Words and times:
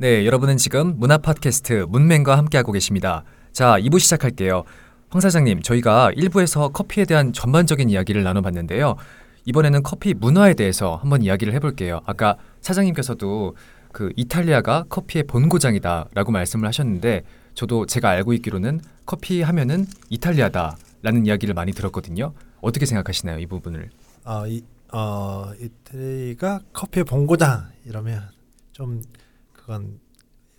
네, 0.00 0.24
여러분은 0.26 0.58
지금 0.58 0.94
문화 0.96 1.18
팟캐스트 1.18 1.86
문맹과 1.88 2.38
함께하고 2.38 2.70
계십니다. 2.70 3.24
자, 3.50 3.80
2부 3.80 3.98
시작할게요. 3.98 4.62
황 5.08 5.20
사장님, 5.20 5.60
저희가 5.62 6.12
1부에서 6.12 6.72
커피에 6.72 7.04
대한 7.04 7.32
전반적인 7.32 7.90
이야기를 7.90 8.22
나눠봤는데요. 8.22 8.94
이번에는 9.44 9.82
커피 9.82 10.14
문화에 10.14 10.54
대해서 10.54 10.94
한번 10.94 11.22
이야기를 11.22 11.52
해볼게요. 11.54 12.00
아까 12.06 12.36
사장님께서도 12.60 13.56
그 13.90 14.12
이탈리아가 14.14 14.84
커피의 14.88 15.24
본고장이다라고 15.24 16.30
말씀을 16.30 16.68
하셨는데 16.68 17.24
저도 17.54 17.84
제가 17.86 18.08
알고 18.10 18.34
있기로는 18.34 18.80
커피 19.04 19.42
하면은 19.42 19.84
이탈리아다라는 20.10 21.26
이야기를 21.26 21.54
많이 21.54 21.72
들었거든요. 21.72 22.34
어떻게 22.60 22.86
생각하시나요, 22.86 23.40
이 23.40 23.46
부분을? 23.46 23.90
어, 24.24 24.46
이, 24.46 24.62
어, 24.92 25.50
이태리가 25.60 26.60
커피의 26.72 27.02
본고장 27.02 27.70
이러면 27.84 28.28
좀 28.70 29.02
그건 29.68 30.00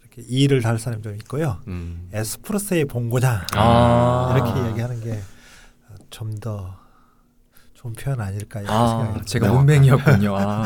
이렇게 0.01 0.21
이의를 0.21 0.61
달 0.61 0.77
사람이 0.77 1.01
좀 1.01 1.15
있고요. 1.15 1.57
음. 1.67 2.09
에스프레소의 2.13 2.85
본고장 2.85 3.41
아. 3.55 4.35
이렇게 4.35 4.69
얘기하는 4.69 5.01
게 5.01 5.19
좀 6.11 6.39
더 6.39 6.75
좋은 7.73 7.93
표현 7.93 8.19
아닐까 8.21 8.61
이런 8.61 8.71
아, 8.73 9.03
생각이 9.03 9.25
제가. 9.25 9.51
문맹이었군요. 9.53 10.35
아. 10.35 10.63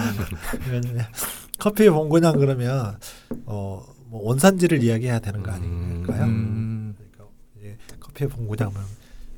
커피의 1.60 1.90
본고장 1.90 2.38
그러면 2.38 2.98
어, 3.46 3.84
뭐 4.08 4.24
원산지를 4.28 4.84
이야기해야 4.84 5.20
되는 5.20 5.42
거 5.44 5.52
음. 5.52 5.56
아닐까요? 5.56 6.24
음. 6.26 6.96
그러니까 6.98 7.26
이제 7.58 7.78
커피의 8.00 8.30
본고장은 8.30 8.74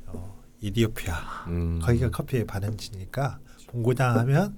어, 0.08 0.42
이디오피아 0.62 1.16
음. 1.48 1.80
거기가 1.82 2.10
커피의 2.12 2.46
발현지니까 2.46 3.40
본고장 3.68 4.18
하면 4.20 4.58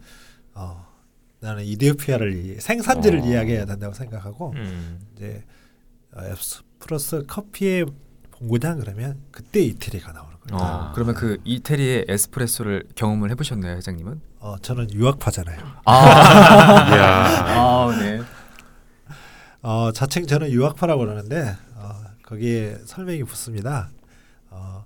어, 0.53 0.86
나는 1.47 1.63
이디오피아를 1.63 2.35
이- 2.35 2.59
생산지를 2.59 3.21
어. 3.21 3.25
이야기해야 3.25 3.63
된다고 3.65 3.93
생각하고 3.93 4.51
음. 4.57 4.99
이제 5.15 5.45
어, 6.13 6.21
에스프레소 6.21 7.23
커피의 7.25 7.85
본고장 8.31 8.79
그러면 8.79 9.21
그때 9.31 9.61
이태리가 9.61 10.11
나오는 10.11 10.35
거예요. 10.41 10.61
어, 10.61 10.91
그러면 10.93 11.15
그 11.15 11.37
이태리의 11.45 12.05
에스프레소를 12.09 12.89
경험을 12.95 13.31
해보셨나요, 13.31 13.77
회장님은? 13.77 14.19
어, 14.39 14.57
저는 14.61 14.91
유학파잖아요. 14.91 15.57
아. 15.85 15.91
아 17.87 17.97
네. 17.97 18.21
어, 19.61 19.91
자칭 19.93 20.27
저는 20.27 20.51
유학파라고 20.51 20.99
그러는데 20.99 21.55
어, 21.75 21.91
거기에 22.23 22.77
설명이 22.85 23.23
붙습니다. 23.23 23.89
어, 24.49 24.83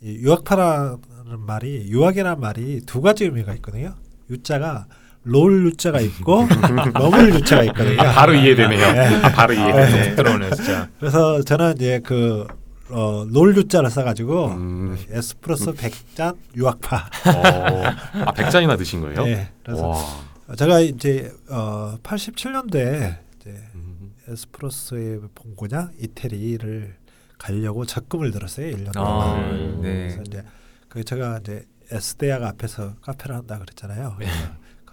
이 0.00 0.16
유학파라는 0.16 1.38
말이 1.38 1.88
유학이라는 1.88 2.40
말이 2.40 2.80
두 2.84 3.00
가지 3.00 3.24
의미가 3.26 3.54
있거든요. 3.54 3.94
유자가 4.28 4.86
롤 5.22 5.66
유자가 5.66 6.00
있고 6.00 6.46
머물 6.94 7.34
유자가 7.34 7.62
있거든요. 7.64 7.96
바로 7.96 8.34
이해되네요. 8.34 9.22
아, 9.24 9.32
바로. 9.32 9.54
툭 9.54 10.16
들어오네 10.16 10.50
진짜. 10.52 10.88
그래서 10.98 11.42
저는 11.42 11.74
이제 11.76 12.00
그 12.04 12.46
어, 12.88 13.24
롤 13.28 13.56
유자를 13.56 13.90
써가지고 13.90 14.46
음. 14.48 14.98
에스프레소 15.10 15.74
백잔 15.74 16.36
유학파. 16.56 17.08
어, 17.26 17.82
아, 18.24 18.32
백잔이나 18.32 18.76
드신 18.76 19.00
거예요? 19.00 19.24
네, 19.24 19.50
그래서 19.64 19.88
와. 19.88 20.56
제가 20.56 20.80
이제 20.80 21.32
어, 21.48 21.96
87년도에 22.02 23.18
이제 23.40 23.50
음. 23.74 24.12
에스프레소의 24.28 25.20
본고장 25.34 25.90
이태리를 26.00 26.96
가려고 27.38 27.86
적금을 27.86 28.32
들었어요. 28.32 28.74
1년 28.74 28.88
아, 28.88 28.92
동안. 28.92 29.38
음. 29.38 29.80
네. 29.82 30.08
그래서 30.08 30.22
이제 30.26 30.42
그 30.88 31.04
제가 31.04 31.38
이제 31.42 31.64
에스대학 31.92 32.42
앞에서 32.42 32.94
카페를 33.02 33.36
한다 33.36 33.58
그랬잖아요. 33.58 34.16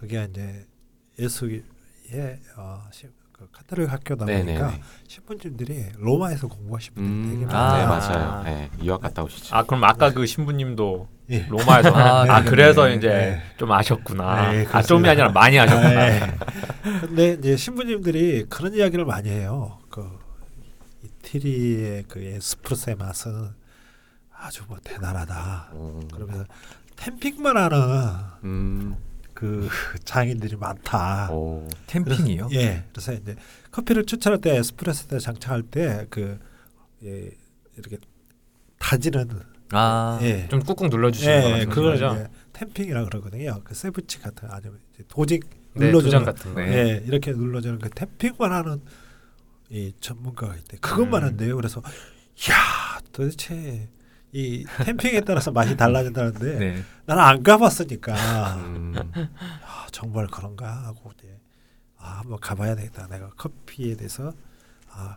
거기가 0.00 0.24
이제 0.24 0.66
예수의 1.18 1.62
어, 2.56 2.82
시- 2.90 3.08
그 3.32 3.48
카톨릭 3.52 3.92
학교다 3.92 4.24
네네네. 4.24 4.58
보니까 4.58 4.78
신부님들이 5.06 5.90
로마에서 5.96 6.48
공부하신 6.48 6.94
분들이 6.94 7.34
되게 7.34 7.44
음, 7.44 7.46
많아요. 7.46 7.76
네 7.76 7.82
아. 7.84 7.86
맞아요. 7.86 8.42
네, 8.42 8.70
유학 8.82 9.00
갔다 9.00 9.22
오시죠. 9.22 9.54
아 9.54 9.62
그럼 9.62 9.84
아까 9.84 10.10
그 10.12 10.26
신부님도 10.26 11.08
예. 11.30 11.46
로마에서 11.48 11.90
아, 11.94 12.22
아, 12.22 12.40
네, 12.42 12.50
그래서 12.50 12.86
네, 12.86 12.94
이제 12.94 13.08
네. 13.08 13.42
좀 13.56 13.70
아셨구나. 13.70 14.50
네, 14.52 14.66
아 14.72 14.82
좀이. 14.82 15.08
아니라 15.08 15.30
많이 15.30 15.56
아셨구나. 15.58 15.88
네. 15.94 16.20
근데 17.00 17.32
이제 17.34 17.56
신부님들이 17.56 18.46
그런 18.48 18.74
이야기를 18.74 19.04
많이 19.04 19.28
해요. 19.28 19.78
그 19.88 20.18
이태리의 21.04 22.04
그 22.08 22.20
에스프레소의 22.20 22.96
맛은 22.96 23.50
아주 24.34 24.64
뭐 24.66 24.78
대단하다. 24.82 25.70
음. 25.74 26.08
그러면서 26.12 26.44
템핑만 26.96 27.56
하는 27.56 27.78
음. 28.42 28.96
그 29.38 29.68
장인들이 30.04 30.56
많다. 30.56 31.30
오. 31.30 31.68
캠핑이요? 31.86 32.48
예. 32.54 32.82
그래서 32.90 33.12
이제 33.12 33.36
커피를 33.70 34.04
추천할 34.04 34.40
때 34.40 34.56
에스프레소 34.56 35.06
때 35.06 35.20
장착할 35.20 35.62
때그 35.62 36.40
예, 37.04 37.30
이렇게 37.76 37.98
다지는 38.80 39.28
아, 39.70 40.18
예. 40.22 40.48
좀 40.48 40.58
꾹꾹 40.58 40.88
눌러주시는 40.88 41.42
거 41.42 41.58
예, 41.60 41.64
그걸 41.66 41.92
거죠? 41.92 42.16
이제 42.16 42.28
템핑이라 42.52 43.04
그러거든요. 43.04 43.60
그 43.62 43.76
세부치 43.76 44.18
같은 44.18 44.48
아니면 44.50 44.80
이제 44.92 45.04
도직 45.06 45.48
네, 45.74 45.86
눌러주는 45.86 46.02
도장 46.02 46.24
같은 46.24 46.54
거. 46.54 46.60
네. 46.60 46.72
예, 46.72 47.02
이렇게 47.06 47.30
눌러주는 47.30 47.78
그 47.78 47.90
템핑만 47.90 48.50
하는 48.50 48.80
이 49.70 49.92
전문가가 50.00 50.56
있대. 50.56 50.78
그것만 50.78 51.22
음. 51.22 51.28
한대요. 51.28 51.54
그래서 51.54 51.80
야 52.50 52.98
도대체 53.12 53.88
이 54.32 54.64
템핑에 54.84 55.22
따라서 55.22 55.50
맛이 55.50 55.76
달라진다는데 55.76 56.58
네. 56.58 56.82
나는 57.06 57.22
안 57.22 57.42
가봤으니까 57.42 58.54
음. 58.56 58.94
아, 59.64 59.86
정말 59.90 60.26
그런가 60.26 60.84
하고 60.86 61.12
이제 61.18 61.40
아 61.96 62.18
한번 62.18 62.38
가봐야 62.38 62.74
되겠다. 62.76 63.06
내가 63.08 63.30
커피에 63.30 63.96
대해서 63.96 64.32
아 64.90 65.16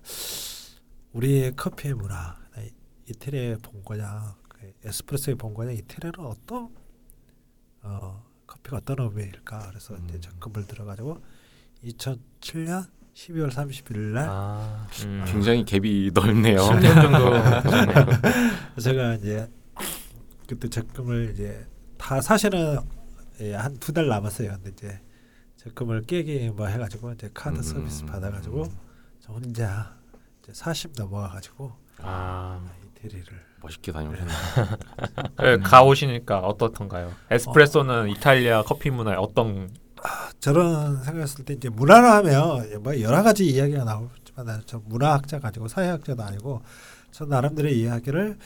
우리의 1.14 1.56
커피의 1.56 1.94
문화, 1.96 2.38
이- 2.58 2.72
이태리의 3.10 3.58
본고장, 3.62 4.34
그 4.48 4.74
에스프레소의 4.86 5.36
본고장 5.36 5.74
이태리는 5.74 6.14
어떤 6.26 6.70
어 7.84 8.24
커피가 8.48 8.78
어떤 8.78 9.00
의미일까? 9.00 9.68
그래서 9.70 9.96
이제 10.06 10.16
음. 10.16 10.22
적금을 10.22 10.68
들어가지고 10.68 11.22
2007년 11.84 12.88
12월 13.14 13.52
31일 13.52 13.98
날 14.14 14.28
아, 14.30 14.88
음. 15.04 15.24
굉장히 15.28 15.64
갭이 15.66 16.14
넓네요. 16.14 16.58
10년 16.58 17.02
정도. 17.02 18.80
제가 18.82 19.16
이제 19.16 19.48
그때 20.48 20.70
적금을 20.70 21.32
이제 21.34 21.68
다 21.98 22.22
사실은 22.22 22.80
예, 23.42 23.54
한두 23.56 23.92
달 23.94 24.08
남았어요. 24.08 24.52
근데 24.52 24.70
이제 24.72 25.02
적금을 25.58 26.04
깨기 26.04 26.50
뭐 26.50 26.68
해가지고 26.68 27.12
이제 27.14 27.30
카드 27.34 27.58
음. 27.58 27.62
서비스 27.62 28.06
받아가지고 28.06 28.66
저 29.20 29.34
혼자 29.34 29.98
이제 30.42 30.52
40 30.54 30.92
넘어가가지고 30.98 31.72
아, 32.00 32.66
이태리를 32.96 33.26
멋있게 33.62 33.92
다녀오셨네요. 33.92 34.38
네, 35.38 35.58
가오시니까 35.58 36.40
어떻던가요? 36.40 37.12
에스프레소는 37.30 38.10
이탈리아 38.10 38.64
커피 38.64 38.90
문화에 38.90 39.16
어떤 39.16 39.70
저런 40.40 41.04
생각했을 41.04 41.46
때 41.46 41.54
이제 41.54 41.70
문화를 41.70 42.10
하면 42.10 42.84
뭐 42.84 43.00
여러 43.02 43.22
가지 43.24 43.46
이야기가 43.46 43.84
나오지만 43.84 44.64
저 44.66 44.82
문화학자 44.86 45.40
가지고 45.40 45.68
사회학자도 45.68 46.24
아니고 46.24 46.62
저 47.12 47.26
나름대로 47.26 47.70
이야기를 47.70 48.38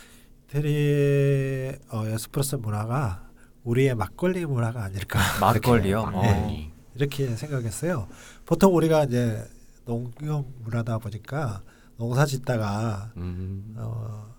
이태리의 0.47 1.79
어, 1.89 2.05
에스프레소 2.05 2.57
문화가 2.59 3.29
우리의 3.63 3.95
막걸리 3.95 4.45
문화가 4.45 4.83
아닐까 4.83 5.19
막걸리요? 5.41 6.01
이렇게, 6.01 6.17
어. 6.17 6.23
예, 6.23 6.71
이렇게 6.95 7.35
생각했어요. 7.35 8.07
보통 8.45 8.75
우리가 8.75 9.05
이제 9.05 9.43
농경 9.85 10.45
문화다 10.63 10.99
보니까 10.99 11.61
농사 11.97 12.25
짓다가 12.25 13.11
음. 13.17 13.75
어, 13.78 14.35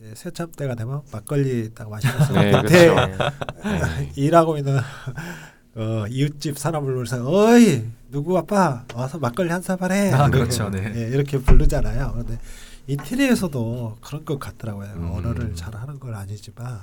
이제 0.00 0.14
새참 0.14 0.50
때가 0.52 0.74
되면 0.74 1.02
막걸리 1.12 1.74
딱 1.74 1.90
마시면서 1.90 2.32
네, 2.32 2.50
그렇죠. 2.62 2.94
일하고 4.16 4.56
있는 4.58 4.78
어, 5.74 6.04
이웃집 6.08 6.58
사람을 6.58 6.92
불러서 6.92 7.26
어이 7.28 7.84
누구 8.10 8.36
아빠 8.36 8.84
와서 8.94 9.18
막걸리 9.18 9.50
한 9.50 9.62
사발 9.62 9.90
해. 9.92 10.12
아, 10.12 10.28
그렇죠, 10.28 10.68
네. 10.68 10.92
예, 10.94 11.08
이렇게 11.08 11.38
부르잖아요. 11.38 12.10
그런데 12.12 12.38
이태리에서도 12.86 13.98
그런 14.02 14.24
것 14.24 14.38
같더라고요. 14.38 14.88
음. 14.96 15.10
언어를 15.12 15.54
잘 15.54 15.74
하는 15.74 15.98
건 15.98 16.14
아니지만 16.14 16.80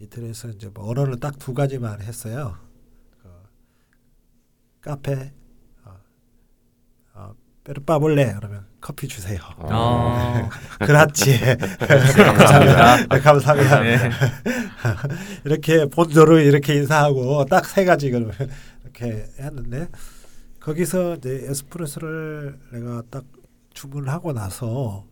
이태리에서 0.00 0.48
이제 0.50 0.70
뭐 0.72 0.88
언어를 0.90 1.18
딱 1.18 1.38
두 1.38 1.54
가지만 1.54 2.00
했어요. 2.02 2.56
그 3.22 3.28
카페 4.80 5.12
어, 5.14 5.43
어, 7.64 7.72
페르파볼레 7.72 8.34
그러면 8.36 8.66
커피 8.80 9.08
주세요. 9.08 9.40
아, 9.58 10.48
그렇지. 10.84 11.38
감사합니다. 11.78 12.96
네, 13.06 13.20
감사합니다. 13.20 13.80
네. 13.80 14.10
이렇게 15.44 15.86
본조를 15.86 16.42
이렇게 16.44 16.74
인사하고 16.74 17.46
딱 17.46 17.64
세 17.66 17.84
가지 17.84 18.10
그러면 18.10 18.34
이렇게 18.82 19.26
했는데 19.38 19.88
거기서 20.60 21.16
이제 21.16 21.46
에스프레소를 21.48 22.58
내가 22.72 23.02
딱 23.10 23.24
주문을 23.72 24.08
하고 24.10 24.32
나서 24.32 25.04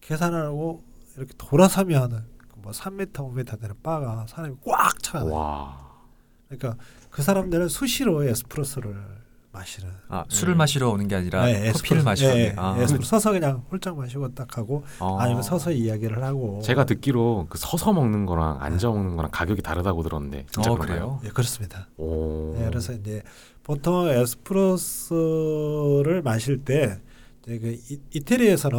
계산하고 0.00 0.84
이렇게 1.16 1.32
돌아서면 1.38 2.26
뭐 2.56 2.72
3m, 2.72 3.12
5m 3.12 3.60
되는 3.60 3.74
바가 3.82 4.26
사람이 4.28 4.56
꽉 4.66 5.02
차요. 5.02 5.26
와. 5.30 5.80
그러니까 6.48 6.82
그 7.10 7.22
사람들은 7.22 7.68
수시로 7.68 8.22
에스프레소를 8.24 9.23
마시는. 9.54 9.90
아, 10.08 10.24
술을 10.28 10.54
음. 10.54 10.58
마시러 10.58 10.90
오는 10.90 11.08
게 11.08 11.14
아니라 11.14 11.46
네, 11.46 11.70
커피를 11.72 12.02
에스프레소- 12.02 12.04
마시러. 12.04 12.36
예, 12.38 12.52
오는- 12.52 12.58
아. 12.58 12.74
예, 12.78 12.82
에스프레소 12.82 13.08
서서 13.08 13.32
그냥 13.32 13.64
홀짝 13.70 13.96
마시고 13.96 14.34
딱 14.34 14.58
하고 14.58 14.84
어. 14.98 15.16
아니면 15.18 15.42
서서 15.42 15.70
이야기를 15.72 16.22
하고. 16.22 16.60
제가 16.62 16.84
듣기로 16.84 17.46
그 17.48 17.56
서서 17.56 17.92
먹는 17.92 18.26
거랑 18.26 18.58
앉아 18.60 18.88
먹는 18.88 19.16
거랑 19.16 19.30
가격이 19.30 19.62
다르다고 19.62 20.02
들었는데 20.02 20.46
진짜 20.50 20.72
어? 20.72 20.76
그래요? 20.76 21.20
예, 21.24 21.28
그렇습니다. 21.28 21.88
오. 21.96 22.56
예, 22.58 22.64
그래서 22.66 22.92
이제 22.92 23.22
보통 23.62 24.08
에스프레소를 24.08 26.22
마실 26.22 26.58
때 26.64 26.98
이제 27.44 27.58
그 27.58 27.68
이- 27.90 28.00
이태리에서는 28.12 28.78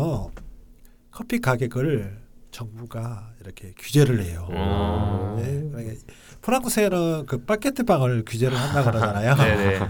커피 1.12 1.40
가격을 1.40 2.24
정부가 2.52 3.32
이렇게 3.42 3.74
규제를 3.78 4.24
해요. 4.24 4.48
음. 4.50 5.36
네, 5.38 5.70
그러니까 5.72 5.94
프랑스에는 6.46 7.26
그 7.26 7.44
바게트 7.44 7.86
빵을 7.86 8.24
규제를 8.24 8.56
한다 8.56 8.84
그러잖아요. 8.84 9.36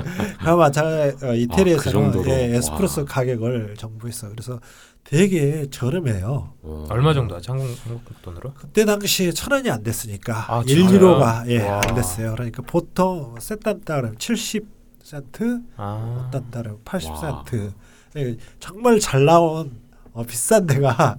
그와 0.42 0.56
마찬가지 0.56 1.26
어, 1.26 1.34
이태리에서는 1.34 2.08
아, 2.08 2.12
그? 2.12 2.30
예, 2.30 2.56
에스프레소 2.56 3.02
와. 3.02 3.06
가격을 3.06 3.74
정부에서 3.76 4.30
그래서 4.30 4.60
되게 5.04 5.66
저렴해요. 5.70 6.54
오. 6.62 6.86
얼마 6.88 7.12
정도 7.12 7.36
하죠? 7.36 7.52
한국, 7.52 7.68
한국 7.84 8.22
돈으로? 8.22 8.54
그때 8.54 8.86
당시에 8.86 9.32
천 9.32 9.52
원이 9.52 9.70
안 9.70 9.82
됐으니까 9.82 10.46
아, 10.48 10.62
1유로가 10.62 11.46
예, 11.48 11.68
와. 11.68 11.82
안 11.86 11.94
됐어요. 11.94 12.32
그러니까 12.32 12.62
보통 12.62 13.34
세단따름 13.38 14.16
70 14.16 14.66
센트, 15.02 15.60
아. 15.76 16.24
어떤 16.28 16.50
따름 16.50 16.72
와. 16.72 16.78
80 16.86 17.12
센트. 17.18 17.72
예, 18.16 18.36
정말 18.58 19.00
잘 19.00 19.26
나온 19.26 19.78
어, 20.12 20.22
비싼 20.24 20.66
데가 20.66 21.18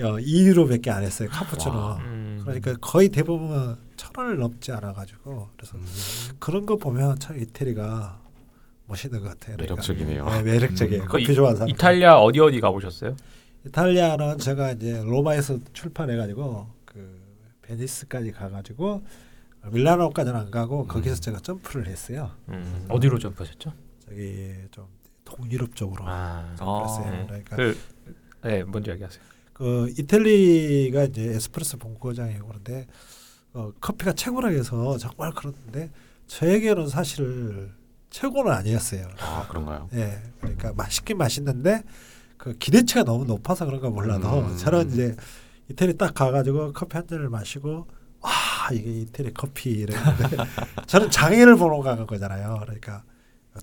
어, 0.00 0.16
2유로밖에 0.16 0.88
안 0.88 1.04
했어요. 1.04 1.28
카푸치노. 1.30 1.76
와. 1.76 1.96
음. 1.98 2.40
그러니까 2.44 2.74
거의 2.80 3.08
대부분 3.08 3.76
천 4.02 4.10
원을 4.16 4.36
넘지 4.38 4.72
않아 4.72 4.92
가지고 4.92 5.48
그래서 5.56 5.76
음, 5.76 5.86
그런 6.40 6.66
거 6.66 6.76
보면 6.76 7.20
참 7.20 7.38
이태리가 7.38 8.20
멋있는 8.86 9.20
것 9.20 9.28
같아요. 9.28 9.56
그러니까. 9.56 9.74
매력적이네요. 9.74 10.28
네, 10.28 10.42
매력적이에요. 10.42 11.02
음. 11.04 11.06
커피 11.08 11.24
그 11.26 11.32
이- 11.32 11.34
좋아하는 11.36 11.58
사람. 11.58 11.68
이탈리아 11.70 12.18
어디 12.18 12.40
어디 12.40 12.60
가보셨어요? 12.60 13.14
이탈리아는 13.64 14.38
제가 14.38 14.72
이제 14.72 15.00
로마에서 15.04 15.58
출판해가지고 15.72 16.66
그 16.84 17.22
베니스까지 17.62 18.32
가가지고 18.32 19.04
밀라노까지는 19.70 20.36
안 20.38 20.50
가고 20.50 20.84
거기서 20.88 21.16
제가 21.20 21.38
점프를 21.38 21.86
했어요. 21.86 22.32
음. 22.48 22.86
어디로 22.88 23.20
점프하셨죠? 23.20 23.72
저기 24.04 24.52
좀 24.72 24.86
동유럽 25.24 25.76
쪽으로 25.76 26.02
아. 26.08 26.52
점프했어요. 26.58 27.22
아, 27.22 27.26
그러니까 27.26 27.54
그, 27.56 27.78
네, 28.42 28.64
먼저 28.64 28.90
얘기하세요. 28.92 29.22
그 29.52 29.92
이탈리가 29.96 31.04
이제 31.04 31.22
에스프레소 31.22 31.78
본고장이고 31.78 32.48
그런데 32.48 32.88
어, 33.54 33.72
커피가 33.80 34.12
최고라 34.14 34.48
해서 34.50 34.96
정말 34.98 35.32
그렇는데 35.32 35.90
저에게는 36.26 36.88
사실 36.88 37.70
최고는 38.10 38.52
아니었어요. 38.52 39.08
아 39.20 39.46
그런가요? 39.48 39.88
예, 39.94 40.22
그러니까 40.40 40.72
맛있긴 40.74 41.18
맛있는데 41.18 41.82
그 42.36 42.56
기대치가 42.58 43.04
너무 43.04 43.24
높아서 43.24 43.66
그런가 43.66 43.90
몰라도 43.90 44.40
음. 44.40 44.56
저는 44.56 44.90
이제 44.90 45.16
이태리 45.70 45.96
딱 45.96 46.14
가가지고 46.14 46.72
커피 46.72 46.96
한 46.96 47.06
잔을 47.06 47.28
마시고 47.28 47.86
와 48.20 48.30
이게 48.72 48.90
이태리 49.00 49.32
커피 49.34 49.70
이랬는데 49.70 50.36
저는 50.86 51.10
장애를 51.10 51.56
보러 51.56 51.80
간 51.80 52.06
거잖아요. 52.06 52.58
그러니까 52.62 53.02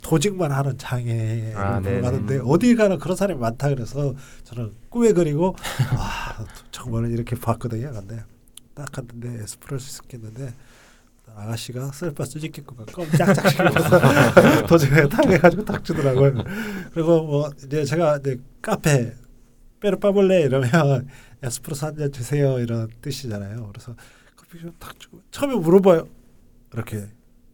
도직만 0.02 0.52
하는 0.52 0.78
장애를 0.78 1.58
아, 1.58 1.80
보러. 1.80 2.02
가는데 2.02 2.40
어디 2.46 2.76
가나 2.76 2.98
그런 2.98 3.18
사람이 3.18 3.40
많다 3.40 3.70
그래서 3.70 4.14
저는 4.44 4.74
꾸에 4.90 5.14
그리고 5.14 5.56
와 5.98 6.46
정말 6.72 7.10
이렇게 7.12 7.36
봤거든요. 7.36 7.92
근데 7.92 8.24
딱 8.80 8.92
갔는데 8.94 9.44
에스프레소 9.44 9.86
시켰는데 10.04 10.54
아가씨가 11.36 11.92
셀파 11.92 12.24
수지키고가 12.26 12.86
껌짝짝 12.86 13.50
시켜서 13.50 14.66
도중에 14.68 15.08
당해가지고 15.10 15.66
탁 15.66 15.84
주더라고요. 15.84 16.44
그리고 16.94 17.24
뭐 17.24 17.52
이제 17.64 17.84
제가 17.84 18.18
이제 18.18 18.40
카페 18.62 19.14
빼르빠볼레 19.82 20.42
이러면 20.44 21.08
에스프레소 21.44 21.88
한 21.88 21.98
잔 21.98 22.12
주세요 22.12 22.60
이런 22.60 22.90
뜻이잖아요. 23.02 23.68
그래서 23.68 23.96
커피 24.36 24.60
좀 24.62 24.74
탁 24.80 24.98
주고 25.00 25.22
처음에 25.32 25.56
물어봐요. 25.56 26.08
이렇게 26.74 27.08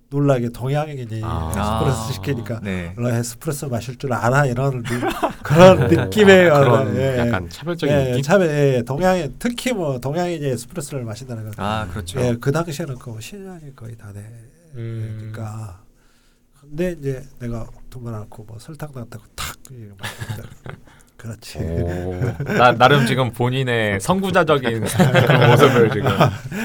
놀라게 0.10 0.50
동양인이 0.50 1.22
아. 1.24 1.52
에스프레소 1.52 2.14
시키니까 2.14 2.60
네. 2.62 2.94
너 2.98 3.10
에스프레소 3.10 3.70
마실 3.70 3.98
줄 3.98 4.14
알아 4.14 4.46
이런 4.46 4.84
느- 4.84 5.00
그런 5.44 5.88
느낌의 5.90 6.50
아, 6.52 6.60
그런 6.60 6.96
예. 6.96 7.18
약간 7.20 7.50
차별적인 7.50 7.96
예, 7.96 8.04
느낌. 8.12 8.22
참 8.22 8.42
예, 8.44 8.84
동양인 8.86 9.36
특히 9.40 9.74
뭐 9.74 10.00
동양인이 10.00 10.46
에스프레소를 10.46 11.04
마신다는 11.06 11.44
건 11.46 11.54
아, 11.58 11.88
그렇죠. 11.92 12.20
예, 12.22 12.36
그 12.40 12.52
당시에는 12.52 12.96
그 12.96 13.20
신장이 13.20 13.76
거의 13.76 13.96
다 13.98 14.12
음. 14.76 15.18
되니까. 15.20 15.82
근데 16.62 16.96
이제 17.00 17.24
내가 17.40 17.68
두번 17.90 18.14
않고 18.16 18.44
뭐 18.44 18.58
설탕도 18.60 19.00
안 19.00 19.10
타고 19.10 19.24
탁 19.36 19.56
그렇지. 21.26 21.58
오. 21.58 22.14
나 22.54 22.72
나름 22.72 23.06
지금 23.08 23.32
본인의 23.32 24.00
선구자적인 24.00 24.84
그런 24.86 25.50
모습을 25.50 25.92
지금 25.92 26.10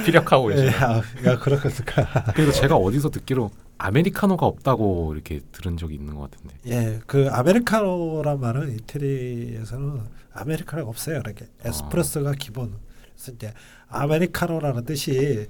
피력하고 0.04 0.52
예, 0.52 0.56
계시네요. 0.56 0.76
아, 0.84 1.02
야 1.26 1.38
그렇겠을까. 1.38 2.32
그리고 2.34 2.52
제가 2.52 2.76
어디서 2.76 3.10
듣기로 3.10 3.50
아메리카노가 3.78 4.44
없다고 4.44 5.14
이렇게 5.14 5.40
들은 5.52 5.76
적이 5.76 5.94
있는 5.94 6.14
것 6.14 6.30
같은데. 6.30 6.54
예, 6.66 7.00
그 7.06 7.28
아메리카노란 7.30 8.38
말은 8.38 8.74
이태리에서는 8.74 10.00
아메리카노가 10.34 10.88
없어요. 10.88 11.16
이렇게 11.24 11.46
에스프레소가 11.64 12.32
기본. 12.38 12.74
그래서 13.14 13.32
이제 13.32 13.54
아메리카노라는 13.88 14.84
뜻이 14.84 15.48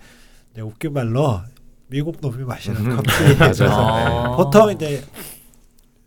이제 0.52 0.60
웃긴 0.62 0.92
말로 0.92 1.40
미국 1.88 2.18
놈이 2.20 2.44
마시는 2.44 2.86
음, 2.86 2.96
커피. 2.96 3.08
그래서 3.36 3.66
아. 3.68 4.36
보통 4.36 4.70
이제 4.70 5.02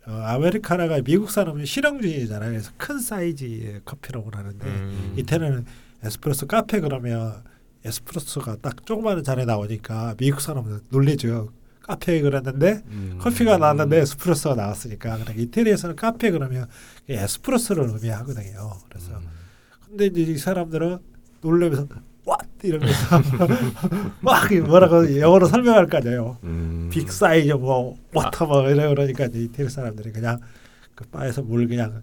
어, 0.06 0.12
아메리카노가 0.12 1.02
미국 1.02 1.32
사람은 1.32 1.66
실용주의잖아요. 1.66 2.52
그래서 2.52 2.72
큰 2.78 3.00
사이즈의 3.00 3.82
커피라고 3.86 4.30
하는데 4.34 4.66
음. 4.66 5.14
이태리는 5.18 5.66
에스프레소 6.04 6.48
카페 6.48 6.82
그러면 6.82 7.44
에스프레소가 7.86 8.58
딱 8.62 8.86
조그마한 8.86 9.24
잔에 9.24 9.46
나오니까 9.46 10.16
미국 10.18 10.42
사람은 10.42 10.82
놀래죠. 10.90 11.52
카페 11.82 12.22
그랬는데 12.22 12.82
음. 12.88 13.18
커피가 13.22 13.58
나왔는데 13.58 14.00
에스프레소가 14.00 14.56
나왔으니까 14.56 15.18
그러니까 15.18 15.34
이태리에서는 15.34 15.96
카페 15.96 16.32
그러면 16.32 16.68
에스프레소를 17.08 17.90
의미하거든요. 17.94 18.80
그래서 18.90 19.12
음. 19.18 19.28
근데 19.88 20.08
이제 20.08 20.22
이 20.22 20.38
사람들은 20.38 20.98
놀라면서 21.42 21.88
왓 22.26 22.38
이러면서 22.64 23.22
막 24.22 24.54
뭐라고 24.54 25.20
영어로 25.20 25.46
설명할 25.48 25.88
거 25.88 25.98
아니에요. 25.98 26.38
음. 26.44 26.90
big 26.92 27.12
size 27.12 27.52
뭐 27.54 27.98
water 28.14 28.46
뭐 28.46 28.70
이래 28.70 28.88
그러니까 28.88 29.26
이제 29.26 29.40
이태리 29.40 29.70
사람들이 29.70 30.12
그냥 30.12 30.40
그 30.96 31.06
바에서 31.06 31.42
물 31.42 31.68
그냥 31.68 32.02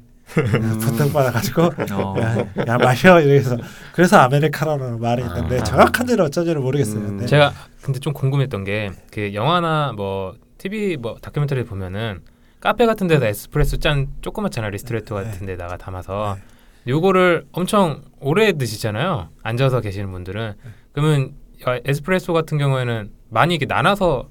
부탁 0.80 1.12
받아가지고 1.12 1.62
어. 1.92 2.14
야, 2.20 2.38
야 2.66 2.78
마셔 2.78 3.20
이래서 3.20 3.56
그래서 3.92 4.18
아메리카노라는 4.18 5.00
말이 5.00 5.22
있는데 5.22 5.60
아. 5.60 5.64
정확한지는 5.64 6.24
어쩐지는 6.26 6.62
모르겠어요. 6.62 7.00
음. 7.00 7.06
근데 7.08 7.26
제가 7.26 7.52
근데 7.82 7.98
좀 7.98 8.12
궁금했던 8.12 8.64
게 8.64 8.90
그 9.10 9.34
영화나 9.34 9.92
뭐 9.96 10.34
TV 10.58 10.96
뭐 10.98 11.16
다큐멘터리 11.20 11.64
보면은 11.64 12.20
카페 12.60 12.84
같은 12.84 13.06
데서 13.06 13.24
에스프레소 13.26 13.78
잔 13.78 14.08
조그맣잖아 14.20 14.68
리스트레토 14.68 15.18
네. 15.18 15.24
같은 15.24 15.46
데다가 15.46 15.76
담아서 15.78 16.36
네. 16.36 16.42
요거를 16.86 17.46
엄청 17.52 18.02
오래 18.20 18.52
드시잖아요. 18.52 19.28
앉아서 19.42 19.80
계시는 19.80 20.10
분들은 20.12 20.54
그러면 20.92 21.32
어, 21.66 21.76
에스프레소 21.84 22.32
같은 22.32 22.58
경우에는 22.58 23.10
많이 23.28 23.54
이렇게 23.54 23.66
나눠서 23.66 24.28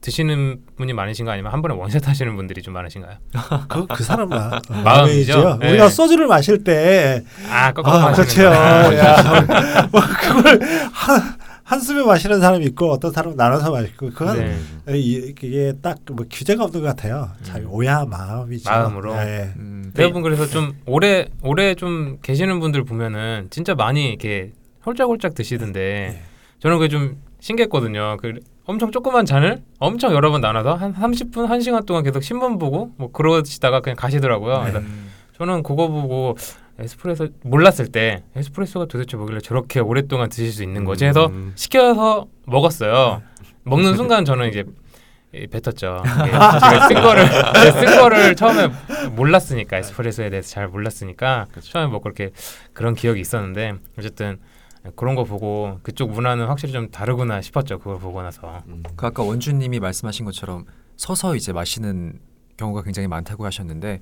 드시는 0.00 0.60
분이 0.76 0.92
많으신가 0.92 1.32
아니면 1.32 1.52
한 1.52 1.60
번에 1.60 1.74
원샷 1.74 2.06
하시는 2.08 2.36
분들이 2.36 2.62
좀 2.62 2.74
많으신가요? 2.74 3.16
그, 3.68 3.86
그 3.88 4.04
사람만 4.04 4.52
어, 4.70 4.82
마음이죠. 4.84 5.58
네. 5.60 5.70
우리가 5.70 5.88
소주를 5.88 6.28
마실 6.28 6.62
때 6.62 7.24
아, 7.50 7.72
아, 7.74 8.12
그렇죠. 8.12 8.44
야, 8.44 9.88
뭐 9.90 10.00
그걸 10.00 10.60
한, 10.92 11.33
한숨에 11.64 12.04
마시는 12.04 12.40
사람이 12.40 12.64
있고 12.66 12.90
어떤 12.92 13.10
사람은 13.10 13.36
나눠서 13.36 13.70
마시고 13.72 14.10
그건 14.10 14.36
네. 14.86 14.98
이, 14.98 15.14
이게 15.28 15.72
딱 15.82 15.98
뭐 16.12 16.26
규제가 16.30 16.64
없는 16.64 16.82
것 16.82 16.88
같아요. 16.88 17.30
자기 17.42 17.64
음. 17.64 17.70
오야 17.72 18.04
마음이죠. 18.04 18.70
마음으로. 18.70 19.14
예. 19.16 19.52
음, 19.56 19.90
대부분 19.94 20.22
그래서 20.22 20.46
좀 20.46 20.74
오래 20.86 21.26
오래 21.42 21.74
좀 21.74 22.18
계시는 22.22 22.60
분들 22.60 22.84
보면은 22.84 23.48
진짜 23.50 23.74
많이 23.74 24.08
이렇게 24.10 24.52
홀짝홀짝 24.84 25.34
드시던데 25.34 25.80
예. 25.80 26.22
저는 26.60 26.76
그게 26.78 26.88
좀 26.88 27.16
신기했거든요. 27.40 28.18
그 28.20 28.34
엄청 28.66 28.90
조그만 28.90 29.24
잔을 29.24 29.62
엄청 29.78 30.12
여러 30.14 30.30
번 30.30 30.40
나눠서 30.42 30.74
한 30.74 30.94
30분, 30.94 31.48
1시간 31.48 31.84
동안 31.86 32.02
계속 32.02 32.22
신문 32.22 32.58
보고 32.58 32.92
뭐 32.96 33.10
그러시다가 33.10 33.80
그냥 33.80 33.96
가시더라고요. 33.96 34.66
음. 34.76 35.10
저는 35.38 35.62
그거 35.62 35.88
보고 35.88 36.36
에스프레소 36.78 37.28
몰랐을 37.42 37.88
때 37.92 38.24
에스프레소가 38.34 38.86
도대체 38.86 39.16
뭐길래 39.16 39.40
저렇게 39.40 39.80
오랫동안 39.80 40.28
드실 40.28 40.52
수 40.52 40.62
있는 40.62 40.84
거지 40.84 41.04
해서 41.04 41.26
음. 41.26 41.52
시켜서 41.54 42.26
먹었어요. 42.46 43.22
먹는 43.64 43.96
순간 43.96 44.24
저는 44.24 44.48
이제 44.48 44.64
이 45.32 45.46
뱉었죠. 45.46 46.02
제가 46.04 46.88
쓴 46.88 46.94
거를 47.02 47.26
쓴 47.26 47.96
거를 47.96 48.36
처음에 48.36 48.68
몰랐으니까 49.16 49.78
에스프레소에 49.78 50.30
대해서 50.30 50.48
잘 50.48 50.68
몰랐으니까 50.68 51.46
그쵸. 51.52 51.70
처음에 51.72 51.88
뭐 51.88 52.00
그렇게 52.00 52.30
그런 52.72 52.94
기억이 52.94 53.20
있었는데 53.20 53.74
어쨌든 53.98 54.38
그런 54.96 55.14
거 55.14 55.24
보고 55.24 55.78
그쪽 55.82 56.10
문화는 56.10 56.46
확실히 56.46 56.72
좀 56.72 56.90
다르구나 56.90 57.40
싶었죠. 57.40 57.78
그걸 57.78 57.98
보고 57.98 58.22
나서. 58.22 58.62
음. 58.68 58.82
그 58.96 59.06
아까 59.06 59.22
원주님이 59.22 59.80
말씀하신 59.80 60.24
것처럼 60.24 60.66
서서 60.96 61.36
이제 61.36 61.52
마시는 61.52 62.20
경우가 62.56 62.82
굉장히 62.82 63.08
많다고 63.08 63.44
하셨는데 63.44 64.00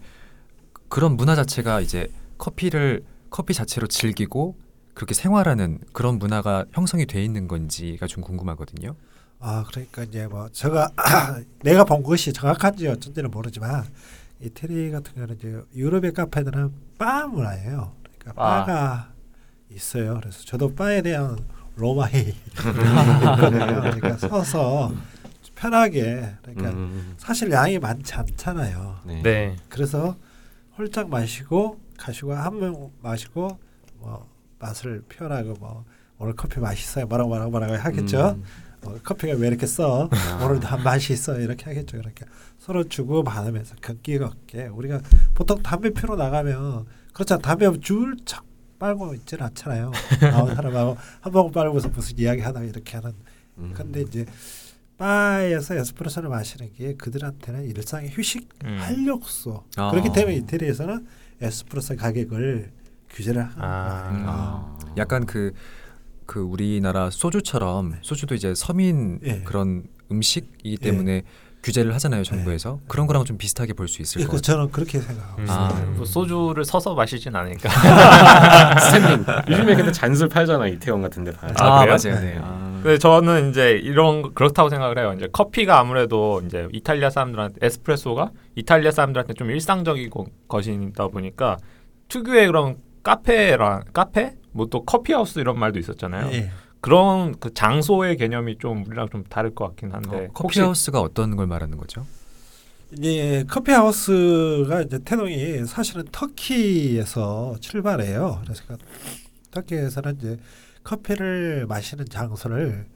그런 0.89 1.17
문화 1.17 1.35
자체가 1.35 1.81
이제 1.81 2.09
커피를 2.43 3.05
커피 3.31 3.55
자체로 3.55 3.87
즐기고 3.87 4.57
그렇게 4.95 5.15
생활하는 5.15 5.79
그런 5.93 6.19
문화가 6.19 6.65
형성이 6.73 7.07
돼 7.07 7.25
있는 7.25 7.47
건지가 7.47 8.09
좀 8.09 8.21
궁금하거든요. 8.25 8.97
아 9.39 9.65
그러니까 9.69 10.03
이제 10.03 10.27
뭐 10.27 10.49
제가 10.49 10.91
내가 11.63 11.85
본 11.85 12.03
것이 12.03 12.33
정확한지 12.33 12.89
어쩐지는 12.89 13.31
모르지만 13.31 13.85
이태리 14.41 14.91
같은 14.91 15.15
경우는 15.15 15.37
이제 15.37 15.63
유럽의 15.77 16.13
카페들은 16.15 16.73
바 16.99 17.29
문화예요. 17.29 17.93
그러니까 18.19 18.33
바. 18.33 18.65
바가 18.65 19.13
있어요. 19.71 20.19
그래서 20.21 20.45
저도 20.45 20.75
바에 20.75 21.01
대한 21.01 21.39
로망이 21.77 22.35
있거든요. 22.49 22.83
그러니까 23.95 24.17
서서 24.17 24.93
편하게 25.55 26.35
그러니까 26.43 26.71
음, 26.71 27.15
사실 27.19 27.53
양이 27.53 27.79
많지 27.79 28.15
않잖아요. 28.15 28.99
네. 29.05 29.23
네. 29.23 29.57
그래서 29.69 30.17
홀짝 30.77 31.09
마시고 31.09 31.81
가시고 32.03 32.35
한 32.35 32.59
명 32.59 32.91
마시고 33.01 33.59
뭐 34.01 34.29
맛을 34.59 35.03
표현하고 35.03 35.55
뭐 35.61 35.85
오늘 36.19 36.35
커피 36.35 36.59
맛있어요. 36.61 37.07
뭐라고 37.07 37.29
뭐라고 37.29 37.51
뭐라고 37.51 37.75
하겠죠. 37.75 38.31
음, 38.39 38.45
어, 38.85 38.97
커피가 39.05 39.35
왜 39.39 39.49
이렇게 39.49 39.67
써? 39.67 40.09
아. 40.11 40.45
오늘도 40.45 40.67
한 40.67 40.83
맛이 40.83 41.13
있어 41.13 41.39
이렇게 41.39 41.65
하겠죠. 41.67 41.99
그렇게 41.99 42.25
서로 42.59 42.85
주고 42.89 43.23
받으면서 43.23 43.77
격기가 43.77 44.27
없게 44.27 44.67
우리가 44.67 45.01
보통 45.35 45.63
담배 45.63 45.91
피러 45.91 46.17
나가면 46.17 46.87
그렇잖아. 47.13 47.41
담배 47.41 47.71
줄착 47.81 48.45
빨고 48.81 49.15
있지는 49.15 49.47
않잖아요. 49.47 49.93
나온 50.21 50.55
사람하고 50.57 50.97
한번 51.21 51.53
빨고서 51.53 51.89
무슨 51.89 52.19
이야기 52.19 52.41
하다가 52.41 52.67
이렇게 52.67 52.97
하는. 52.97 53.15
음. 53.59 53.73
근데 53.77 54.01
이제 54.03 54.27
바에서 54.99 55.75
에스프레소를 55.75 56.29
마시는 56.29 56.73
게 56.73 56.95
그들한테는 56.95 57.65
일상의 57.65 58.11
휴식 58.11 58.49
음. 58.65 58.79
활력소. 58.81 59.65
아. 59.77 59.91
그렇기 59.91 60.13
때문에 60.13 60.37
이태리에서는 60.39 61.07
에스프레소 61.43 61.97
가격을 61.97 62.71
규제를 63.11 63.43
아. 63.43 63.49
아. 63.59 64.77
약간 64.97 65.27
그, 65.27 65.53
그 66.27 66.41
우리나라 66.41 67.11
소주처럼 67.11 67.95
소주도 68.03 68.35
이제 68.35 68.55
서민 68.55 69.21
예. 69.25 69.41
그런 69.43 69.85
음식이기 70.11 70.77
때문에 70.79 71.23
규제를 71.63 71.95
하잖아요 71.95 72.25
정부에서 72.25 72.81
그런 72.89 73.07
거랑 73.07 73.25
좀 73.25 73.39
비슷하게 73.39 73.73
볼 73.75 73.87
수 73.89 74.03
있을 74.03 74.21
예, 74.21 74.25
것 74.25 74.31
그 74.33 74.37
같아요. 74.37 74.57
저는 74.57 74.73
그렇게 74.73 74.99
생각하고 75.01 75.41
음. 75.43 75.47
아. 75.49 75.69
뭐 75.97 76.05
소주를 76.05 76.65
서서 76.65 76.95
마시진 76.95 77.35
않으니까. 77.37 77.69
스탠딩. 78.81 79.25
요즘에 79.51 79.77
근데 79.77 79.93
잔술 79.93 80.29
팔잖아 80.29 80.67
이태원 80.69 81.03
같은데 81.03 81.31
다. 81.33 81.49
아, 81.59 81.85
그래요? 81.85 81.97
맞아요. 82.05 82.21
네. 82.21 82.39
아. 82.43 82.62
근데 82.83 82.99
저는 82.99 83.51
이제 83.51 83.73
이런 83.83 84.23
거- 84.23 84.33
그렇다고 84.33 84.69
생각을 84.69 84.99
해요. 84.99 85.15
이제 85.17 85.29
커피가 85.33 85.79
아무래도 85.79 86.43
이제 86.47 86.69
이탈리아 86.73 87.11
사람들한테 87.11 87.65
에스프레소가 87.67 88.31
이탈리아 88.57 88.91
사람들한테 88.91 89.35
좀 89.35 89.51
일상적인 89.51 90.11
거- 90.11 90.27
것이다 90.49 91.09
보니까 91.09 91.57
특유의 92.09 92.47
그런 92.47 92.77
카페랑 93.03 93.85
카페 93.93 94.35
뭐 94.53 94.67
또 94.67 94.85
커피하우스 94.85 95.39
이런 95.39 95.59
말도 95.59 95.79
있었잖아요. 95.79 96.31
예. 96.33 96.51
그런 96.81 97.35
그 97.39 97.55
장소의 97.55 98.17
개념이 98.17 98.59
좀 98.59 98.85
우리랑 98.87 99.09
좀 99.11 99.23
다를 99.25 99.55
것 99.55 99.67
같긴 99.69 99.93
한데 99.93 100.27
어, 100.27 100.33
커피하우스가 100.35 101.01
어떤 101.01 101.37
걸 101.37 101.47
말하는 101.47 101.79
거죠? 101.79 102.05
이제 102.99 103.45
커피하우스가 103.49 104.83
이제 104.83 104.99
태동이 105.05 105.65
사실은 105.65 106.05
터키에서 106.13 107.57
출발해요. 107.61 108.41
그래서 108.45 108.63
그 108.67 108.77
터키에서는 109.51 110.17
이제 110.19 110.37
커피를 110.85 111.67
마시는 111.67 112.07
장소를 112.09 112.87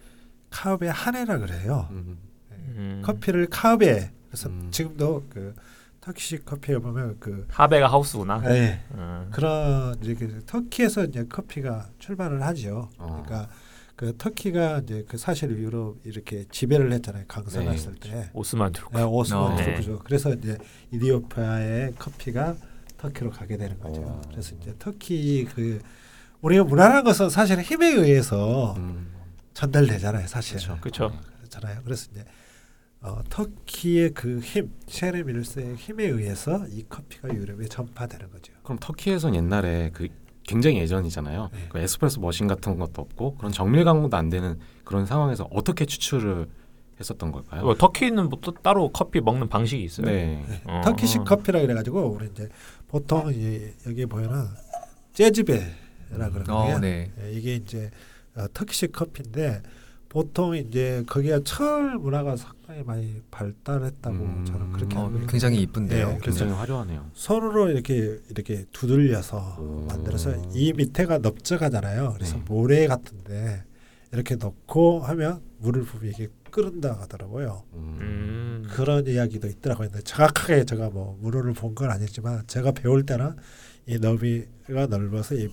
카베 0.50 0.88
하네라 0.88 1.38
그래요. 1.38 1.88
음. 1.90 2.18
음, 2.50 3.02
커피를 3.04 3.46
카베 3.48 4.10
그래서 4.28 4.48
음. 4.48 4.68
지금도 4.70 5.26
그 5.30 5.54
터키식 6.00 6.44
커피에 6.44 6.78
보면 6.78 7.16
그 7.18 7.46
하베가 7.50 7.90
하우스구나. 7.90 8.42
예, 8.46 8.80
음. 8.92 9.28
그런 9.32 9.96
이제 10.00 10.14
그 10.14 10.42
터키에서 10.46 11.04
이제 11.04 11.24
커피가 11.24 11.88
출발을 11.98 12.42
하죠. 12.42 12.90
어. 12.98 13.22
그러니까 13.24 13.48
그 13.96 14.14
터키가 14.16 14.80
이제 14.84 15.04
그 15.08 15.16
사실 15.16 15.50
유럽 15.58 15.96
이렇게 16.04 16.44
지배를 16.50 16.92
했잖아요. 16.92 17.24
강사 17.26 17.60
네, 17.60 17.74
때. 17.98 18.30
오스만 18.34 18.70
투르크. 18.72 18.96
네, 18.96 19.02
오스만 19.02 19.52
어. 19.52 19.56
투르크죠. 19.56 20.00
그래서 20.04 20.32
이제 20.34 20.58
이디오피아의 20.92 21.94
커피가 21.98 22.54
터키로 22.98 23.30
가게 23.30 23.56
되는 23.56 23.78
거죠. 23.80 24.02
어. 24.02 24.22
그래서 24.30 24.54
이제 24.60 24.74
터키 24.78 25.44
그 25.46 25.80
우리가 26.42 26.64
무난한 26.64 27.04
것은 27.04 27.28
사실 27.30 27.60
힘에 27.60 27.88
의해서 27.88 28.74
음. 28.76 29.12
전달되잖아요. 29.54 30.26
사실 30.26 30.56
그쵸. 30.58 30.78
그쵸. 30.80 31.12
그렇잖아요. 31.38 31.80
그래서 31.84 32.08
이제 32.10 32.24
어, 33.00 33.22
터키의 33.28 34.10
그 34.10 34.40
힘, 34.40 34.70
셰레 34.86 35.22
밀스의 35.22 35.76
힘에 35.76 36.04
의해서 36.06 36.66
이 36.70 36.84
커피가 36.88 37.32
유럽에 37.34 37.66
전파되는 37.66 38.30
거죠. 38.30 38.52
그럼 38.62 38.78
터키에선 38.80 39.34
옛날에 39.34 39.90
그 39.92 40.08
굉장히 40.42 40.78
예전이잖아요. 40.78 41.50
네. 41.52 41.66
그 41.68 41.78
에스프레소 41.78 42.20
머신 42.20 42.46
같은 42.46 42.78
것도 42.78 43.02
없고 43.02 43.36
그런 43.36 43.52
정밀 43.52 43.84
가공도 43.84 44.16
안 44.16 44.28
되는 44.28 44.58
그런 44.84 45.04
상황에서 45.06 45.48
어떻게 45.50 45.84
추출을 45.86 46.46
했었던 47.00 47.32
걸까요? 47.32 47.62
뭐 47.62 47.74
터키는 47.74 48.28
뭐 48.28 48.40
또 48.40 48.52
따로 48.52 48.90
커피 48.90 49.20
먹는 49.20 49.48
방식이 49.48 49.82
있어요. 49.82 50.06
네. 50.06 50.42
어. 50.64 50.80
터키식 50.84 51.24
커피라 51.24 51.60
그래가지고 51.60 52.10
우리 52.10 52.26
이제 52.26 52.48
보통 52.88 53.30
이제 53.32 53.74
여기 53.86 54.06
보면은 54.06 54.46
재즈베라 55.12 55.64
그러거든요. 56.10 56.54
어, 56.54 56.78
네. 56.78 57.12
예, 57.22 57.32
이게 57.32 57.56
이제 57.56 57.90
어, 58.34 58.46
터키식 58.52 58.92
커피인데 58.92 59.62
보통 60.08 60.56
이제 60.56 61.02
거기가 61.06 61.40
철 61.44 61.98
문화가 61.98 62.36
상당히 62.36 62.82
많이 62.84 63.20
발달했다고 63.30 64.16
음. 64.16 64.44
저는 64.46 64.72
그렇게 64.72 64.96
어, 64.96 65.12
굉장히 65.28 65.60
이쁜데요. 65.62 66.12
예, 66.14 66.18
그래서 66.18 66.38
굉장히 66.40 66.52
화려하네요. 66.52 67.10
손으로 67.12 67.68
이렇게 67.70 68.18
이렇게 68.30 68.64
두들려서 68.72 69.56
오. 69.58 69.86
만들어서 69.88 70.34
이 70.54 70.72
밑에가 70.72 71.18
넓적하잖아요. 71.18 72.14
그래서 72.14 72.36
네. 72.36 72.44
모래 72.48 72.86
같은데 72.86 73.64
이렇게 74.12 74.36
넣고 74.36 75.00
하면 75.00 75.42
물을 75.58 75.82
부으면 75.82 76.12
이게 76.14 76.28
끓는다 76.50 76.94
하더라고요. 77.00 77.64
음. 77.74 77.98
음. 78.00 78.68
그런 78.70 79.06
이야기도 79.06 79.48
있더라고요. 79.48 79.88
근데 79.90 80.02
정확하게 80.02 80.64
제가 80.64 80.88
뭐 80.90 81.18
물을 81.20 81.52
본건 81.52 81.90
아니지만 81.90 82.46
제가 82.46 82.72
배울 82.72 83.04
때는 83.04 83.36
이 83.86 83.98
너비가 83.98 84.86
넓어서 84.88 85.34
이 85.34 85.50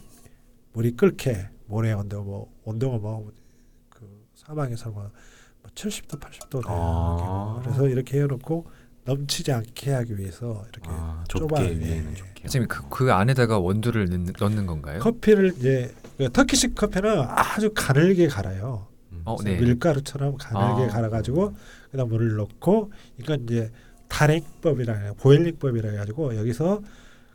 물이 0.74 0.96
끓게 0.96 1.50
모래 1.66 1.94
온도 1.94 2.24
뭐 2.24 2.54
온도가 2.64 2.98
뭐그 2.98 4.28
사막에서 4.36 4.92
뭐 4.92 5.10
70도 5.76 6.20
80도 6.20 6.64
되는 6.64 6.66
아. 6.68 7.60
그래서 7.64 7.88
이렇게 7.88 8.22
해놓고 8.22 8.68
넘치지 9.06 9.52
않게 9.52 9.92
하기 9.92 10.18
위해서 10.18 10.64
이렇게 10.72 10.90
아. 10.90 11.24
좁게 11.28 11.62
위에는 11.62 12.12
예. 12.12 12.14
좁게. 12.14 12.48
지금 12.48 12.68
그, 12.68 12.88
그 12.90 13.12
안에다가 13.12 13.60
원두를 13.60 14.10
넣는, 14.10 14.34
넣는 14.40 14.66
건가요? 14.66 15.00
커피를 15.00 15.54
이제 15.58 15.94
그 16.18 16.30
터키식 16.32 16.76
커피는 16.76 17.22
아주 17.30 17.72
가늘게 17.74 18.28
갈아요. 18.28 18.88
음. 19.12 19.22
어, 19.26 19.38
네. 19.44 19.58
밀가루처럼 19.60 20.38
가늘게 20.38 20.90
아. 20.90 20.96
갈아가지고 20.96 21.56
그다음 21.92 22.10
물을 22.10 22.36
넣고 22.36 22.92
이건 23.20 23.44
이제 23.44 23.72
탈행법이라 24.08 24.94
해요. 24.94 25.16
보일링법이라 25.20 25.90
해가지고 25.92 26.36
여기서 26.38 26.82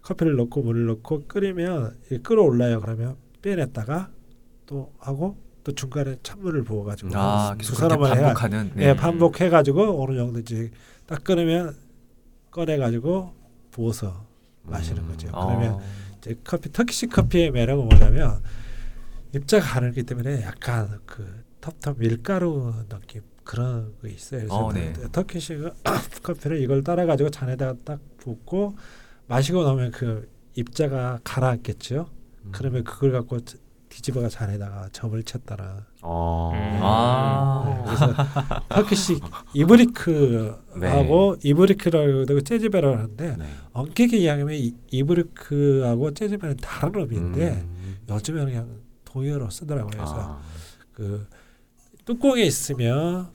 커피를 0.03 0.37
넣고 0.37 0.63
물을 0.63 0.87
넣고 0.87 1.25
끓이면 1.27 1.97
끓어올라요. 2.23 2.81
그러면 2.81 3.17
빼냈다가 3.43 4.11
또 4.67 4.93
하고 4.99 5.37
또 5.65 5.73
중간에 5.75 6.17
찬물을 6.23 6.63
부어가지고 6.65 7.11
아, 7.15 7.55
두 7.59 7.75
사람을 7.75 8.09
반복하는. 8.09 8.73
예, 8.79 8.95
반복해가지고 8.95 10.03
어느 10.03 10.17
정도 10.17 10.39
이제 10.41 10.71
딱 11.07 11.23
끓으면 11.25 11.77
꺼내가지고 12.51 13.35
부어서 13.71 14.27
마시는 14.63 15.03
음. 15.03 15.09
거죠. 15.09 15.29
어. 15.33 15.47
그러면 15.47 15.81
이제 16.19 16.35
커피 16.45 16.73
터키식 16.73 17.11
커피의 17.11 17.51
매력은 17.51 17.85
뭐냐면 17.87 18.43
입자가 19.35 19.65
가늘기 19.65 20.05
때문에 20.05 20.43
약간 20.43 21.01
그 21.05 21.45
텁텁 21.61 21.99
밀가루 21.99 22.73
느낌 22.89 23.23
그런 23.45 23.95
거 24.01 24.09
있어요. 24.09 24.41
그래서 24.41 24.55
어, 24.55 24.73
네. 24.73 24.93
터키식 25.13 25.59
커피를 26.23 26.61
이걸 26.61 26.83
따라가지고 26.83 27.31
잔에다가 27.31 27.75
딱 27.85 28.01
붓고 28.19 28.77
마시고 29.27 29.65
나면 29.65 29.91
그 29.91 30.29
입자가 30.55 31.21
가라앉겠죠. 31.25 32.11
음. 32.49 32.53
그러면 32.53 32.85
그걸 32.85 33.13
갖고 33.13 33.39
뒤집어가 33.89 34.29
잔에다가 34.29 34.89
점을 34.93 35.21
쳤다라. 35.23 35.87
어. 36.03 36.51
음. 36.55 36.79
아. 36.83 37.83
그래서 37.87 38.15
터키식 38.69 39.23
이브리크하고 39.55 41.37
이브리크라고 41.43 42.07
그러고 42.27 42.41
재즈베라고 42.43 42.97
하는데 42.97 43.37
네. 43.37 43.45
엄격히 43.73 44.23
이야기하면 44.23 44.55
이- 44.57 44.75
이브리크하고 44.91 46.13
재즈베는 46.15 46.57
다른 46.59 47.01
의미인데 47.01 47.51
음. 47.53 47.97
요즘에는 48.11 48.47
그냥 48.47 48.69
동의어로 49.05 49.49
쓰더라고요. 49.51 49.91
그래서 49.91 50.15
아. 50.17 50.41
그 50.93 51.27
뚜껑에 52.05 52.43
있으면 52.43 53.31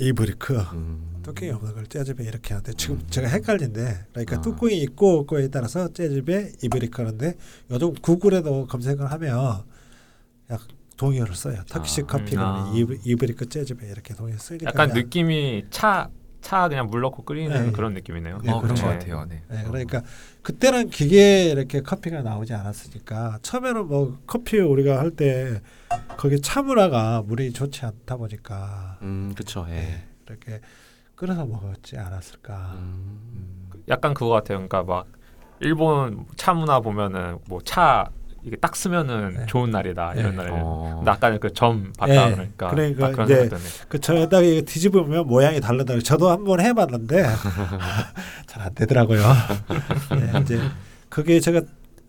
이브리크 0.00 0.56
음. 0.72 1.20
뚜껑이 1.22 1.50
없는 1.52 1.74
걸 1.74 1.86
재즈베 1.86 2.24
이렇게 2.24 2.54
하는데 2.54 2.72
지금 2.72 2.96
음. 2.96 3.06
제가 3.10 3.28
헷갈린데 3.28 4.06
그러니까 4.12 4.36
아. 4.36 4.40
뚜껑이 4.40 4.78
있고 4.78 5.20
없고에 5.20 5.48
따라서 5.48 5.92
재즈베 5.92 6.52
이브리크 6.62 7.02
하는데 7.02 7.36
요즘 7.70 7.92
구글에도 7.94 8.66
검색을 8.66 9.10
하면 9.12 9.62
약 10.50 10.60
동요를 10.96 11.34
써요. 11.34 11.62
터키식 11.68 12.04
아, 12.04 12.18
커피가 12.18 12.42
아. 12.42 12.72
이브, 12.74 12.98
이브리크 13.04 13.48
재즈배 13.48 13.88
이렇게 13.88 14.14
동요 14.14 14.36
쓰니까 14.38 14.70
약간 14.70 14.90
느낌이 14.92 15.66
차 15.70 16.10
차 16.40 16.68
그냥 16.68 16.88
물 16.88 17.00
넣고 17.02 17.24
끓이는 17.24 17.66
네. 17.66 17.72
그런 17.72 17.92
느낌이네요. 17.94 18.38
네, 18.42 18.50
어, 18.50 18.60
그런 18.60 18.74
그렇죠. 18.74 18.84
것 18.84 18.90
같아요. 18.98 19.26
네. 19.28 19.42
네, 19.48 19.64
그러니까 19.66 20.02
그때는 20.42 20.88
기계에 20.88 21.50
이렇게 21.50 21.82
커피가 21.82 22.22
나오지 22.22 22.54
않았으니까 22.54 23.38
처음에는 23.42 23.86
뭐 23.86 24.18
커피 24.26 24.58
우리가 24.58 24.98
할 24.98 25.10
때 25.10 25.60
거기 26.16 26.40
차문화가 26.40 27.22
물이 27.22 27.52
좋지 27.52 27.84
않다 27.84 28.16
보니까 28.16 28.98
음, 29.02 29.32
그렇죠. 29.34 29.66
예. 29.68 29.74
네, 29.74 30.04
이렇게 30.28 30.60
끓여서 31.16 31.44
먹었지 31.46 31.98
않았을까. 31.98 32.72
음. 32.78 33.70
약간 33.88 34.14
그거 34.14 34.30
같아요. 34.30 34.58
그러니까 34.58 34.82
막 34.84 35.06
일본 35.60 36.24
차 36.36 36.54
문화 36.54 36.80
보면은 36.80 37.38
뭐 37.48 37.60
차 37.64 38.08
이게 38.42 38.56
딱 38.56 38.74
쓰면은 38.74 39.34
네. 39.34 39.46
좋은 39.46 39.70
날이다 39.70 40.14
이런 40.14 40.30
네. 40.32 40.36
날에. 40.38 40.50
어. 40.52 41.02
나 41.04 41.12
아까 41.12 41.36
그 41.38 41.52
점 41.52 41.92
봤다 41.98 42.28
네. 42.28 42.32
그러니까 42.34 42.68
그러니까 42.70 43.06
딱 43.08 43.12
그런 43.12 43.26
이제. 43.28 43.50
그 43.88 43.98
저에다가 44.00 44.42
뒤집으면 44.42 45.26
모양이 45.26 45.60
다르다. 45.60 45.98
저도 46.00 46.30
한번 46.30 46.60
해봤는데 46.60 47.22
잘 48.46 48.62
안 48.62 48.74
되더라고요. 48.74 49.22
네, 50.18 50.40
이제 50.42 50.60
그게 51.08 51.38
제가 51.40 51.60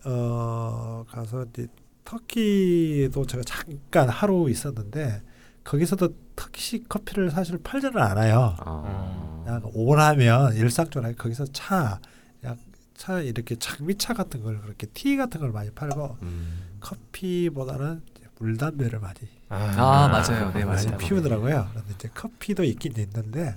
어 0.04 1.04
가서 1.10 1.44
이제 1.52 1.66
터키도 2.04 3.26
제가 3.26 3.42
잠깐 3.46 4.08
하루 4.08 4.48
있었는데 4.50 5.22
거기서도 5.64 6.08
터키식 6.34 6.88
커피를 6.88 7.30
사실 7.30 7.58
팔지는 7.62 7.98
않아요. 8.00 8.56
아. 8.58 9.42
그냥 9.44 9.62
오라면 9.74 10.54
일상적으로 10.56 11.12
거기서 11.16 11.44
차, 11.52 12.00
그냥 12.40 12.56
차 13.02 13.20
이렇게 13.20 13.56
장미차 13.56 14.14
같은 14.14 14.44
걸 14.44 14.60
그렇게 14.60 14.86
티 14.86 15.16
같은 15.16 15.40
걸 15.40 15.50
많이 15.50 15.70
팔고 15.70 16.18
음. 16.22 16.76
커피보다는 16.78 18.00
이제 18.12 18.26
물담배를 18.38 19.00
많이 19.00 19.16
아, 19.48 20.06
맞아요. 20.06 20.52
네, 20.52 20.64
많이 20.64 20.86
맞아요. 20.86 20.98
피우더라고요. 20.98 21.66
그런데 21.72 21.94
이제 21.96 22.08
커피도 22.14 22.62
있긴 22.62 22.92
있는데 22.96 23.56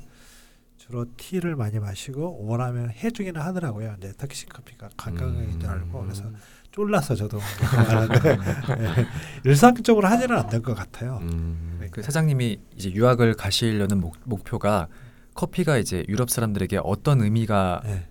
주로 0.79 1.05
티를 1.15 1.55
많이 1.55 1.77
마시고 1.77 2.43
오라면 2.43 2.89
해주기는 2.89 3.39
하더라고요. 3.39 3.95
이제 3.99 4.13
터키식 4.17 4.49
커피가 4.49 4.89
관광객인 4.97 5.59
줄 5.59 5.69
알고 5.69 6.01
그래서 6.01 6.23
쫄라서 6.71 7.13
저도 7.13 7.37
하는데 7.39 8.37
예, 8.79 9.07
일상적으로 9.45 10.07
하지는 10.07 10.39
않는 10.39 10.63
것 10.63 10.73
같아요. 10.73 11.19
음. 11.21 11.77
네. 11.81 11.89
그 11.91 12.01
사장님이 12.01 12.59
이제 12.77 12.91
유학을 12.91 13.35
가시려는 13.35 13.99
목, 13.99 14.15
목표가 14.23 14.87
커피가 15.35 15.77
이제 15.77 16.03
유럽 16.09 16.31
사람들에게 16.31 16.79
어떤 16.83 17.21
의미가 17.21 17.81
네. 17.85 18.07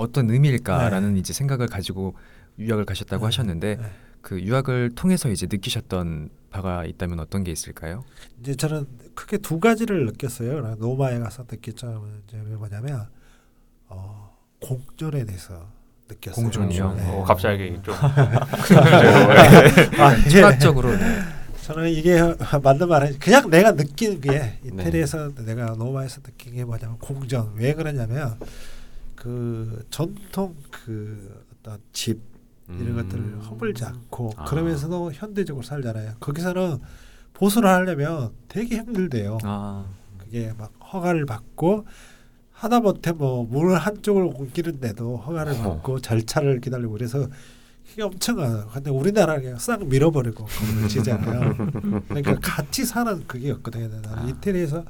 어떤 0.00 0.30
의미일까라는 0.30 1.16
이제 1.18 1.32
생각을 1.32 1.66
가지고 1.66 2.14
유학을 2.58 2.84
가셨다고 2.84 3.22
네. 3.22 3.26
하셨는데 3.26 3.76
네. 3.76 3.84
그 4.22 4.40
유학을 4.40 4.90
통해서 4.94 5.28
이제 5.30 5.46
느끼셨던 5.50 6.30
바가 6.50 6.84
있다면 6.84 7.20
어떤 7.20 7.44
게 7.44 7.52
있을까요? 7.52 8.04
이제 8.40 8.54
저는 8.54 8.86
크게 9.14 9.38
두 9.38 9.60
가지를 9.60 10.06
느꼈어요. 10.06 10.50
그러니까 10.52 10.76
노마에 10.84 11.18
가서 11.18 11.44
점은 11.76 12.22
이제 12.26 12.36
뭐냐면 12.38 13.06
어, 13.88 14.36
공존에 14.60 15.24
대해서 15.24 15.68
느꼈어요. 16.08 16.44
공존이요? 16.44 16.94
네. 16.94 17.08
어, 17.08 17.22
갑자기 17.24 17.78
좀 17.82 17.94
아, 19.98 20.16
철학적으로 20.28 20.96
네. 20.96 21.20
저는 21.62 21.90
이게 21.90 22.18
맞는 22.62 22.88
말은 22.88 23.18
그냥 23.18 23.48
내가 23.48 23.74
느낀 23.74 24.20
게 24.20 24.58
이태리에서 24.64 25.34
내가 25.44 25.74
노마에서 25.76 26.20
느낀 26.22 26.54
게 26.54 26.64
뭐냐면 26.64 26.98
공전 26.98 27.52
왜 27.56 27.74
그러냐면 27.74 28.36
그 29.20 29.84
전통 29.90 30.56
그 30.70 31.44
어떤 31.52 31.78
집 31.92 32.18
이런 32.70 32.96
것들을 32.96 33.40
허물지 33.44 33.84
않고 33.84 34.32
아. 34.36 34.44
그러면서도 34.44 35.12
현대적으로 35.12 35.62
살잖아요. 35.62 36.14
거기서는 36.20 36.78
보수를 37.34 37.68
하려면 37.68 38.30
되게 38.48 38.76
힘들대요. 38.78 39.38
아, 39.42 39.84
그게 40.16 40.52
막 40.56 40.72
허가를 40.92 41.26
받고 41.26 41.84
하다 42.52 42.80
못해 42.80 43.12
뭐물 43.12 43.74
한쪽을 43.76 44.22
옮기는데도 44.22 45.18
허가를 45.18 45.52
어허. 45.52 45.62
받고 45.74 46.00
절차를 46.00 46.60
기다리고 46.60 46.92
그래서 46.92 47.26
그게 47.90 48.02
엄청 48.02 48.36
많아요. 48.36 48.68
근데 48.72 48.90
우리나라는 48.90 49.42
그냥 49.42 49.58
싹 49.58 49.84
밀어버리고 49.84 50.44
그걸 50.46 50.88
지잖아요. 50.88 51.56
그러니까 52.08 52.38
같이 52.40 52.84
사는 52.86 53.26
그게 53.26 53.50
없거든요. 53.50 53.88
나는 53.88 54.08
아. 54.10 54.28
이태리에서 54.28 54.84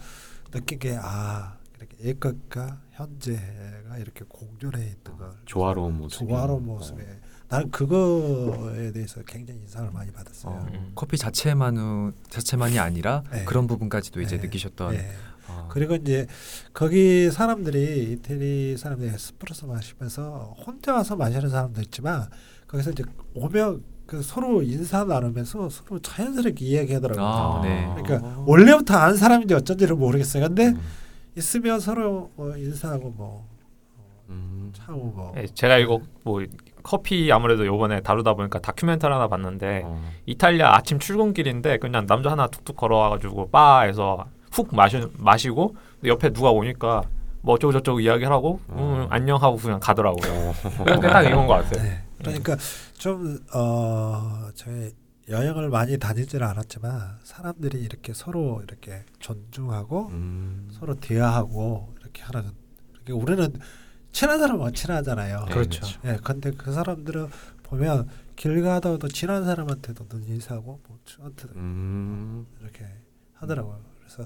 느낀 0.53 0.79
게 0.79 0.97
아 1.03 1.57
이렇게 1.81 2.05
예것과 2.05 2.81
현재가 2.93 3.97
이렇게 3.99 4.25
공존해 4.29 4.79
있는 4.83 5.17
걸 5.19 5.31
조화로운 5.47 5.97
모습. 5.97 6.19
조화로운 6.29 6.67
모습에 6.67 7.03
나는 7.49 7.71
그거에 7.71 8.93
대해서 8.93 9.23
굉장히 9.23 9.61
인상을 9.61 9.91
많이 9.91 10.13
받았어요. 10.13 10.53
어, 10.53 10.67
음. 10.73 10.93
커피 10.95 11.17
자체만 11.17 12.13
자체만이 12.29 12.79
아니라 12.79 13.25
네. 13.33 13.45
그런 13.45 13.67
부분까지도 13.67 14.21
이제 14.21 14.37
네. 14.37 14.43
느끼셨던. 14.43 14.93
네. 14.93 15.11
아, 15.49 15.67
그리고 15.71 15.97
이제 15.97 16.27
거기 16.73 17.31
사람들이 17.31 18.13
이태리 18.13 18.77
사람들이 18.77 19.11
에스프레소 19.11 19.67
마시면서 19.67 20.55
혼자 20.65 20.95
와서 20.95 21.17
마시는 21.17 21.49
사람도 21.49 21.81
있지만 21.81 22.29
거기서 22.69 22.93
이제 22.93 23.03
오면 23.35 23.83
그 24.07 24.23
서로 24.23 24.63
인사 24.63 25.05
나누면서 25.05 25.71
서로 25.71 25.99
자연스럽게 26.01 26.65
이야기하더라고요. 26.65 27.25
아, 27.25 27.61
네. 27.63 27.89
그러니까 27.97 28.45
원래부터 28.47 28.95
아는 28.95 29.17
사람인지 29.17 29.55
어쩐지는 29.55 29.99
모르겠어요. 29.99 30.47
근데 30.47 30.69
음. 30.69 30.81
있으면 31.41 31.81
서로 31.81 32.31
뭐 32.37 32.57
인사하고 32.57 33.11
뭐 33.17 33.45
음. 34.29 34.71
차고 34.75 34.99
뭐 34.99 35.35
예, 35.37 35.47
제가 35.47 35.79
이거 35.79 36.01
뭐 36.23 36.45
커피 36.83 37.31
아무래도 37.33 37.67
요번에 37.67 38.01
다루다 38.01 38.35
보니까 38.35 38.61
다큐멘터리 38.61 39.13
하나 39.13 39.27
봤는데 39.27 39.83
어. 39.85 40.01
이탈리아 40.27 40.77
아침 40.77 40.99
출근길인데 40.99 41.79
그냥 41.79 42.07
남자 42.07 42.31
하나 42.31 42.47
툭툭 42.47 42.77
걸어와가지고 42.77 43.51
바에서 43.51 44.27
훅 44.53 44.75
마시, 44.75 45.01
마시고 45.19 45.75
옆에 46.05 46.31
누가 46.31 46.51
오니까 46.51 47.03
뭐 47.43 47.55
어쩌고 47.55 47.73
저쩌고 47.73 48.01
이야기하고 48.01 48.61
음, 48.71 48.75
어. 48.77 49.07
안녕 49.11 49.43
하고 49.43 49.57
그냥 49.57 49.81
가더라고요. 49.81 50.33
어. 50.33 50.53
그게 50.85 51.09
딱 51.09 51.23
이건 51.23 51.47
것 51.47 51.55
같아요. 51.55 51.83
네. 51.83 52.03
그러니까 52.19 52.57
좀 52.99 53.39
어 53.55 54.49
저희 54.55 54.93
여행을 55.31 55.71
많이 55.71 55.97
다니지는 55.97 56.47
않았지만 56.47 57.21
사람들이 57.23 57.81
이렇게 57.81 58.13
서로 58.13 58.61
이렇게 58.63 59.05
존중하고 59.21 60.09
음. 60.09 60.69
서로 60.73 60.95
대화하고 60.97 61.95
이렇게 62.01 62.23
하는 62.23 62.51
이렇게 62.95 63.13
우리는 63.13 63.53
친한 64.13 64.41
사람은 64.41 64.75
친하잖아요. 64.75 65.45
네, 65.47 65.55
그렇죠. 65.55 65.81
그렇죠. 65.81 66.01
예, 66.05 66.19
근데 66.23 66.51
그 66.51 66.73
사람들은 66.73 67.29
보면 67.63 68.09
길 68.35 68.61
가다가도 68.63 69.09
친한 69.09 69.45
사람한테도 69.45 70.09
눈 70.09 70.25
인사하고 70.25 70.81
뭐 70.87 70.99
저한테도 71.05 71.55
음. 71.55 72.47
이렇게 72.61 72.87
하더라고요. 73.35 73.81
그래서 74.01 74.25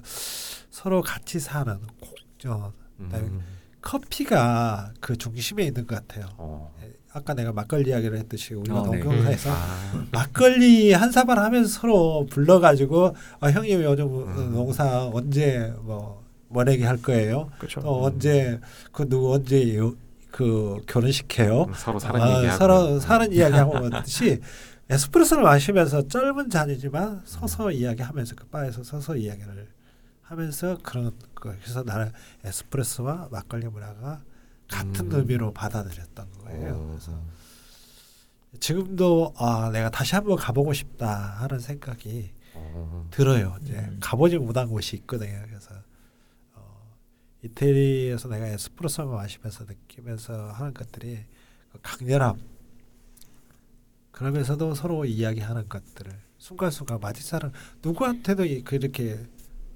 서로 0.71 1.01
같이 1.01 1.39
사는 1.39 1.79
공존. 1.99 2.73
그다음에 2.97 3.27
음. 3.27 3.41
커피가 3.81 4.93
그 4.99 5.15
중심에 5.15 5.63
있는 5.63 5.85
것 5.85 5.95
같아요. 5.95 6.27
어. 6.37 6.74
예, 7.15 7.19
아까 7.19 7.33
내가 7.33 7.51
막걸리 7.53 7.89
이야기를 7.89 8.17
했듯이 8.17 8.53
우리가 8.53 8.81
어, 8.81 8.91
네. 8.91 8.99
농경사에서 8.99 9.49
아. 9.51 10.05
막걸리 10.11 10.93
한 10.93 11.11
사발 11.11 11.39
하면서 11.39 11.69
서로 11.69 12.25
불러가지고 12.29 13.15
아, 13.39 13.49
형님 13.49 13.81
요즘 13.83 14.05
음. 14.05 14.51
농사 14.53 15.05
언제 15.07 15.73
뭐 15.81 16.23
뭐내기 16.49 16.83
할 16.83 16.97
거예요? 16.97 17.49
그렇죠. 17.57 17.81
또 17.81 18.03
언제 18.03 18.59
그 18.91 19.07
누구 19.07 19.33
언제 19.33 19.75
요, 19.77 19.95
그 20.31 20.81
결혼식해요? 20.87 21.67
서로 21.75 21.99
사는 21.99 22.21
아, 22.21 22.37
얘기하고. 22.37 22.57
서로 22.57 22.99
사는 22.99 23.31
이야기하고 23.31 23.71
그듯이 23.89 24.39
에스프레소를 24.89 25.43
마시면서 25.43 26.07
짧은 26.07 26.49
잔이지만 26.49 27.21
서서 27.25 27.71
이야기하면서 27.71 28.35
그 28.35 28.45
바에서 28.47 28.83
서서 28.83 29.15
이야기를 29.15 29.67
하면서 30.21 30.77
그런 30.83 31.11
거 31.33 31.53
그래서 31.59 31.83
나는 31.83 32.11
에스프레소와 32.43 33.29
막걸리 33.31 33.67
문화가 33.67 34.21
같은 34.69 35.11
음. 35.11 35.19
의미로 35.19 35.53
받아들였던 35.53 36.31
거예요. 36.39 36.73
어. 36.75 36.87
그래서 36.89 37.21
지금도 38.59 39.33
아 39.37 39.69
내가 39.71 39.89
다시 39.89 40.15
한번 40.15 40.37
가보고 40.37 40.73
싶다 40.73 41.07
하는 41.41 41.59
생각이 41.59 42.31
어. 42.53 43.07
들어요. 43.11 43.57
이제 43.61 43.73
음. 43.73 43.97
가보지 44.01 44.37
못한 44.37 44.67
곳이 44.69 44.95
있거든요. 44.97 45.41
그래서 45.47 45.71
어, 46.53 46.87
이태리에서 47.43 48.29
내가 48.29 48.47
에스프레소 48.47 49.05
마시면서 49.05 49.65
느끼면서 49.65 50.51
하는 50.51 50.73
것들이 50.73 51.19
그 51.71 51.79
강렬함 51.81 52.39
그러면서도 54.11 54.73
서로 54.75 55.03
이야기하는 55.05 55.67
것들을 55.67 56.11
순간순간 56.37 56.99
마디사는 57.01 57.51
누구한테도 57.83 58.45
이- 58.45 58.63
그렇게 58.63 59.25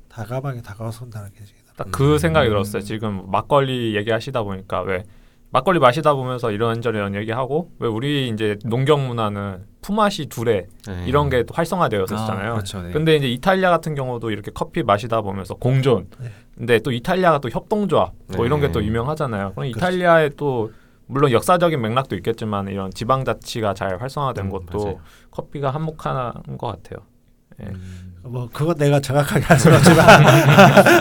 다가방에 0.08 0.62
다가선다는 0.62 1.34
게 1.34 1.44
딱그 1.80 2.14
음. 2.14 2.18
생각이 2.18 2.50
들었어요. 2.50 2.82
지금 2.82 3.24
막걸리 3.28 3.96
얘기하시다 3.96 4.44
보니까 4.44 4.82
왜 4.82 5.04
막걸리 5.52 5.80
마시다 5.80 6.14
보면서 6.14 6.52
이런저런 6.52 7.16
얘기하고 7.16 7.72
왜 7.80 7.88
우리 7.88 8.28
이제 8.30 8.58
농경 8.66 9.08
문화는 9.08 9.66
품앗이 9.82 10.28
둘에 10.28 10.68
네. 10.88 11.06
이런 11.08 11.30
게또 11.30 11.54
활성화되었었잖아요. 11.56 12.52
아, 12.52 12.54
그렇죠. 12.54 12.82
네. 12.82 12.92
근데 12.92 13.16
이제 13.16 13.28
이탈리아 13.28 13.72
같은 13.72 13.96
경우도 13.96 14.30
이렇게 14.30 14.52
커피 14.54 14.84
마시다 14.84 15.22
보면서 15.22 15.56
공존. 15.56 16.08
네. 16.20 16.30
근데 16.56 16.80
또 16.80 16.92
이탈리아가 16.92 17.40
또 17.40 17.50
협동조합 17.50 18.14
뭐 18.36 18.46
이런 18.46 18.60
게또 18.60 18.82
네. 18.82 18.86
유명하잖아요. 18.88 19.54
그럼 19.54 19.72
그렇죠. 19.72 19.78
이탈리아에 19.78 20.30
또 20.38 20.72
물론 21.08 21.32
역사적인 21.32 21.82
맥락도 21.82 22.16
있겠지만 22.18 22.68
이런 22.68 22.92
지방 22.92 23.26
자치가 23.26 23.74
잘 23.74 24.00
활성화된 24.00 24.46
음, 24.46 24.50
것도 24.52 24.84
맞아요. 24.84 25.00
커피가 25.32 25.72
한몫하는 25.72 26.58
것 26.60 26.68
같아요. 26.68 27.00
음. 27.68 28.10
뭐 28.22 28.50
그건 28.52 28.76
내가 28.78 29.00
정확하게 29.00 29.46
할 29.46 29.58
수는 29.58 29.78
없지만 29.78 30.08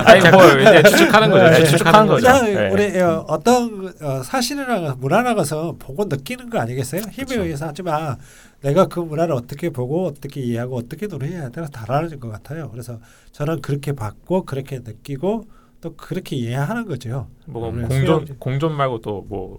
아니 0.07 0.31
뭐 0.31 0.47
이제 0.47 0.83
추측하는 0.85 1.31
거죠. 1.31 1.51
네. 1.51 1.65
추측하는 1.65 2.07
거죠. 2.07 2.43
네. 2.45 2.71
우리 2.71 3.01
어, 3.01 3.25
어떤 3.29 3.93
어, 4.01 4.23
사실이나 4.23 4.95
문화나 4.99 5.35
것은 5.35 5.79
보고 5.79 6.05
느끼는 6.05 6.49
거 6.49 6.59
아니겠어요? 6.61 7.03
힘에 7.11 7.25
그쵸. 7.27 7.43
의해서 7.43 7.67
하지만 7.67 8.17
내가 8.63 8.87
그 8.87 9.01
문화를 9.01 9.35
어떻게 9.35 9.71
보고 9.71 10.07
어떻게 10.07 10.41
이해하고 10.41 10.77
어떻게 10.77 11.07
노래해야 11.07 11.49
되나 11.51 11.67
달라질 11.67 12.19
것 12.21 12.29
같아요. 12.31 12.71
그래서 12.71 12.99
저는 13.33 13.61
그렇게 13.63 13.93
봤고 13.93 14.45
그렇게 14.45 14.79
느끼고 14.79 15.45
또 15.81 15.95
그렇게 15.97 16.35
이해하는 16.37 16.87
거죠. 16.87 17.29
뭐 17.47 17.71
네, 17.73 17.83
공존 17.83 18.25
수영- 18.27 18.39
공존 18.39 18.77
말고 18.77 19.01
또 19.01 19.25
뭐 19.29 19.59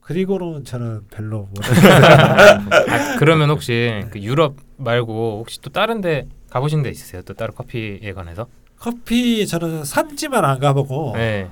그리고는 0.00 0.64
저는 0.64 1.06
별로 1.10 1.42
못 1.42 1.58
아, 1.64 3.16
그러면 3.18 3.50
혹시 3.50 4.02
그 4.10 4.20
유럽 4.20 4.56
말고 4.76 5.38
혹시 5.40 5.60
또 5.60 5.70
다른 5.70 6.00
데 6.00 6.28
가보신 6.48 6.82
데 6.82 6.90
있으세요? 6.90 7.22
또 7.22 7.34
다른 7.34 7.54
커피에 7.54 8.12
관해서? 8.12 8.48
커피 8.76 9.46
저는 9.46 9.84
산지만 9.84 10.44
안 10.44 10.58
가보고 10.58 11.12
네, 11.14 11.50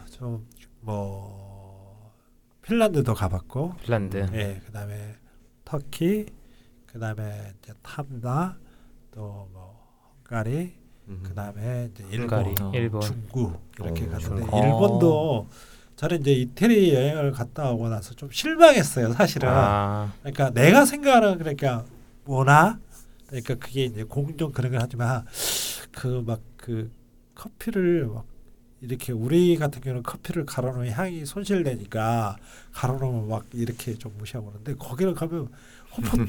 좀뭐 0.83 2.13
핀란드도 2.63 3.15
가봤고 3.15 3.75
핀란드. 3.83 4.27
예, 4.33 4.61
그다음에 4.67 5.15
터키, 5.65 6.27
그다음에 6.87 7.53
이제 7.63 7.73
탐나, 7.83 8.57
또뭐 9.11 9.79
헝가리, 10.31 10.75
음. 11.09 11.23
그다음에 11.23 11.91
이제 11.93 12.05
일본, 12.11 12.39
헝가리, 12.39 12.55
어, 12.63 12.73
일본. 12.75 13.01
중국 13.03 13.71
이렇게 13.79 14.05
어, 14.07 14.11
갔는데 14.11 14.21
중국. 14.21 14.57
일본도 14.57 15.49
저는 15.99 16.21
이제 16.21 16.33
이태리 16.33 16.95
여행을 16.95 17.33
갔다 17.33 17.73
오고 17.73 17.89
나서 17.89 18.15
좀 18.15 18.31
실망했어요, 18.31 19.13
사실은. 19.15 19.49
아, 19.49 20.13
그러니까 20.21 20.51
내가 20.51 20.85
생각하는 20.85 21.39
그러니까 21.39 21.85
문화, 22.25 22.79
그러니까 23.27 23.57
그게 23.57 23.87
이제 23.87 24.05
공존 24.05 24.53
그런 24.53 24.71
걸 24.71 24.81
하지만 24.81 25.27
그막그 25.91 26.93
커피를 27.35 28.07
막 28.07 28.25
이렇게 28.81 29.13
우리 29.13 29.57
같은 29.57 29.81
경우는 29.81 30.05
커피를 30.05 30.47
갈아놓으면 30.47 30.93
향이 30.93 31.27
손실되니까 31.27 32.37
갈아놓으면 32.75 33.29
막 33.29 33.47
이렇게 33.53 33.95
좀 33.95 34.15
무시하고 34.19 34.53
그러는데 34.53 34.75
거기를 34.75 35.15
가면 35.15 35.49
허풍 35.99 36.27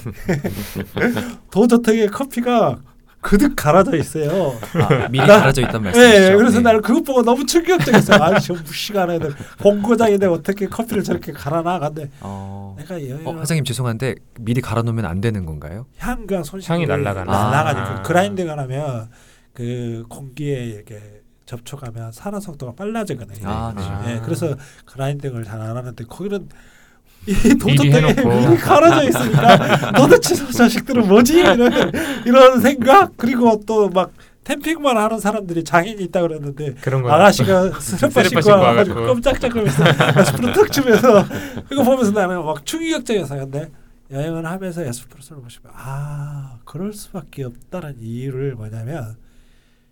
도저택에 1.51 2.07
커피가 2.07 2.81
그득 3.21 3.53
갈아져 3.55 3.95
있어요. 3.97 4.57
아, 4.75 5.07
미리 5.09 5.25
갈아져 5.27 5.61
있단 5.63 5.83
말씀이시죠? 5.83 6.19
네, 6.29 6.35
그래서 6.35 6.57
네. 6.57 6.63
나는 6.63 6.81
그것 6.81 7.03
보고 7.03 7.21
너무 7.21 7.45
충격적이었어요. 7.45 8.21
아, 8.23 8.39
저 8.39 8.53
무시간 8.53 9.11
애들 9.11 9.33
공고장인데 9.61 10.25
어떻게 10.27 10.67
커피를 10.67 11.03
저렇게 11.03 11.33
갈아놔? 11.33 11.79
근데 11.79 12.09
어, 12.21 12.75
내가 12.79 12.95
여행을 12.95 13.27
어, 13.27 13.39
회장님 13.41 13.65
죄송한데 13.65 14.15
미리 14.39 14.61
갈아놓으면 14.61 15.05
안 15.05 15.19
되는 15.19 15.45
건가요? 15.45 15.85
향과 15.97 16.43
손실이 16.43 16.71
향이 16.71 16.85
날아가는. 16.85 17.25
날아가니까 17.31 17.89
아. 17.99 18.01
그라인드가 18.03 18.55
나면 18.55 19.09
그 19.53 20.05
공기에 20.07 20.63
이렇게 20.65 21.21
접촉하면 21.45 22.11
산화 22.13 22.39
속도가 22.39 22.73
빨라지거든요. 22.75 23.47
아, 23.49 23.73
네. 24.05 24.13
예, 24.15 24.19
그래서 24.23 24.55
grinding을 24.85 25.43
잘 25.43 25.59
안 25.59 25.75
하는데 25.75 26.03
거기는 26.05 26.47
이 27.27 27.33
해놓고. 27.91 28.29
미리 28.29 28.57
갈아져 28.57 29.07
있으니까 29.07 29.91
도대체 29.93 30.35
저 30.35 30.45
자식들은 30.51 31.07
뭐지 31.07 31.39
이런 31.39 31.59
이런 32.25 32.59
생각 32.61 33.15
그리고 33.17 33.59
또 33.65 33.89
막 33.89 34.11
tamping만 34.45 34.97
하는 34.97 35.19
사람들이 35.19 35.63
장인이 35.63 36.01
있다 36.05 36.21
그랬는데. 36.23 36.73
아가씨가 37.11 37.71
슬리퍼 37.79 38.23
신고 38.23 38.49
와가지고. 38.49 39.05
깜짝짝하면서 39.05 39.83
에스프레소 40.21 40.53
툭 40.53 40.71
주면서 40.71 41.23
이거 41.71 41.83
보면서 41.83 42.09
나는 42.11 42.43
막 42.43 42.65
충격적이었어요. 42.65 43.41
근데 43.41 43.69
여행을 44.11 44.43
하면서 44.47 44.81
에스프레소를 44.81 45.43
보시면 45.43 45.71
아 45.75 46.57
그럴 46.65 46.93
수밖에 46.93 47.43
없다는 47.43 47.97
이유를 48.01 48.55
뭐냐면 48.55 49.17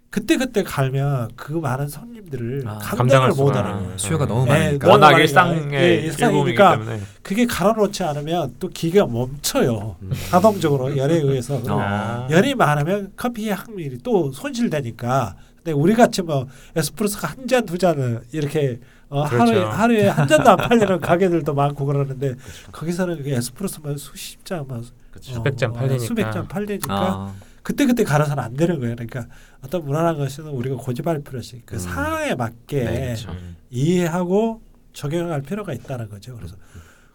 그때 0.10 0.38
그때 0.38 0.64
갈면 0.64 1.32
그 1.36 1.52
많은 1.54 1.88
손님들을 1.90 2.64
아, 2.66 2.78
감당을. 2.80 3.30
못하는 3.34 3.74
거예요. 3.74 3.98
수요가 3.98 4.26
너무 4.26 4.46
네, 4.46 4.52
많으니까. 4.52 4.88
너무 4.88 5.04
워낙. 5.04 5.20
일상의 5.20 5.74
예, 5.74 5.96
일상이니까 6.06 6.72
때문에 6.78 7.02
그게 7.22 7.46
갈아놓지 7.46 8.04
않으면 8.04 8.56
또 8.60 8.70
기가 8.70 9.06
멈춰요. 9.06 9.98
음. 10.02 10.12
자동적으로 10.30 10.96
열에 10.96 11.16
의해서. 11.18 11.62
아. 11.68 12.28
열이 12.32 12.56
많으면 12.56 13.12
커피의 13.18 13.54
확률이 13.54 13.98
또 14.02 14.32
손실되니까. 14.32 15.36
근데 15.58 15.72
우리 15.74 15.94
같이 15.94 16.22
뭐 16.22 16.48
에스프레소가 16.76 17.28
한 17.28 17.48
잔 17.48 17.66
두 17.66 17.78
잔을 17.78 18.22
이렇게 18.32 18.80
어, 19.10 19.26
그렇죠. 19.28 19.52
하루에 19.52 19.64
하루에 19.64 20.08
한 20.08 20.28
잔도 20.28 20.50
안 20.52 20.58
팔리는 20.58 21.00
가게들도 21.02 21.54
많고 21.54 21.86
그러는데 21.86 22.36
거기서는 22.72 23.24
그 23.24 23.30
에스프레소만 23.30 23.98
수십 23.98 24.44
잔, 24.46 24.66
막 24.68 24.82
그렇죠. 25.12 25.34
수백 25.34 25.58
잔 25.58 25.72
어, 25.72 25.74
팔리니까. 25.74 26.06
수백 26.06 26.32
잔 26.32 26.48
팔리니까 26.48 26.94
아, 26.94 27.34
그때 27.68 27.86
그때 27.86 28.06
갈아서는 28.06 28.42
안 28.42 28.54
되는 28.54 28.80
거예요. 28.80 28.96
그러니까 28.96 29.28
어떤 29.62 29.84
무난한 29.84 30.18
것은 30.18 30.48
우리가 30.48 30.78
고집할 30.78 31.22
필요 31.22 31.38
없이 31.38 31.62
그 31.66 31.76
음. 31.76 31.80
상황에 31.80 32.34
맞게 32.34 32.84
네, 32.86 33.06
그렇죠. 33.08 33.32
음. 33.32 33.58
이해하고 33.70 34.62
적용할 34.94 35.42
필요가 35.42 35.74
있다는 35.74 36.08
거죠. 36.08 36.38
그래서 36.38 36.56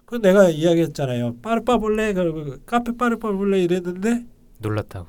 그 0.04 0.16
내가 0.16 0.50
이야기했잖아요. 0.50 1.36
빠르빠 1.36 1.78
볼래? 1.78 2.12
그 2.12 2.62
카페 2.66 2.94
빠르빠 2.94 3.32
볼래 3.32 3.62
이랬는데 3.62 4.26
놀랐다고. 4.58 5.06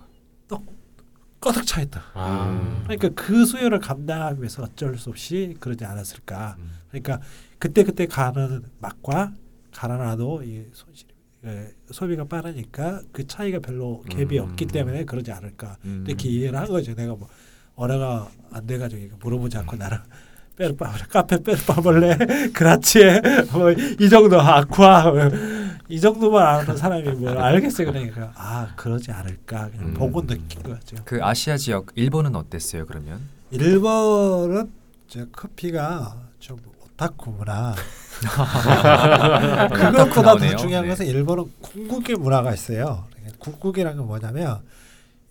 꺼득 1.42 1.66
차 1.66 1.82
있다. 1.82 2.02
아. 2.14 2.46
음. 2.48 2.84
그러니까 2.86 3.10
그 3.10 3.44
수요를 3.46 3.80
감당하기 3.80 4.40
위해서 4.40 4.64
어쩔 4.64 4.98
수 4.98 5.10
없이 5.10 5.58
그러지 5.60 5.84
않았을까. 5.84 6.56
음. 6.58 6.72
그러니까 6.88 7.20
그때 7.60 7.84
그때 7.84 8.06
가는 8.06 8.64
맛과 8.80 9.34
갈아놔도 9.74 10.44
이 10.44 10.68
손실이 10.72 11.13
예, 11.46 11.68
소비가 11.92 12.24
빠르니까 12.24 13.02
그 13.12 13.28
차이가 13.28 13.60
별로 13.60 14.04
갭이 14.10 14.38
음. 14.42 14.50
없기 14.50 14.66
때문에 14.68 15.04
그러지 15.06 15.32
않을까 15.32 15.78
음. 15.86 16.06
이렇게 16.08 16.30
이해를 16.30 16.58
한 16.58 16.68
거죠. 16.68 16.94
내가 16.96 17.16
뭐 17.16 17.28
언어가 17.76 18.30
안 18.52 18.66
돼가지고 18.66 19.18
물어보지 19.20 19.58
않고 19.58 19.76
나는 19.76 19.98
빼르빠 20.56 20.92
카페 21.10 21.42
빼르빠 21.42 21.76
볼래 21.82 22.16
그라치에 22.54 23.20
뭐 23.52 23.72
이 24.00 24.08
정도 24.10 24.40
아쿠아 24.40 25.12
뭐 25.12 25.64
이 25.90 26.00
정도만 26.00 26.48
아는 26.62 26.78
사람이 26.78 27.04
뭘 27.12 27.38
알겠어요. 27.38 27.92
그러니까 27.92 28.32
아 28.36 28.74
그러지 28.78 29.12
않을까 29.12 29.70
그냥 29.70 29.88
음. 29.90 29.94
보고 29.94 30.26
느낀 30.26 30.64
것 30.64 30.72
같죠. 30.80 30.96
그 31.04 31.20
아시아 31.22 31.58
지역 31.58 31.88
일본은 31.96 32.36
어땠어요 32.36 32.86
그러면? 32.86 33.20
일본은 33.52 34.72
저 35.08 35.26
커피가 35.26 36.16
좀 36.40 36.58
오타쿠구나. 36.98 37.76
그것보다. 39.74 40.38
더 40.38 40.56
중요한 40.56 40.84
네. 40.86 40.90
것은 40.90 41.06
일본은 41.08 41.46
궁극의 41.62 42.16
문화가 42.18 42.54
있어요. 42.54 43.06
궁극이라는 43.40 43.98
건 43.98 44.08
뭐냐면 44.08 44.60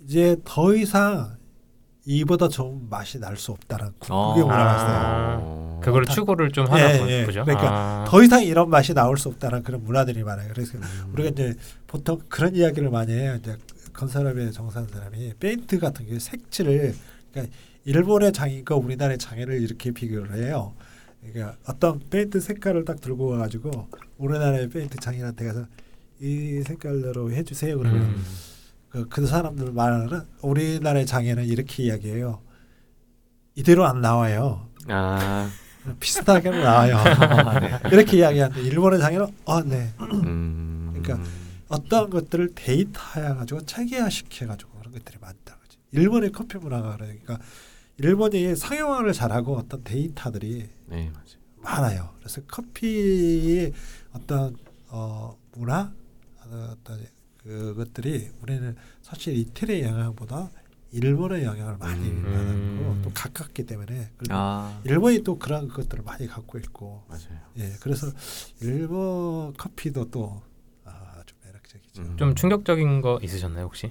이제 0.05 0.37
더 0.45 0.75
이상 0.75 1.37
이보다 2.05 2.49
좋은 2.49 2.89
맛이 2.91 3.19
날 3.21 3.37
수 3.37 3.53
없다는 3.53 3.93
궁극의 4.01 4.43
어. 4.43 4.47
문화가 4.47 4.75
있어요. 4.77 4.91
아. 4.91 5.39
어. 5.41 5.81
그걸 5.83 6.05
다- 6.05 6.13
추구를 6.13 6.51
좀 6.51 6.67
하나 6.67 6.93
예, 6.95 6.99
보- 6.99 7.09
예. 7.11 7.25
보죠. 7.25 7.45
그러니까 7.45 7.69
아. 7.71 8.05
더 8.09 8.23
이상 8.23 8.43
이런 8.43 8.69
맛이 8.69 8.93
나올 8.93 9.17
수 9.17 9.29
없다는 9.29 9.63
그런 9.63 9.83
문화들이 9.85 10.23
많아요. 10.25 10.49
그래서 10.53 10.77
음. 10.79 11.11
우리가 11.15 11.31
이제 11.31 11.55
보통 11.87 12.21
그런 12.29 12.55
이야기를 12.57 12.91
많이 12.91 13.13
해요. 13.13 13.37
이제 13.39 13.57
건설업에 13.93 14.51
종사하는 14.51 14.93
사람이 14.93 15.35
페인트 15.39 15.79
같은 15.79 16.07
게 16.07 16.19
색칠을 16.19 16.95
그러니까 17.33 17.55
일본의 17.85 18.33
장인과 18.33 18.77
우리나라의 18.77 19.19
장인을 19.19 19.61
이렇게 19.63 19.91
비교를 19.93 20.45
해요. 20.45 20.73
그러니까 21.23 21.57
어떤 21.67 22.01
페인트 22.11 22.41
색깔을 22.41 22.85
딱 22.85 23.01
들고 23.01 23.29
와가지고 23.29 23.89
우리나라의 24.19 24.69
페인트 24.69 24.99
장인한테 24.99 25.45
가서 25.47 25.67
이 26.21 26.63
색깔로 26.67 27.33
해주세요. 27.33 27.79
그러면 27.79 28.03
음. 28.03 28.25
그, 28.89 29.09
그 29.09 29.27
사람들 29.27 29.73
말은 29.73 30.23
우리나라의 30.43 31.07
장인은 31.07 31.45
이렇게 31.47 31.85
이야기해요. 31.85 32.41
이대로 33.55 33.87
안 33.87 34.01
나와요. 34.01 34.69
아. 34.89 35.49
비슷하게 35.99 36.51
나와요. 36.51 36.97
이렇게 37.91 38.19
이야기하는데 38.19 38.63
일본의 38.63 39.01
장인은 39.01 39.27
어, 39.45 39.63
네. 39.63 39.93
음. 40.01 40.93
그러니까 40.95 41.29
어떤 41.69 42.11
것들을 42.11 42.53
데이터화 42.55 43.35
가지고 43.35 43.65
체계화 43.65 44.11
시켜 44.11 44.47
가지고 44.47 44.73
그런 44.79 44.93
것들이 44.93 45.17
많다 45.21 45.57
그지. 45.63 45.79
일본의 45.93 46.33
커피 46.33 46.59
문화가 46.59 46.97
그러니까 46.97 47.39
일본이 47.99 48.55
상용화를 48.55 49.13
잘하고 49.13 49.57
어떤 49.57 49.83
데이터들이 49.83 50.69
네 50.93 51.11
맞아요. 51.11 51.41
많아요. 51.57 52.11
그래서 52.19 52.43
커피의 52.43 53.73
어떤 54.13 54.55
어 54.89 55.35
문화 55.53 55.91
어떤 56.71 57.07
그것들이 57.39 58.31
우리는 58.43 58.77
사실 59.01 59.35
이태리의 59.39 59.85
영향보다 59.85 60.51
일본의 60.91 61.45
영향을 61.45 61.79
많이 61.79 62.11
음. 62.11 62.23
받는 62.23 62.77
거고 62.85 63.03
또 63.03 63.11
가깝기 63.15 63.65
때문에 63.65 64.11
그리고 64.19 64.35
아, 64.35 64.79
일본이 64.85 65.23
또 65.25 65.39
그런 65.39 65.67
것들을 65.69 66.05
많이 66.05 66.27
갖고 66.27 66.59
있고 66.59 67.05
맞아요. 67.09 67.41
예 67.57 67.73
그래서 67.81 68.09
일본 68.61 69.55
커피도 69.55 70.11
또 70.11 70.43
아주 70.85 71.35
매력적이죠. 71.43 72.03
음. 72.03 72.17
좀 72.19 72.35
충격적인 72.35 73.01
거 73.01 73.19
있으셨나요 73.23 73.65
혹시? 73.65 73.91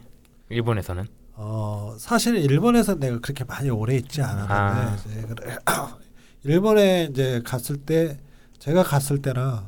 일본에서는? 0.49 1.07
어 1.33 1.95
사실은 1.97 2.41
일본에서 2.41 2.99
내가 2.99 3.17
그렇게 3.19 3.43
많이 3.43 3.71
오래 3.71 3.95
있지 3.95 4.21
않았는데 4.21 5.59
아. 5.65 5.97
일본에 6.43 7.07
이제 7.09 7.41
갔을 7.45 7.77
때 7.77 8.19
제가 8.59 8.83
갔을 8.83 9.21
때는 9.21 9.59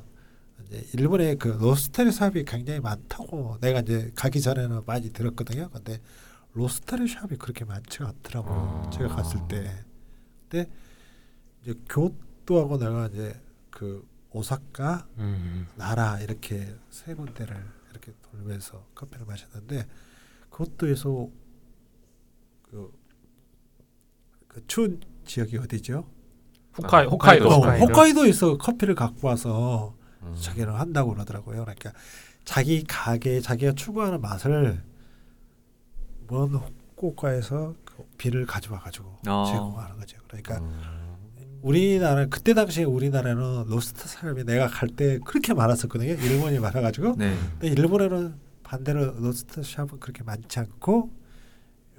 이제 0.65 0.87
일본에 0.93 1.35
그 1.35 1.49
로스테리 1.49 2.11
사업이 2.11 2.45
굉장히 2.45 2.79
많다고 2.79 3.57
내가 3.61 3.81
이제 3.81 4.11
가기 4.15 4.41
전에는 4.41 4.81
많이 4.85 5.11
들었거든요. 5.11 5.69
근데 5.69 5.99
로스터리 6.53 7.07
샵이 7.07 7.37
그렇게 7.37 7.65
많지가 7.65 8.07
않더라고요. 8.07 8.83
아. 8.85 8.89
제가 8.89 9.15
갔을 9.15 9.39
때. 9.47 9.85
근데 10.49 10.69
이제 11.61 11.73
교토하고 11.89 12.77
내가 12.77 13.07
이제 13.07 13.39
그 13.69 14.07
오사카, 14.31 15.07
음. 15.19 15.67
나라 15.75 16.19
이렇게 16.19 16.75
세 16.89 17.13
군데를 17.13 17.55
이렇게 17.91 18.13
돌면서 18.23 18.87
커피를 18.95 19.25
마셨는데 19.25 19.87
그것도에서 20.49 21.29
그, 22.63 22.91
그 24.47 24.65
추운 24.67 24.99
지역이 25.25 25.57
어디죠? 25.57 26.07
후카이 26.73 27.05
아, 27.05 27.09
홋카이도. 27.09 27.47
어, 27.49 27.55
홋카이도. 27.57 27.85
홋카이도에서 27.85 28.57
커피를 28.57 28.95
갖고 28.95 29.27
와서 29.27 29.93
음. 30.23 30.35
자기는 30.39 30.73
한다고 30.73 31.13
그러더라고요. 31.13 31.61
그러니까 31.63 31.91
자기 32.45 32.83
가게 32.83 33.39
자기가 33.39 33.73
추구하는 33.73 34.21
맛을 34.21 34.81
먼 36.27 36.49
후쿠오카에서 36.49 37.75
그 37.85 38.03
비를 38.17 38.45
가져와 38.45 38.79
가지고 38.79 39.17
아. 39.27 39.45
제공하는 39.51 39.97
거죠. 39.97 40.17
그러니까 40.27 40.57
음. 40.59 40.81
우리나라 41.61 42.25
그때 42.25 42.53
당시에 42.53 42.83
우리나라는 42.83 43.65
로스터 43.67 44.07
사람이 44.07 44.43
내가 44.43 44.67
갈 44.67 44.89
때 44.89 45.19
그렇게 45.23 45.53
많았었거든요. 45.53 46.11
일본이 46.13 46.59
많아가지고 46.59 47.15
네. 47.17 47.35
근데 47.59 47.67
일본에는 47.69 48.33
반대로 48.63 49.13
로스터 49.19 49.63
샵은 49.63 49.99
그렇게 49.99 50.23
많지 50.23 50.59
않고 50.59 51.09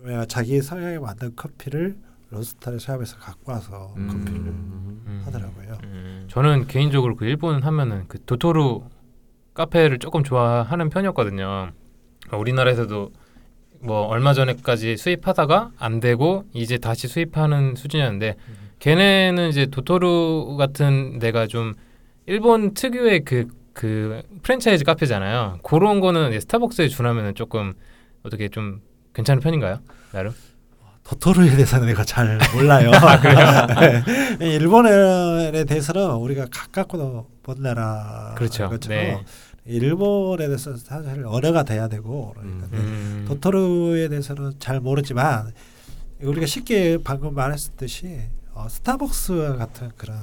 왜 0.01 0.27
자기 0.27 0.61
성향에 0.61 0.99
맞는 0.99 1.37
커피를 1.37 1.97
로스터 2.31 2.79
샵에서 2.79 3.17
갖고 3.19 3.53
와서 3.53 3.95
음. 3.97 4.09
커피를 4.09 4.41
음. 4.41 5.23
하더라고요. 5.25 5.79
음. 5.85 6.27
저는 6.29 6.67
개인적으로 6.67 7.17
그 7.17 7.25
일본 7.27 7.63
하면은 7.63 8.05
그 8.09 8.23
도토루 8.25 8.85
카페를 9.55 9.99
조금 9.99 10.25
좋아하는 10.25 10.91
편이었거든요. 10.91 11.71
그러니까 12.21 12.37
우리나라에서도 12.37 13.13
뭐 13.81 14.01
얼마 14.07 14.33
전에까지 14.33 14.97
수입하다가 14.97 15.73
안 15.79 16.01
되고 16.01 16.45
이제 16.53 16.79
다시 16.79 17.07
수입하는 17.07 17.75
수준이었는데 17.77 18.37
걔네는 18.81 19.49
이제 19.49 19.67
도토루 19.67 20.57
같은 20.59 21.19
데가 21.19 21.47
좀 21.47 21.75
일본 22.27 22.75
특유의 22.75 23.25
그, 23.25 23.49
그 23.73 24.23
프랜차이즈 24.43 24.85
카페잖아요. 24.85 25.61
그런 25.63 26.01
거는 26.01 26.39
스타벅스에 26.41 26.89
준하면은 26.89 27.35
조금 27.35 27.75
어떻게 28.23 28.49
좀 28.49 28.81
괜찮은 29.13 29.41
편인가요? 29.41 29.79
나름? 30.13 30.33
도토루에 31.05 31.51
대해서는 31.51 31.87
내가 31.87 32.03
잘 32.03 32.39
몰라요. 32.55 32.91
네. 34.39 34.55
일본에 34.55 35.65
대해서는 35.65 36.15
우리가 36.17 36.47
가깝고도 36.51 37.29
먼 37.47 37.63
나라 37.63 38.35
그렇죠. 38.37 38.71
네. 38.89 39.23
일본에 39.67 40.47
대해서 40.47 40.77
사실 40.77 41.25
언어가 41.27 41.63
돼야 41.63 41.89
되고 41.89 42.33
그러니까 42.35 42.67
음. 42.67 42.73
음. 42.73 43.25
도토루에 43.29 44.09
대해서는 44.09 44.55
잘 44.59 44.81
모르지만 44.81 45.53
우리가 46.23 46.47
쉽게 46.47 46.99
방금 47.05 47.35
말했듯이 47.35 48.21
어, 48.53 48.67
스타벅스 48.69 49.57
같은 49.59 49.91
그런 49.97 50.19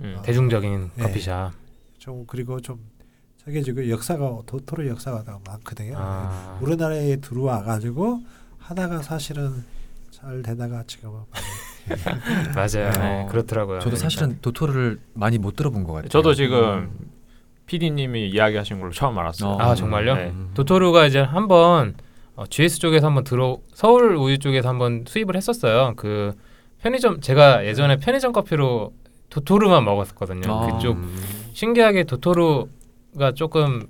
음. 0.00 0.16
어, 0.18 0.22
대중적인 0.22 0.90
네. 0.96 1.02
커피숍. 1.02 1.50
좀 1.98 2.24
그리고 2.26 2.60
좀 2.60 2.78
저게 3.42 3.62
지금 3.62 3.88
역사가 3.88 4.42
도토루 4.46 4.86
역사가 4.88 5.24
더 5.24 5.40
많거든요. 5.46 5.94
아. 5.98 6.58
우리나라에 6.60 7.16
들어와 7.16 7.62
가지고 7.62 8.20
하다가 8.58 9.02
사실은 9.02 9.64
잘 10.20 10.42
되다가 10.42 10.82
지금은 10.86 11.20
많이 11.30 11.94
맞아요. 12.54 12.90
네, 12.92 13.22
어, 13.22 13.26
그렇더라고요. 13.30 13.80
저도 13.80 13.96
사실은 13.96 14.38
도토를 14.42 15.00
많이 15.14 15.38
못 15.38 15.56
들어본 15.56 15.84
것 15.84 15.92
같아요. 15.94 16.08
저도 16.08 16.34
지금 16.34 16.90
PD님이 17.66 18.28
이야기하신 18.30 18.80
걸로 18.80 18.92
처음 18.92 19.18
알았어요. 19.18 19.50
어. 19.52 19.58
아 19.60 19.74
정말요? 19.74 20.14
네. 20.14 20.34
도토루가 20.54 21.06
이제 21.06 21.20
한번 21.20 21.94
어, 22.36 22.44
GS 22.46 22.78
쪽에서 22.80 23.06
한번 23.06 23.24
들어 23.24 23.58
서울 23.74 24.14
우유 24.16 24.38
쪽에서 24.38 24.68
한번 24.68 25.04
수입을 25.06 25.36
했었어요. 25.36 25.94
그 25.96 26.32
편의점 26.78 27.20
제가 27.20 27.66
예전에 27.66 27.96
편의점 27.96 28.32
커피로 28.32 28.92
도토루만 29.30 29.84
먹었었거든요. 29.84 30.52
아. 30.52 30.66
그쪽 30.72 30.96
음. 30.96 31.16
신기하게 31.54 32.04
도토루가 32.04 33.32
조금 33.34 33.86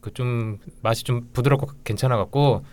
그 0.00 0.10
좀 0.14 0.58
맛이 0.82 1.04
좀 1.04 1.28
부드럽고 1.34 1.68
괜찮아 1.84 2.16
갖고 2.16 2.64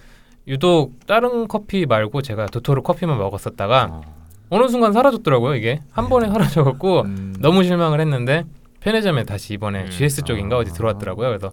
유독 0.47 0.93
다른 1.07 1.47
커피 1.47 1.85
말고 1.85 2.21
제가 2.21 2.45
도토루 2.47 2.83
커피만 2.83 3.17
먹었었다가 3.17 3.87
아. 3.91 4.01
어느 4.49 4.67
순간 4.67 4.93
사라졌더라고요 4.93 5.55
이게 5.55 5.81
한 5.91 6.07
번에 6.07 6.27
사라져 6.29 6.63
갖고 6.63 7.01
음. 7.01 7.35
너무 7.39 7.63
실망을 7.63 7.99
했는데 7.99 8.45
편의점에 8.81 9.23
다시 9.23 9.53
이번에 9.53 9.85
음. 9.85 9.89
GS 9.89 10.23
쪽인가 10.23 10.57
아. 10.57 10.59
어디 10.59 10.71
들어왔더라고요. 10.71 11.27
그래서 11.29 11.51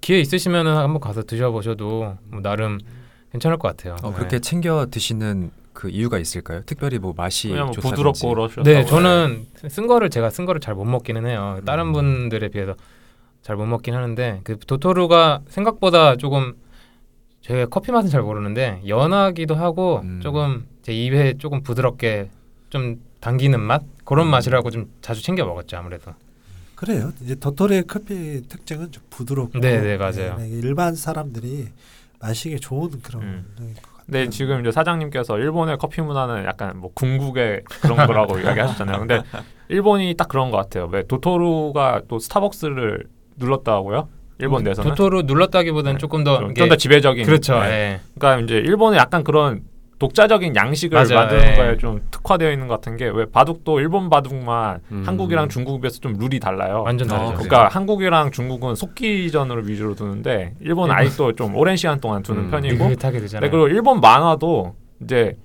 기회 0.00 0.20
있으시면은 0.20 0.76
한번 0.76 1.00
가서 1.00 1.24
드셔보셔도 1.24 2.16
뭐 2.30 2.40
나름 2.40 2.78
괜찮을 3.32 3.58
것 3.58 3.68
같아요. 3.68 3.96
어, 4.02 4.12
그렇게 4.12 4.36
네. 4.36 4.40
챙겨 4.40 4.86
드시는 4.88 5.50
그 5.72 5.88
이유가 5.90 6.18
있을까요? 6.18 6.62
특별히 6.66 6.98
뭐 6.98 7.12
맛이 7.16 7.48
그냥 7.48 7.66
뭐. 7.66 7.72
부드럽고 7.74 8.28
그러셨다고. 8.28 8.62
네, 8.62 8.84
저는 8.84 9.46
쓴 9.68 9.86
거를 9.88 10.08
제가 10.10 10.30
쓴 10.30 10.46
거를 10.46 10.60
잘 10.60 10.74
못 10.74 10.84
먹기는 10.84 11.26
해요. 11.26 11.60
다른 11.66 11.88
음. 11.88 11.92
분들에 11.92 12.48
비해서 12.48 12.74
잘 13.42 13.56
못 13.56 13.66
먹긴 13.66 13.94
하는데 13.94 14.40
그 14.44 14.58
도토루가 14.58 15.40
생각보다 15.48 16.16
조금 16.16 16.54
제가 17.40 17.66
커피 17.66 17.92
맛은 17.92 18.10
잘 18.10 18.22
모르는데 18.22 18.82
연하기도 18.86 19.54
하고 19.54 20.00
음. 20.02 20.20
조금 20.22 20.66
제 20.82 20.92
입에 20.92 21.34
조금 21.38 21.62
부드럽게 21.62 22.30
좀 22.68 23.00
당기는 23.20 23.58
맛 23.60 23.82
그런 24.04 24.26
음. 24.26 24.30
맛이라고 24.30 24.70
좀 24.70 24.90
자주 25.00 25.22
챙겨 25.22 25.44
먹었죠 25.44 25.76
아무래도. 25.76 26.12
그래요. 26.74 27.12
이제 27.20 27.34
도토리의 27.34 27.84
커피 27.86 28.42
특징은 28.48 28.90
좀 28.90 29.02
부드럽고 29.10 29.60
네, 29.60 29.80
네, 29.80 29.96
맞아요. 29.98 30.36
네, 30.38 30.48
일반 30.48 30.94
사람들이 30.94 31.68
마시기 32.20 32.58
좋은 32.58 32.90
그런 33.02 33.22
음. 33.22 33.74
네 34.06 34.28
지금 34.28 34.60
이제 34.60 34.72
사장님께서 34.72 35.38
일본의 35.38 35.78
커피 35.78 36.00
문화는 36.00 36.44
약간 36.44 36.78
뭐 36.78 36.90
궁극의 36.94 37.62
그런 37.82 38.06
거라고 38.06 38.38
이야기하셨잖아요. 38.40 38.98
근데 38.98 39.22
일본이 39.68 40.14
딱 40.16 40.28
그런 40.28 40.50
것 40.50 40.56
같아요. 40.56 40.88
왜 40.90 41.02
도토루가 41.06 42.02
또 42.08 42.18
스타벅스를 42.18 43.06
눌렀다고요? 43.36 44.08
일본 44.40 44.64
내에서는 44.64 44.90
도토루 44.90 45.22
눌렀다기보다는 45.22 45.94
네. 45.94 45.98
조금 45.98 46.24
더 46.24 46.38
좀 46.54 46.68
더 46.68 46.76
지배적인. 46.76 47.24
그렇죠. 47.26 47.60
네. 47.60 47.66
예. 47.70 48.00
그러니까 48.18 48.44
이제 48.44 48.54
일본은 48.58 48.98
약간 48.98 49.22
그런 49.24 49.62
독자적인 49.98 50.56
양식을 50.56 50.94
맞아요. 50.96 51.14
만드는 51.14 51.42
예. 51.52 51.54
거에 51.56 51.76
좀 51.76 52.00
특화되어 52.10 52.50
있는 52.52 52.68
것 52.68 52.74
같은 52.80 52.96
게 52.96 53.04
왜 53.10 53.26
바둑도 53.26 53.80
일본 53.80 54.08
바둑만 54.08 54.80
음. 54.92 55.02
한국이랑 55.04 55.50
중국에 55.50 55.80
비해서 55.82 56.00
좀 56.00 56.14
룰이 56.18 56.40
달라요. 56.40 56.82
완전 56.86 57.10
아, 57.10 57.16
다르죠. 57.18 57.34
그래요? 57.34 57.48
그러니까 57.48 57.68
한국이랑 57.74 58.30
중국은 58.30 58.74
속기전으로 58.76 59.62
위주로 59.64 59.94
두는데 59.94 60.54
일본은 60.60 60.94
아직도 60.94 61.32
좀 61.34 61.54
오랜 61.54 61.76
시간 61.76 62.00
동안 62.00 62.22
두는 62.22 62.44
음. 62.44 62.50
편이고 62.50 62.88
네, 62.88 62.94
되잖아요. 62.96 63.50
그리고 63.50 63.68
일본 63.68 64.00
만화도 64.00 64.74
이제 65.04 65.36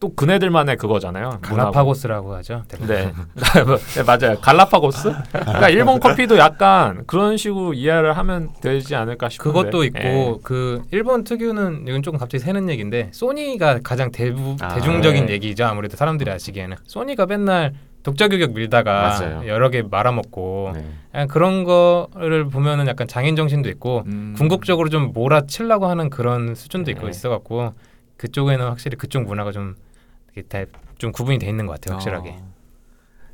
또 0.00 0.14
그네들만의 0.14 0.76
그거잖아요. 0.76 1.38
갈라파고스라고 1.40 2.34
하죠. 2.36 2.64
문화고. 2.78 2.92
네. 2.92 3.12
네, 3.94 4.02
맞아요. 4.02 4.38
갈라파고스? 4.40 5.12
그러니까 5.32 5.68
일본 5.70 6.00
커피도 6.00 6.36
약간 6.38 7.04
그런 7.06 7.36
식으로 7.36 7.72
이해를 7.74 8.16
하면 8.18 8.50
되지 8.60 8.96
않을까 8.96 9.28
싶은데. 9.28 9.58
그것도 9.58 9.84
있고 9.84 9.98
예. 9.98 10.34
그 10.42 10.82
일본 10.90 11.24
특유는 11.24 11.84
이건 11.88 12.02
조금 12.02 12.18
갑자기 12.18 12.42
새는 12.42 12.68
얘기인데 12.68 13.10
소니가 13.12 13.80
가장 13.82 14.10
대부, 14.10 14.56
아, 14.60 14.74
대중적인 14.74 15.26
네. 15.26 15.32
얘기죠 15.34 15.64
아무래도 15.64 15.96
사람들이 15.96 16.30
아시기에는 16.30 16.76
소니가 16.84 17.26
맨날 17.26 17.72
독자 18.02 18.28
규격 18.28 18.52
밀다가 18.52 19.18
맞아요. 19.18 19.48
여러 19.48 19.70
개 19.70 19.80
말아먹고 19.80 20.72
네. 20.74 21.26
그런 21.28 21.64
거를 21.64 22.48
보면은 22.50 22.86
약간 22.88 23.08
장인 23.08 23.36
정신도 23.36 23.70
있고 23.70 24.02
음. 24.06 24.34
궁극적으로 24.36 24.90
좀 24.90 25.12
몰아치려고 25.14 25.86
하는 25.86 26.10
그런 26.10 26.54
수준도 26.54 26.90
있고 26.90 27.04
네. 27.04 27.10
있어갖고 27.10 27.72
그쪽에는 28.18 28.66
확실히 28.66 28.98
그쪽 28.98 29.22
문화가 29.24 29.50
좀 29.52 29.76
이게 30.36 30.42
다좀 30.42 31.12
구분이 31.12 31.38
돼 31.38 31.48
있는 31.48 31.66
것 31.66 31.74
같아요 31.74 31.94
확실하게. 31.94 32.30
어. 32.30 32.54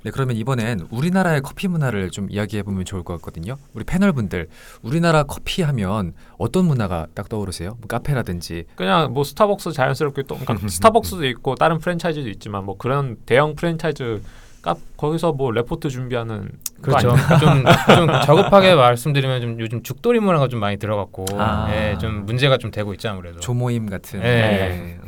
네, 0.03 0.11
그러면 0.11 0.37
이번엔 0.37 0.89
우리나라의 0.91 1.43
커피 1.43 1.69
문화를 1.69 2.11
좀 2.11 2.27
이야기해 2.31 2.63
보면 2.63 2.87
좋을 2.87 3.03
것 3.03 3.15
같거든요. 3.17 3.57
우리 3.75 3.85
패널 3.85 4.13
분들, 4.13 4.49
우리나라 4.83 5.25
커피 5.25 5.63
하면 5.63 6.15
어떤 6.39 6.65
문화가 6.65 7.07
딱 7.15 7.29
떠오르세요? 7.29 7.77
뭐 7.81 7.87
카페라든지. 7.87 8.65
그냥 8.77 9.13
뭐 9.13 9.25
스타벅스 9.25 9.73
자연스럽게 9.73 10.23
또 10.23 10.39
그러니까 10.39 10.57
스타벅스도 10.69 11.27
있고 11.27 11.55
다른 11.55 11.79
프랜차이즈도 11.79 12.31
있지만 12.31 12.65
뭐 12.65 12.79
그런 12.79 13.19
대형 13.27 13.55
프랜차이즈 13.55 14.23
가 14.63 14.75
거기서 14.99 15.33
뭐 15.33 15.51
레포트 15.53 15.89
준비하는 15.89 16.51
거 16.83 16.83
그렇죠. 16.83 17.15
좀, 17.41 17.65
좀 17.97 18.21
저급하게 18.27 18.75
말씀드리면 18.75 19.41
좀 19.41 19.59
요즘 19.59 19.83
죽돌이 19.83 20.21
문화가 20.21 20.49
좀 20.49 20.61
많이 20.61 20.77
들어갔고, 20.77 21.25
아. 21.39 21.67
예, 21.73 21.97
좀 21.99 22.27
문제가 22.27 22.59
좀 22.59 22.71
되고 22.71 22.93
있죠 22.93 23.09
아무래도. 23.09 23.41
조모임 23.41 23.89
같은. 23.89 24.21
네. 24.21 24.27
네. 24.27 25.01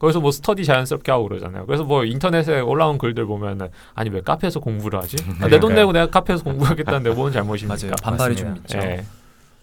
음. 0.00 0.02
거기서 0.02 0.20
뭐 0.20 0.30
스터디 0.32 0.64
자연스럽게 0.64 1.12
하고 1.12 1.28
그러잖아요. 1.28 1.66
그래서 1.66 1.84
뭐 1.84 2.04
인터넷에 2.04 2.60
올라온 2.60 2.98
글들 2.98 3.26
보면은 3.26 3.68
아니 3.94 4.10
왜 4.10 4.20
카페에서 4.22 4.60
공부를 4.60 4.98
하지? 5.00 5.16
아, 5.40 5.44
내돈 5.46 5.48
그러니까요. 5.48 5.74
내고 5.76 5.92
내가 5.92 6.06
카페에서 6.06 6.42
공부하겠다는데 6.44 7.10
뭔 7.10 7.32
잘못입니까? 7.32 7.76
맞아요. 7.80 7.94
반발이 8.02 8.36
좀 8.36 8.48
맞습니다. 8.48 8.78
있죠. 8.78 8.88
예. 8.88 9.04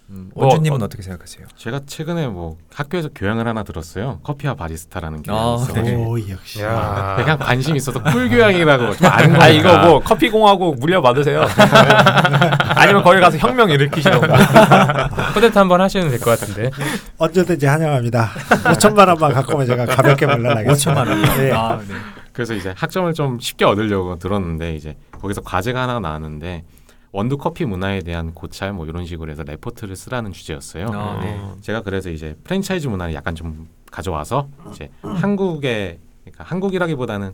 음, 0.10 0.32
뭐, 0.34 0.46
원주님은 0.46 0.82
어, 0.82 0.88
떻게 0.88 1.04
생각하세요? 1.04 1.48
제가 1.58 1.82
최근에 1.86 2.28
뭐 2.30 2.56
학교에서 2.74 3.10
교양을 3.14 3.46
하나 3.46 3.64
들었어요. 3.64 4.20
커피와 4.24 4.54
바리스타라는 4.56 5.22
교양이 5.24 5.40
아, 5.42 5.56
있어요. 5.62 5.84
네. 5.84 5.96
오 5.96 6.18
역시. 6.30 6.62
야. 6.62 7.16
그냥 7.18 7.38
관심 7.38 7.76
있어서 7.76 8.02
꿀 8.02 8.30
교양이라고 8.30 9.06
아는. 9.06 9.42
아 9.42 9.50
이거 9.50 9.78
뭐 9.80 10.00
커피 10.00 10.30
공화국 10.30 10.80
물려 10.80 11.02
받으세요. 11.02 11.46
아니면 12.76 13.04
거기 13.04 13.20
가서 13.20 13.38
혁명 13.38 13.70
일으키시던가. 13.70 15.10
쿠데타 15.34 15.58
한번 15.58 15.82
하시면 15.82 16.10
될 16.10 16.20
것 16.20 16.40
같은데. 16.40 16.70
언제든지 17.18 17.66
환영합니다. 17.66 18.30
5천만 18.64 19.08
원만 19.10 19.34
갖고 19.34 19.56
오면 19.56 19.68
제가 19.68 19.86
가볍게 19.88 20.26
말라나겠습니다. 20.26 21.04
5천만 21.04 21.10
원. 21.10 21.46
예. 21.46 21.52
아, 21.52 21.80
네. 21.86 21.96
그래서 22.32 22.54
이제 22.54 22.74
학점을 22.78 23.14
좀 23.14 23.40
쉽게 23.40 23.66
얻으려고 23.66 24.18
들었는데 24.20 24.76
이제 24.76 24.96
거기서 25.20 25.42
과제가 25.42 25.82
하나 25.82 26.00
나왔는데 26.00 26.64
원두 27.12 27.38
커피 27.38 27.66
문화에 27.66 28.02
대한 28.02 28.34
고찰 28.34 28.74
뭐 28.74 28.86
이런 28.86 29.06
식으로 29.06 29.32
해서 29.32 29.44
레포트를 29.44 29.96
쓰라는 29.96 30.32
주제였어요. 30.34 30.88
아, 30.88 31.20
네. 31.22 31.40
제가 31.62 31.82
그래서 31.82 32.10
이제 32.10 32.36
프랜차이즈 32.44 32.88
문화를 32.88 33.14
약간 33.14 33.36
좀 33.36 33.68
가져와서 33.92 34.50
이제 34.72 34.90
한국의 35.02 36.00
그러니까 36.24 36.44
한국이라기보다는 36.44 37.34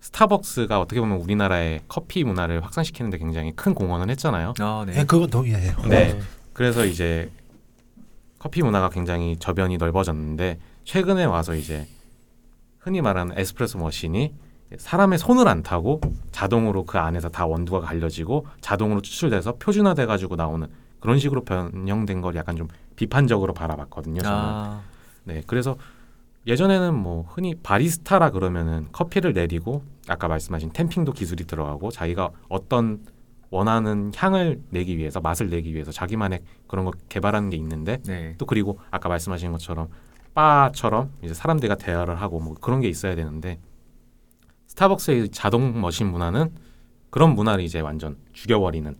스타벅스가 0.00 0.80
어떻게 0.80 1.00
보면 1.00 1.18
우리나라의 1.18 1.80
커피 1.88 2.24
문화를 2.24 2.64
확산시키는데 2.64 3.18
굉장히 3.18 3.52
큰 3.54 3.74
공헌을 3.74 4.10
했잖아요. 4.10 4.54
아, 4.60 4.84
예, 4.88 4.92
네. 4.92 5.04
그건 5.04 5.30
동의해요. 5.30 5.76
네. 5.88 6.18
그래서 6.52 6.84
이제 6.84 7.30
커피 8.38 8.62
문화가 8.62 8.88
굉장히 8.88 9.36
저변이 9.38 9.78
넓어졌는데 9.78 10.58
최근에 10.84 11.24
와서 11.24 11.54
이제 11.54 11.86
흔히 12.78 13.00
말하는 13.00 13.36
에스프레소 13.38 13.78
머신이 13.78 14.32
사람의 14.76 15.18
손을 15.18 15.48
안 15.48 15.62
타고 15.62 16.00
자동으로 16.32 16.84
그 16.84 16.98
안에서 16.98 17.28
다 17.28 17.46
원두가 17.46 17.80
갈려지고 17.80 18.46
자동으로 18.60 19.00
추출돼서 19.00 19.56
표준화돼 19.56 20.06
가지고 20.06 20.36
나오는 20.36 20.66
그런 21.00 21.18
식으로 21.18 21.44
변형된 21.44 22.20
걸 22.20 22.34
약간 22.34 22.56
좀 22.56 22.68
비판적으로 22.96 23.54
바라봤거든요. 23.54 24.22
저는. 24.22 24.38
아, 24.38 24.80
네, 25.24 25.42
그래서 25.46 25.76
예전에는 26.46 26.94
뭐 26.94 27.24
흔히 27.28 27.54
바리스타라 27.54 28.30
그러면은 28.30 28.88
커피를 28.92 29.32
내리고 29.32 29.82
아까 30.08 30.28
말씀하신 30.28 30.72
템핑도 30.72 31.12
기술이 31.12 31.44
들어가고 31.44 31.90
자기가 31.90 32.30
어떤 32.48 33.00
원하는 33.50 34.12
향을 34.14 34.60
내기 34.70 34.96
위해서 34.98 35.20
맛을 35.20 35.48
내기 35.50 35.74
위해서 35.74 35.92
자기만의 35.92 36.40
그런 36.66 36.84
거 36.84 36.92
개발하는 37.08 37.50
게 37.50 37.56
있는데 37.56 37.98
네. 38.04 38.34
또 38.38 38.46
그리고 38.46 38.78
아까 38.90 39.08
말씀하신 39.08 39.52
것처럼 39.52 39.88
바처럼 40.34 41.10
이제 41.22 41.34
사람들과 41.34 41.76
대화를 41.76 42.20
하고 42.20 42.40
뭐 42.40 42.54
그런 42.60 42.80
게 42.80 42.88
있어야 42.88 43.14
되는데 43.14 43.58
스타벅스의 44.76 45.30
자동 45.30 45.80
머신 45.80 46.06
문화는 46.08 46.52
그런 47.10 47.34
문화를 47.34 47.64
이제 47.64 47.80
완전 47.80 48.16
죽여버리는 48.34 48.94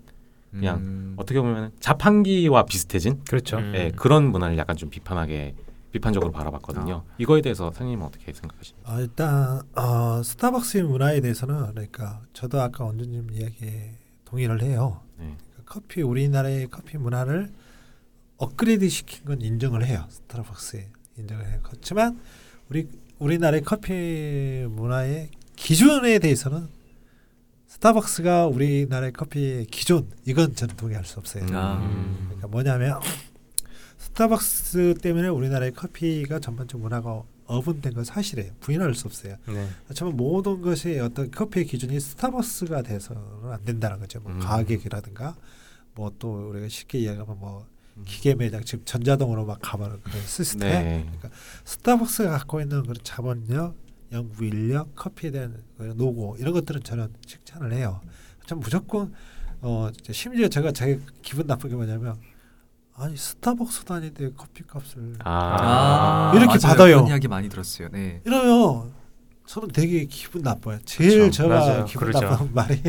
그냥 0.51 0.79
음, 0.79 1.15
어떻게 1.19 1.39
보면 1.39 1.73
자판기와 1.81 2.65
비슷해진 2.65 3.23
그렇죠. 3.29 3.59
음. 3.59 3.73
예, 3.75 3.93
그런 3.95 4.31
문화를 4.33 4.57
약간 4.57 4.75
좀 4.75 4.89
비판하게 4.89 5.55
비판적으로 5.93 6.33
바라봤거든요. 6.33 7.05
이거에 7.19 7.43
대해서 7.43 7.65
선생님은 7.65 8.07
어떻게 8.07 8.33
생각하십니까? 8.33 8.91
어, 8.91 9.01
일단 9.01 9.61
어, 9.75 10.23
스타벅스의 10.23 10.85
문화에 10.85 11.21
대해서는 11.21 11.73
그러니까 11.73 12.23
저도 12.33 12.61
아까 12.61 12.85
원주님 12.85 13.31
이야기에 13.33 13.99
동의를 14.25 14.62
해요. 14.62 15.01
네. 15.19 15.37
커피 15.67 16.01
우리나라의 16.01 16.69
커피 16.69 16.97
문화를 16.97 17.53
업그레이드 18.39 18.89
시킨 18.89 19.27
건 19.27 19.43
인정을 19.43 19.85
해요. 19.85 20.07
스타벅스에 20.09 20.89
인정을 21.19 21.47
해요. 21.47 21.61
그렇지만 21.62 22.19
우리 22.71 22.89
우리나라의 23.19 23.62
커피 23.62 24.67
문화의 24.69 25.31
기준에 25.57 26.19
대해서는 26.19 26.69
스타벅스가 27.66 28.47
우리나라의 28.47 29.12
커피의 29.12 29.66
기준 29.66 30.09
이건 30.25 30.55
저는 30.55 30.77
동의할 30.77 31.05
수 31.05 31.19
없어요. 31.19 31.45
아, 31.53 31.79
음. 31.79 32.16
그러니까 32.27 32.49
뭐냐면 32.49 33.01
스타벅스 33.99 34.95
때문에 35.03 35.29
우리나라의 35.29 35.73
커피가 35.73 36.38
전반적 36.38 36.81
문화가 36.81 37.23
어분된 37.47 37.95
건 37.95 38.05
사실이에요. 38.05 38.53
부인할 38.61 38.95
수 38.95 39.07
없어요. 39.07 39.37
네. 39.47 39.69
하지만 39.87 40.16
모든 40.16 40.61
것이 40.62 40.99
어떤 40.99 41.31
커피의 41.31 41.66
기준이 41.66 41.99
스타벅스가 42.01 42.83
돼서는 42.83 43.23
안 43.53 43.64
된다는 43.64 43.99
거죠. 44.01 44.21
뭐 44.21 44.33
음. 44.33 44.38
가격이라든가 44.40 45.37
뭐 45.95 46.11
또 46.19 46.49
우리가 46.51 46.69
쉽게 46.69 46.99
이야기하면 47.01 47.38
뭐 47.38 47.66
음. 47.97 48.05
기계 48.07 48.35
매장 48.35 48.64
지금 48.64 48.85
전자동으로 48.85 49.45
막 49.47 49.59
가버는 49.62 50.01
그런 50.03 50.21
시스템. 50.27 50.69
네. 50.69 51.11
스타벅스가 51.64 52.31
갖고 52.31 52.61
있는 52.61 52.83
그런 52.83 52.97
자본력, 53.03 53.77
연구 54.12 54.45
인력, 54.45 54.95
커피에 54.95 55.31
대한 55.31 55.62
그 55.77 55.95
노고 55.97 56.37
이런 56.38 56.53
것들은 56.53 56.83
저는 56.83 57.09
칭찬을 57.27 57.73
해요. 57.73 58.01
참 58.47 58.61
무조건 58.61 59.12
어 59.61 59.90
심지어 60.11 60.49
제가 60.49 60.73
제가 60.73 61.01
기분 61.23 61.47
나쁜 61.47 61.71
게 61.71 61.77
뭐냐면 61.77 62.16
아니 62.95 63.16
스타벅스도 63.16 63.95
아닌데 63.95 64.31
커피 64.37 64.62
값을 64.64 65.16
아, 65.25 66.31
이렇게 66.35 66.47
맞아요. 66.47 66.59
받아요. 66.61 66.97
그런 66.97 67.09
이야기 67.09 67.29
많이 67.29 67.49
들었어요. 67.49 67.88
네. 67.90 68.21
이러면 68.25 68.92
저는 69.47 69.69
되게 69.69 70.05
기분 70.07 70.42
나빠요. 70.42 70.79
제일 70.85 71.21
그쵸, 71.25 71.42
제가 71.42 71.49
맞아요. 71.49 71.85
기분 71.85 72.09
그러죠. 72.09 72.27
나쁜 72.27 72.51
말이 72.55 72.81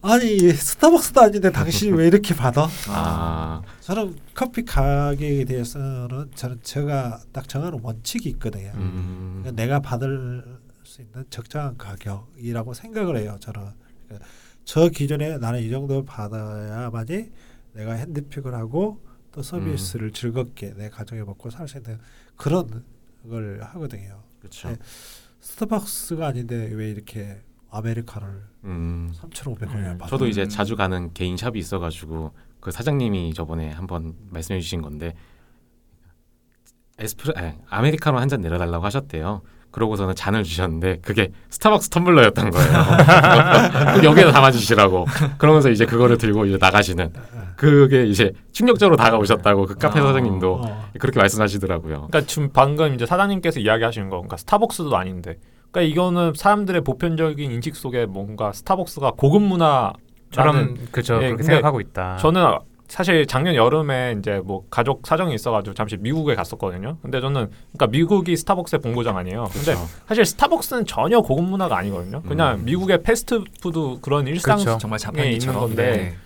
아니 0.00 0.38
스타벅스도 0.52 1.20
아닌데 1.20 1.50
당신이 1.50 1.96
왜 1.96 2.06
이렇게 2.06 2.34
받아? 2.34 2.68
아, 2.88 3.62
저는 3.80 4.16
커피 4.32 4.64
가격에 4.64 5.44
대해서는 5.44 6.30
저는 6.34 6.60
제가 6.62 7.20
딱 7.32 7.48
정하는 7.48 7.80
원칙이 7.82 8.28
있거든요. 8.30 8.70
음, 8.76 9.40
그러니까 9.42 9.60
내가 9.62 9.80
받을 9.80 10.44
수 10.84 11.02
있는 11.02 11.24
적정한 11.30 11.76
가격이라고 11.76 12.74
생각을 12.74 13.16
해요. 13.18 13.36
저는 13.40 13.62
그러니까 14.06 14.28
저 14.64 14.88
기준에 14.88 15.38
나는 15.38 15.60
이 15.60 15.70
정도 15.70 16.04
받아야만이 16.04 17.30
내가 17.72 17.92
핸드픽을 17.94 18.54
하고 18.54 19.00
또 19.32 19.42
서비스를 19.42 20.12
즐겁게 20.12 20.74
내 20.76 20.88
가정에 20.90 21.22
먹고 21.22 21.50
살 21.50 21.66
수 21.66 21.76
있는 21.78 21.98
그런 22.36 22.84
걸 23.28 23.60
하거든요. 23.62 24.22
그렇죠. 24.38 24.68
네. 24.68 24.76
스타벅스가 25.40 26.28
아닌데 26.28 26.70
왜 26.72 26.90
이렇게 26.90 27.40
아메리카노를 27.70 28.34
음, 28.64 29.12
3,500원에 29.20 29.74
음? 29.74 29.98
저도 30.08 30.26
이제 30.26 30.42
음. 30.42 30.48
자주 30.48 30.74
가는 30.76 31.12
개인 31.12 31.36
샵이 31.36 31.58
있어가지고 31.58 32.32
그 32.60 32.70
사장님이 32.70 33.34
저번에 33.34 33.70
한번 33.70 34.14
말씀해 34.30 34.60
주신 34.60 34.82
건데 34.82 35.14
에스프레 36.98 37.32
아니, 37.36 37.52
아메리카노 37.68 38.18
한 38.18 38.28
잔 38.28 38.40
내려달라고 38.40 38.84
하셨대요. 38.84 39.42
그러고서는 39.70 40.14
잔을 40.14 40.44
주셨는데 40.44 41.00
그게 41.02 41.30
스타벅스 41.50 41.90
텀블러였던 41.90 42.50
거예요. 42.50 42.72
그럼 43.94 44.04
여기에다 44.04 44.32
담아주시라고. 44.32 45.06
그러면서 45.36 45.68
이제 45.68 45.84
그거를 45.84 46.16
들고 46.16 46.46
이제 46.46 46.56
나가시는. 46.58 47.12
그게 47.54 48.04
이제 48.06 48.32
충격적으로 48.52 48.96
다가오셨다고 48.96 49.66
그 49.66 49.74
카페 49.74 50.00
아. 50.00 50.06
사장님도 50.06 50.54
어. 50.64 50.90
그렇게 50.98 51.20
말씀하시더라고요. 51.20 52.08
그러니까 52.08 52.22
지금 52.22 52.50
방금 52.52 52.94
이제 52.94 53.04
사장님께서 53.04 53.60
이야기하시는 53.60 54.08
거, 54.08 54.16
그러니까 54.16 54.38
스타벅스도 54.38 54.96
아닌데, 54.96 55.38
그러니까 55.70 55.92
이거는 55.92 56.32
사람들의 56.34 56.82
보편적인 56.82 57.50
인식 57.50 57.76
속에 57.76 58.06
뭔가 58.06 58.52
스타벅스가 58.52 59.12
고급 59.12 59.42
문화 59.42 59.92
저런 60.30 60.76
그죠 60.90 61.20
예, 61.22 61.36
생각하고 61.42 61.80
있다. 61.80 62.16
저는 62.18 62.58
사실 62.88 63.26
작년 63.26 63.54
여름에 63.54 64.16
이제 64.18 64.40
뭐 64.44 64.64
가족 64.70 65.06
사정이 65.06 65.34
있어가지고 65.34 65.74
잠시 65.74 65.96
미국에 65.98 66.34
갔었거든요. 66.34 66.96
근데 67.02 67.20
저는 67.20 67.50
그러니까 67.72 67.86
미국이 67.88 68.34
스타벅스의 68.36 68.80
본고장 68.80 69.16
아니에요. 69.18 69.44
근데 69.52 69.74
그렇죠. 69.74 69.86
사실 70.06 70.24
스타벅스는 70.24 70.86
전혀 70.86 71.20
고급 71.20 71.44
문화가 71.44 71.76
아니거든요. 71.78 72.22
그냥 72.22 72.60
음. 72.60 72.64
미국의 72.64 73.02
패스트푸드 73.02 73.98
그런 74.00 74.26
일상 74.26 74.56
그렇죠. 74.58 74.78
정말 74.78 74.98
있는 74.98 75.12
자판기처럼. 75.12 75.60
건데 75.60 75.96
네. 75.96 76.16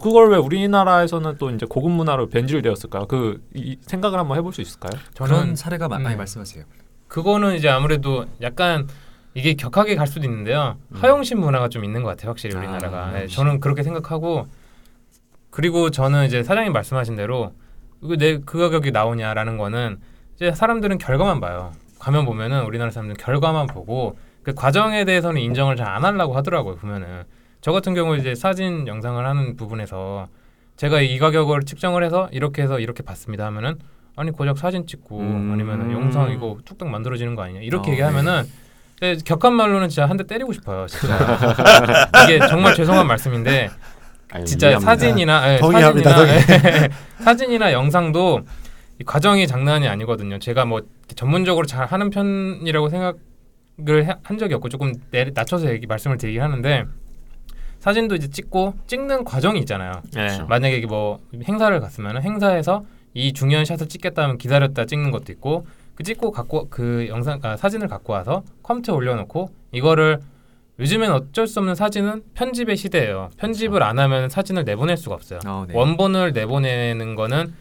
그걸 0.00 0.30
왜 0.30 0.36
우리나라에서는 0.36 1.36
또 1.38 1.50
이제 1.50 1.66
고급 1.68 1.90
문화로 1.90 2.28
변질되었을까요? 2.28 3.06
그 3.06 3.42
이, 3.54 3.76
생각을 3.82 4.20
한번 4.20 4.38
해볼 4.38 4.52
수 4.52 4.60
있을까요? 4.60 4.92
그런 5.16 5.28
저는 5.28 5.56
사례가 5.56 5.88
많- 5.88 6.02
많이 6.04 6.14
음. 6.14 6.18
말씀하세요. 6.18 6.62
그거는 7.08 7.54
이제 7.56 7.68
아무래도 7.68 8.26
약간 8.42 8.86
이게 9.34 9.54
격하게 9.54 9.96
갈 9.96 10.06
수도 10.06 10.24
있는데요. 10.26 10.76
음. 10.92 10.96
허영심 10.96 11.40
문화가 11.40 11.68
좀 11.68 11.84
있는 11.84 12.02
것 12.02 12.10
같아요, 12.10 12.30
확실히 12.30 12.56
아, 12.56 12.58
우리나라가. 12.58 13.06
네, 13.06 13.12
허영심. 13.12 13.36
저는 13.36 13.60
그렇게 13.60 13.82
생각하고 13.82 14.46
그리고 15.50 15.90
저는 15.90 16.26
이제 16.26 16.42
사장님 16.42 16.72
말씀하신 16.72 17.16
대로 17.16 17.52
이거 18.02 18.16
내그 18.16 18.58
가격이 18.58 18.92
나오냐라는 18.92 19.56
거는 19.58 19.98
이제 20.36 20.52
사람들은 20.52 20.98
결과만 20.98 21.40
봐요. 21.40 21.72
가면 21.98 22.26
보면은 22.26 22.62
우리나라 22.64 22.90
사람들은 22.90 23.16
결과만 23.16 23.66
보고 23.66 24.16
그 24.42 24.54
과정에 24.54 25.04
대해서는 25.04 25.40
인정을 25.40 25.76
잘 25.76 25.88
안 25.88 26.04
하려고 26.04 26.36
하더라고요. 26.36 26.76
보면은 26.76 27.24
저 27.60 27.72
같은 27.72 27.94
경우 27.94 28.16
이제 28.16 28.34
사진 28.34 28.86
영상을 28.86 29.24
하는 29.26 29.56
부분에서 29.56 30.28
제가 30.76 31.00
이 31.00 31.18
가격을 31.18 31.62
측정을 31.62 32.04
해서 32.04 32.28
이렇게 32.30 32.62
해서 32.62 32.78
이렇게 32.78 33.02
봤습니다 33.02 33.46
하면은 33.46 33.78
아니 34.18 34.30
고작 34.32 34.58
사진 34.58 34.86
찍고 34.86 35.20
음. 35.20 35.50
아니면은 35.52 35.92
영상 35.92 36.30
이거 36.32 36.58
뚝딱 36.64 36.88
만들어지는 36.88 37.34
거 37.36 37.42
아니냐 37.42 37.60
이렇게 37.60 37.90
어, 37.90 37.92
얘기하면은 37.92 38.42
네, 39.00 39.16
격한 39.24 39.54
말로는 39.54 39.88
진짜 39.88 40.06
한 40.08 40.16
대 40.16 40.24
때리고 40.26 40.52
싶어요. 40.52 40.86
진짜 40.88 41.16
이게 42.24 42.40
정말 42.48 42.74
죄송한 42.74 43.06
말씀인데 43.06 43.70
아유, 44.32 44.44
진짜. 44.44 44.78
사진이나 44.80 45.54
예, 45.54 45.58
사진이나, 45.58 46.28
예, 46.28 46.88
사진이나 47.22 47.72
영상도 47.72 48.40
이 49.00 49.04
과정이 49.04 49.46
장난이 49.46 49.86
아니거든요. 49.86 50.40
제가 50.40 50.64
뭐 50.64 50.80
전문적으로 51.14 51.64
잘 51.66 51.86
하는 51.86 52.10
편이라고 52.10 52.88
생각을 52.88 54.04
해- 54.04 54.16
한 54.24 54.36
적이 54.38 54.54
없고 54.54 54.68
조금 54.68 54.92
내, 55.12 55.30
낮춰서 55.32 55.70
얘기 55.70 55.86
말씀을 55.86 56.18
드리긴 56.18 56.42
하는데 56.42 56.84
사진도 57.78 58.16
이제 58.16 58.28
찍고 58.28 58.74
찍는 58.88 59.22
과정이 59.24 59.60
있잖아요. 59.60 59.92
네. 60.12 60.26
그렇죠. 60.26 60.46
만약에 60.46 60.84
뭐 60.86 61.20
행사를 61.46 61.78
갔으면 61.78 62.20
행사에서 62.20 62.82
이 63.14 63.32
중요한 63.32 63.64
샷을 63.64 63.88
찍겠다면 63.88 64.38
기다렸다 64.38 64.84
찍는 64.86 65.10
것도 65.10 65.32
있고 65.32 65.66
그 65.94 66.02
찍고 66.04 66.30
갖고 66.30 66.68
그 66.70 67.06
영상 67.08 67.40
아, 67.42 67.56
사진을 67.56 67.88
갖고 67.88 68.12
와서 68.12 68.42
컴퓨터에 68.62 68.94
올려놓고 68.94 69.50
이거를 69.72 70.20
요즘엔 70.78 71.10
어쩔 71.10 71.48
수 71.48 71.58
없는 71.58 71.74
사진은 71.74 72.22
편집의 72.34 72.76
시대예요. 72.76 73.30
편집을 73.36 73.82
안 73.82 73.98
하면 73.98 74.28
사진을 74.28 74.64
내보낼 74.64 74.96
수가 74.96 75.16
없어요. 75.16 75.40
어, 75.44 75.64
네. 75.66 75.74
원본을 75.76 76.32
내보내는 76.32 77.16
거는 77.16 77.52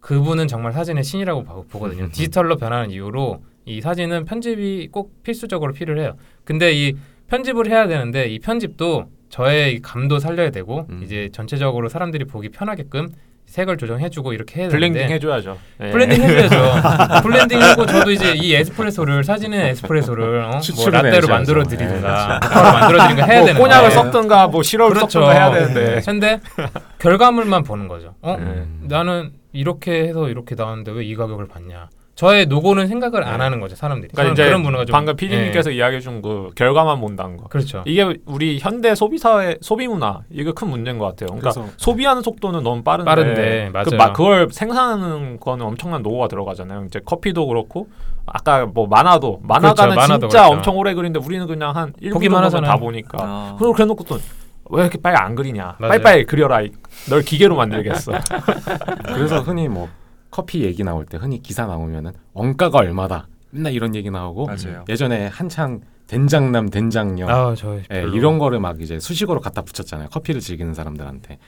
그분은 0.00 0.48
정말 0.48 0.72
사진의 0.72 1.04
신이라고 1.04 1.44
봐- 1.44 1.62
보거든요. 1.70 2.08
디지털로 2.08 2.56
변하는 2.56 2.90
이유로 2.90 3.42
이 3.66 3.80
사진은 3.80 4.24
편집이 4.24 4.88
꼭 4.90 5.22
필수적으로 5.22 5.72
필요해요. 5.72 6.16
근데 6.44 6.72
이 6.72 6.96
편집을 7.28 7.68
해야 7.70 7.86
되는데 7.86 8.26
이 8.26 8.40
편집도 8.40 9.04
저의 9.28 9.74
이 9.74 9.80
감도 9.80 10.18
살려야 10.18 10.50
되고 10.50 10.86
음. 10.90 11.02
이제 11.04 11.28
전체적으로 11.32 11.88
사람들이 11.88 12.24
보기 12.24 12.48
편하게끔 12.48 13.10
색을 13.50 13.78
조정해주고 13.78 14.32
이렇게 14.32 14.60
해야 14.60 14.68
블렌딩 14.68 14.92
되는데 14.94 15.14
해줘야죠. 15.14 15.58
네. 15.78 15.90
블렌딩 15.90 16.22
해줘야죠. 16.22 17.22
블렌딩 17.26 17.60
하고 17.60 17.84
저도 17.84 18.12
이제 18.12 18.32
이 18.36 18.54
에스프레소를 18.54 19.24
사진의 19.24 19.70
에스프레소를 19.70 20.42
어? 20.44 20.60
뭐 20.76 20.90
라떼로 20.90 21.12
해야죠. 21.14 21.26
만들어 21.28 21.62
네, 21.64 21.68
드리든가 21.76 22.38
모카로 22.40 22.72
만들어 22.78 22.98
드리든가 23.08 23.26
해야 23.26 23.38
뭐 23.40 23.46
되는데 23.46 23.60
꼬냑을 23.60 23.90
섞든가 23.90 24.46
뭐 24.46 24.62
시럽을 24.62 24.94
그렇죠. 24.94 25.20
섞든가 25.20 25.32
해야 25.32 25.50
되는데. 25.50 26.00
근데 26.06 26.40
결과물만 27.00 27.64
보는 27.64 27.88
거죠. 27.88 28.14
어? 28.22 28.36
음. 28.38 28.84
나는 28.88 29.32
이렇게 29.52 30.04
해서 30.04 30.28
이렇게 30.28 30.54
나왔는데 30.54 30.92
왜 30.92 31.04
이 31.04 31.16
가격을 31.16 31.48
받냐? 31.48 31.88
저의 32.16 32.44
노고는 32.46 32.86
생각을 32.86 33.24
안 33.24 33.38
네. 33.38 33.44
하는 33.44 33.60
거죠 33.60 33.76
사람들이. 33.76 34.12
그러니까 34.12 34.32
이제 34.34 34.44
그런 34.44 34.62
문화가 34.62 34.84
좀 34.84 34.92
방금 34.92 35.16
PD님께서 35.16 35.72
예. 35.72 35.76
이야기해 35.76 36.00
준 36.00 36.20
그 36.20 36.50
결과만 36.54 37.00
본다는 37.00 37.38
거. 37.38 37.44
그렇죠. 37.48 37.82
이게 37.86 38.18
우리 38.26 38.58
현대 38.60 38.94
소비사의 38.94 39.58
소비 39.62 39.88
문화 39.88 40.20
이게 40.30 40.52
큰 40.52 40.68
문제인 40.68 40.98
것 40.98 41.06
같아요. 41.06 41.28
그러니까 41.28 41.50
그래서 41.52 41.72
소비하는 41.78 42.20
속도는 42.22 42.62
너무 42.62 42.82
빠른데, 42.82 43.08
빠른데, 43.10 43.70
맞아요. 43.72 43.84
그 43.88 43.94
마- 43.94 44.12
그걸 44.12 44.48
생산하는 44.50 45.40
거는 45.40 45.64
엄청난 45.64 46.02
노고가 46.02 46.28
들어가잖아요. 46.28 46.84
이제 46.86 47.00
커피도 47.04 47.46
그렇고 47.46 47.88
아까 48.26 48.66
뭐 48.66 48.86
만화도 48.86 49.40
만화가는 49.42 49.94
그렇죠, 49.94 50.00
만화도 50.00 50.28
진짜 50.28 50.42
그렇죠. 50.42 50.56
엄청 50.58 50.76
오래 50.76 50.92
그리는데 50.92 51.20
우리는 51.24 51.46
그냥 51.46 51.74
한 51.74 51.92
1분 51.94 52.12
보기만 52.12 52.42
정도만 52.42 52.44
하잖아요. 52.44 52.70
다 52.70 52.76
보니까 52.76 53.18
아. 53.20 53.56
그걸 53.58 53.72
그래놓고 53.72 54.04
또 54.04 54.18
왜 54.72 54.82
이렇게 54.82 54.98
빨리 55.02 55.16
안 55.16 55.34
그리냐? 55.34 55.74
맞아요. 55.80 55.88
빨리빨리 55.90 56.26
그려라. 56.26 56.60
이- 56.60 56.70
널 57.08 57.22
기계로 57.22 57.56
만들겠어. 57.56 58.12
그래서 59.06 59.40
흔히 59.40 59.66
뭐 59.68 59.88
커피 60.30 60.62
얘기 60.62 60.84
나올 60.84 61.04
때 61.06 61.16
흔히 61.18 61.42
기사 61.42 61.66
나오면은 61.66 62.12
원가가 62.32 62.78
얼마다 62.78 63.28
맨날 63.50 63.72
이런 63.72 63.94
얘기 63.94 64.10
나오고 64.10 64.46
맞아요. 64.46 64.84
예전에 64.88 65.26
한창 65.26 65.80
된장남 66.06 66.70
된장녀 66.70 67.28
아, 67.28 67.54
저 67.56 67.78
예. 67.92 68.02
이런 68.14 68.38
거를 68.38 68.58
막 68.60 68.80
이제 68.80 68.98
수식어로 68.98 69.40
갖다 69.40 69.62
붙였잖아요. 69.62 70.08
커피를 70.08 70.40
즐기는 70.40 70.72
사람들한테. 70.74 71.38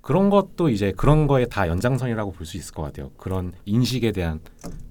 그런 0.00 0.30
것도 0.30 0.68
이제 0.70 0.92
그런 0.96 1.26
거에 1.26 1.46
다 1.46 1.66
연장선이라고 1.66 2.30
볼 2.32 2.46
수 2.46 2.56
있을 2.56 2.72
것 2.74 2.82
같아요. 2.82 3.10
그런 3.16 3.52
인식에 3.64 4.12
대한 4.12 4.38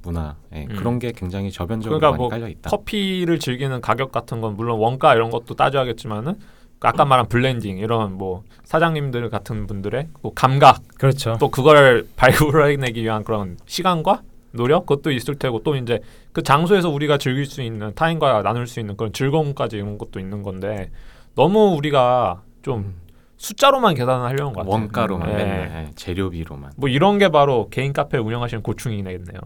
문화, 0.03 0.35
예, 0.53 0.65
음. 0.69 0.75
그런 0.75 0.99
게 0.99 1.13
굉장히 1.15 1.51
저변적으로 1.51 1.99
그러니까 1.99 2.11
많이 2.11 2.17
뭐 2.21 2.29
깔려 2.29 2.47
있다. 2.49 2.69
커피를 2.69 3.39
즐기는 3.39 3.79
가격 3.79 4.11
같은 4.11 4.41
건 4.41 4.55
물론 4.57 4.77
원가 4.79 5.15
이런 5.15 5.29
것도 5.31 5.55
따져야겠지만은 5.55 6.37
아까 6.81 7.05
말한 7.05 7.27
블렌딩 7.27 7.77
이런 7.77 8.13
뭐 8.13 8.43
사장님들 8.63 9.29
같은 9.29 9.67
분들의 9.67 10.09
뭐 10.21 10.33
감각 10.33 10.81
그렇죠. 10.97 11.37
또 11.39 11.49
그걸 11.49 12.07
발굴해내기 12.15 13.01
위한 13.03 13.23
그런 13.23 13.57
시간과 13.65 14.21
노력 14.51 14.85
그것도 14.85 15.11
있을 15.11 15.35
테고 15.35 15.63
또 15.63 15.75
이제 15.75 15.99
그 16.31 16.41
장소에서 16.43 16.89
우리가 16.89 17.17
즐길 17.17 17.45
수 17.45 17.61
있는 17.61 17.93
타인과 17.95 18.41
나눌 18.41 18.67
수 18.67 18.79
있는 18.79 18.95
그런 18.95 19.11
즐거움까지 19.11 19.77
이런 19.77 19.97
것도 19.97 20.19
있는 20.19 20.43
건데 20.43 20.91
너무 21.35 21.75
우리가 21.75 22.41
좀 22.61 22.95
숫자로만 23.37 23.95
계산을 23.95 24.25
하려는 24.25 24.53
것 24.53 24.61
같아요. 24.61 24.71
원가로만 24.71 25.29
예. 25.29 25.33
맨날 25.35 25.87
예, 25.87 25.91
재료비로만. 25.95 26.71
뭐 26.77 26.87
이런 26.89 27.17
게 27.17 27.29
바로 27.29 27.67
개인 27.69 27.91
카페 27.91 28.17
운영하시는 28.17 28.63
고충이겠네요. 28.63 29.39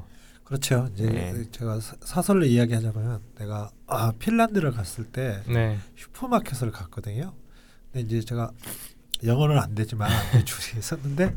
그렇죠. 0.50 0.90
이제 0.94 1.06
네. 1.06 1.44
제가 1.52 1.80
사- 1.80 1.96
사설로 2.02 2.44
이야기하자면 2.46 3.22
내가 3.38 3.70
아, 3.86 4.12
핀란드를 4.18 4.72
갔을 4.72 5.06
때 5.06 5.44
네. 5.48 5.78
슈퍼마켓을 5.96 6.72
갔거든요. 6.72 7.34
근데 7.92 8.06
이제 8.06 8.22
제가 8.26 8.52
영어는 9.24 9.60
안 9.60 9.76
되지만 9.76 10.10
그 10.32 10.44
줄이 10.46 10.80
있었는데 10.80 11.36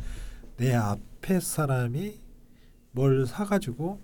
내 0.57 0.73
앞에 0.75 1.41
사람이 1.41 2.19
뭘 2.93 3.27
사가지고 3.27 4.01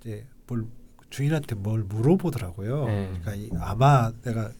이제 0.00 0.26
뭘 0.46 0.64
주인한테 1.10 1.54
뭘 1.54 1.82
물어보더라고요. 1.84 2.86
네. 2.86 3.08
그러니까 3.20 3.34
이, 3.34 3.50
아마 3.60 4.10
내가 4.22 4.50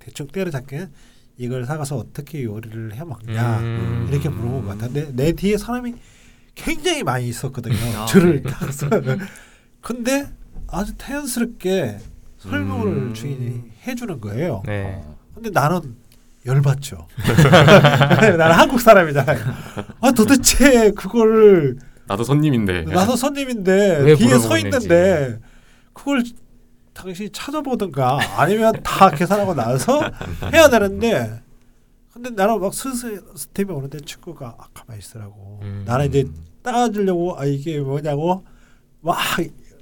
대충 0.00 0.26
때려잡기는 0.26 0.90
이걸 1.38 1.66
사가서 1.66 1.96
어떻게 1.98 2.42
요리를 2.42 2.94
해 2.94 3.04
먹냐 3.04 3.60
음. 3.60 4.08
이렇게 4.10 4.28
물어본 4.28 4.62
것 4.62 4.68
같아. 4.70 4.86
근데 4.86 5.12
내 5.12 5.32
뒤에 5.32 5.56
사람이 5.56 5.94
굉장히 6.56 7.04
많이 7.04 7.28
있었거든요. 7.28 7.76
아, 7.96 8.06
줄을 8.06 8.42
네. 8.42 8.50
타서. 8.50 8.88
근데 9.80 10.26
아주 10.66 10.96
자연스럽게 10.98 11.98
설명을 12.38 12.86
음. 12.86 13.14
주인이 13.14 13.62
해주는 13.86 14.20
거예요. 14.20 14.62
네. 14.66 14.96
어. 14.98 15.16
근데 15.34 15.50
나는 15.50 15.94
열받죠. 16.44 17.06
나는 18.36 18.52
한국 18.52 18.80
사람이잖아요. 18.80 19.38
아 20.00 20.10
도대체 20.12 20.90
그거를 20.92 21.78
나도 22.08 22.24
손님인데. 22.24 22.82
나도 22.82 23.16
손님인데 23.16 23.98
왜 24.02 24.14
뒤에 24.16 24.38
서. 24.38 24.56
있는데 24.58 25.38
그걸 25.92 26.22
당신이 26.94 27.30
찾아보든가 27.30 28.18
아니면 28.38 28.72
다 28.82 29.10
계산하고 29.10 29.54
나서 29.54 30.00
해야 30.52 30.68
되는데 30.68 31.42
근데 32.16 32.30
나는 32.30 32.58
막 32.58 32.72
슬슬 32.72 33.22
스텝이 33.36 33.70
오는데 33.70 34.00
친구가 34.00 34.56
아, 34.58 34.68
가만히 34.72 35.00
있으라고 35.00 35.60
음. 35.62 35.84
나는 35.86 36.06
이제 36.06 36.26
따라주려고 36.62 37.38
아 37.38 37.44
이게 37.44 37.78
뭐냐고 37.78 38.42
막 39.02 39.18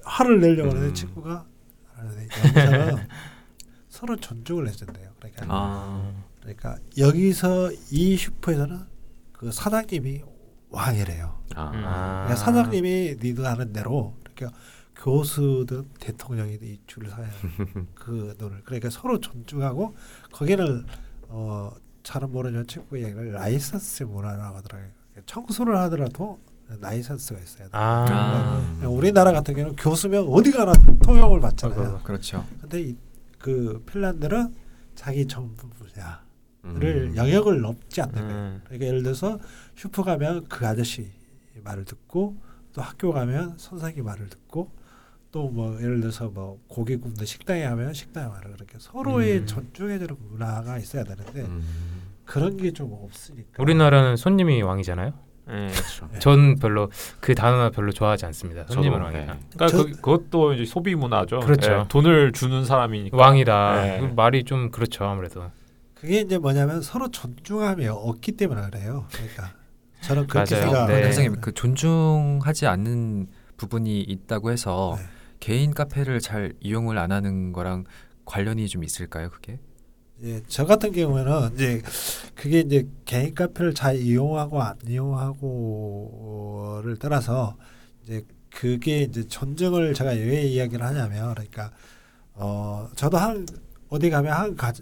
화를 0.03 0.41
내려고 0.41 0.71
하는데 0.71 0.89
음. 0.89 0.95
친구가 0.95 1.47
서로 3.89 4.17
존중을 4.17 4.67
해준대요. 4.67 5.13
그러니까 5.17 5.47
아. 5.49 6.13
그러니까 6.41 6.77
여기서 6.99 7.71
이 7.93 8.17
슈퍼에서는 8.17 8.81
그 9.33 9.53
사장님이 9.53 10.23
왕이래요. 10.71 11.41
아. 11.55 11.63
아. 11.63 12.25
그러니까 12.25 12.35
사장님이 12.35 13.15
리드하는 13.21 13.73
대로 13.73 14.17
그러니까 14.35 14.59
교수든 14.97 15.89
대통령이든 16.01 16.67
이 16.67 16.81
줄을 16.89 17.11
서야 17.11 17.29
그 17.95 18.35
돈을 18.37 18.63
그러니까 18.65 18.91
서로 18.91 19.21
존중하고 19.21 19.95
거기는 20.33 20.85
어 21.29 21.71
잘은 22.05 22.31
모르는 22.31 22.67
친구 22.67 23.03
얘기를 23.03 23.33
라이선스 23.33 24.05
문화라고 24.05 24.59
하더라고요. 24.59 24.91
청소를 25.27 25.77
하더라도 25.79 26.39
라이선스가 26.81 27.41
있어야 27.41 27.65
돼. 27.65 27.71
아. 27.73 28.79
요 28.83 28.91
우리나라 28.91 29.33
같은 29.33 29.55
경우는 29.55 29.77
교수면 29.77 30.27
어디 30.29 30.53
가나 30.53 30.73
통역을 31.03 31.41
받잖아요. 31.41 32.01
그렇죠. 32.05 32.47
근데 32.61 32.83
이, 32.83 32.97
그 33.39 33.83
핀란드는 33.87 34.55
자기 34.95 35.27
전문 35.27 35.57
분야 35.57 36.23
를 36.63 37.11
음. 37.11 37.17
영역을 37.17 37.61
넘지 37.61 38.01
않는 38.01 38.15
거예요. 38.15 38.35
음. 38.35 38.61
그러니까 38.65 38.87
예를 38.87 39.03
들어서 39.03 39.39
슈퍼 39.75 40.03
가면 40.03 40.47
그 40.49 40.67
아저씨 40.67 41.11
말을 41.63 41.85
듣고 41.85 42.37
또 42.73 42.81
학교 42.81 43.13
가면 43.13 43.55
선생님 43.59 44.05
말을 44.05 44.29
듣고 44.31 44.71
또 45.35 45.49
뭐 45.51 45.77
예를 45.83 46.01
들어서 46.01 46.29
뭐 46.29 46.61
고기 46.69 46.97
굽는 46.97 47.27
식당에 47.27 47.65
가면 47.65 47.93
식당의 47.93 48.31
말을 48.31 48.53
그렇게 48.53 48.77
서로의 48.79 49.39
음. 49.39 49.47
존중해주는 49.47 50.17
문화가 50.31 50.79
있어야 50.79 51.03
되는데 51.03 51.41
음. 51.43 51.63
그런 52.25 52.57
게 52.57 52.71
좀 52.71 52.93
없으니까 52.93 53.61
우리나라는 53.61 54.17
손님이 54.17 54.63
왕이잖아요. 54.63 55.13
예. 55.51 55.53
그렇죠. 55.69 56.09
전 56.21 56.55
별로 56.57 56.89
그 57.21 57.35
단어 57.35 57.71
별로 57.71 57.91
좋아하지 57.93 58.25
않습니다. 58.27 58.65
손님은 58.69 58.99
저도, 58.99 59.05
왕이다. 59.17 59.33
네. 59.35 59.41
그러니까 59.55 59.67
저- 59.67 59.85
그, 59.85 59.91
그것도 59.97 60.53
이제 60.55 60.65
소비 60.65 60.95
문화죠. 60.95 61.41
그렇죠. 61.41 61.73
예, 61.81 61.85
돈을 61.89 62.31
주는 62.33 62.65
사람이니까. 62.65 63.17
왕이다. 63.17 63.83
네. 63.83 64.01
그 64.01 64.05
말이 64.15 64.45
좀 64.45 64.71
그렇죠 64.71 65.05
아무래도. 65.05 65.51
그게 65.95 66.21
이제 66.21 66.39
뭐냐면 66.39 66.81
서로 66.81 67.11
존중함이 67.11 67.87
없기 67.89 68.33
때문에 68.33 68.63
그래요. 68.71 69.07
그러니까 69.13 69.51
저는 70.01 70.27
그렇게 70.29 70.55
맞아요. 70.55 70.67
생각. 70.67 70.87
네. 70.87 71.03
선생님 71.05 71.41
그 71.41 71.53
존중하지 71.53 72.67
않는 72.69 73.27
부분이 73.57 74.01
있다고 74.01 74.51
해서 74.53 74.97
네. 74.99 75.05
개인 75.45 75.75
카페를 75.75 76.21
잘 76.21 76.55
이용을 76.61 76.97
안 76.97 77.13
하는 77.13 77.53
거랑 77.53 77.85
관련이 78.25 78.67
좀 78.67 78.83
있을까요, 78.83 79.29
그게? 79.29 79.59
예, 80.23 80.41
저 80.49 80.65
같은 80.65 80.91
경우에는 80.91 81.53
이제 81.53 81.83
그게 82.35 82.61
이제 82.61 82.89
개인 83.05 83.35
카페를 83.35 83.75
잘 83.75 83.99
이용하고 83.99 84.63
안 84.63 84.79
이용하고를 84.89 86.17
떠나서 86.97 87.59
이제 88.03 88.23
그게 88.49 89.03
이제 89.03 89.29
전쟁을 89.29 89.93
제가 89.93 90.13
왜 90.13 90.45
이야기를 90.45 90.83
하냐면 90.83 91.35
그러니까 91.35 91.73
어 92.33 92.89
저도 92.97 93.19
한 93.19 93.45
어디 93.91 94.09
가면 94.09 94.33
한 94.33 94.57
가, 94.57 94.73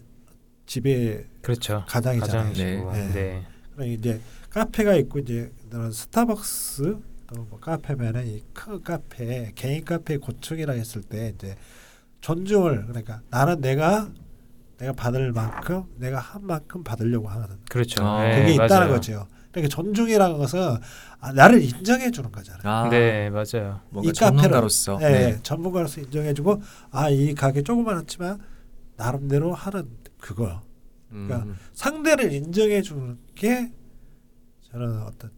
집에 0.66 1.26
그렇죠. 1.40 1.84
가장이잖아요. 1.88 2.52
가장이시고. 2.52 2.92
네. 2.92 3.08
네. 3.12 3.44
그러니까 3.74 3.98
이제 3.98 4.20
카페가 4.50 4.94
있고 4.94 5.18
이제 5.18 5.50
스타벅스 5.92 6.98
또 7.34 7.46
뭐 7.50 7.58
카페면은 7.60 8.26
이 8.26 8.42
큰 8.52 8.82
카페 8.82 9.52
개인 9.54 9.84
카페 9.84 10.16
고층이라 10.18 10.74
했을 10.74 11.02
때 11.02 11.32
이제 11.34 11.56
존중을 12.20 12.86
그러니까 12.86 13.20
나는 13.30 13.60
내가 13.60 14.08
내가 14.78 14.92
받을 14.92 15.32
만큼 15.32 15.84
내가 15.96 16.18
한 16.18 16.44
만큼 16.46 16.82
받으려고 16.84 17.28
하는 17.28 17.46
그렇죠. 17.70 18.04
아, 18.04 18.22
네, 18.24 18.40
그게 18.40 18.54
있다는 18.54 18.76
맞아요. 18.76 18.90
거죠. 18.92 19.26
그러니까 19.50 19.74
존중이라는 19.74 20.38
것은 20.38 20.76
아, 21.20 21.32
나를 21.32 21.62
인정해 21.62 22.10
주는 22.10 22.30
거잖아요. 22.32 22.62
아, 22.64 22.88
네, 22.88 23.30
맞아요. 23.30 23.80
이 24.02 24.12
전문가로서. 24.12 24.98
네, 24.98 25.10
네. 25.32 25.42
전문가로서 25.42 26.00
인정해주고 26.00 26.62
아 26.90 27.10
이 27.10 27.34
가게 27.34 27.62
조그만했지만 27.62 28.40
나름대로 28.96 29.52
하는 29.54 29.88
그거 30.18 30.62
그러니까 31.10 31.38
음. 31.44 31.56
상대를 31.74 32.32
인정해 32.32 32.80
주는 32.82 33.18
게 33.34 33.70
저는 34.70 35.02
어떤 35.02 35.30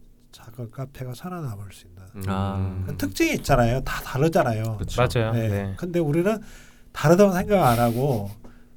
작은 0.45 0.71
카페가 0.71 1.15
살아남을 1.15 1.71
수 1.71 1.87
있는 1.87 2.03
음. 2.15 2.23
아. 2.27 2.83
그 2.85 2.97
특징이 2.97 3.33
있잖아요. 3.35 3.81
다 3.81 4.01
다르잖아요. 4.01 4.77
그쵸. 4.77 5.01
맞아요. 5.01 5.33
네. 5.33 5.47
네. 5.47 5.73
근데 5.77 5.99
우리는 5.99 6.39
다르다고 6.91 7.33
생각 7.33 7.67
안 7.67 7.79
하고 7.79 8.29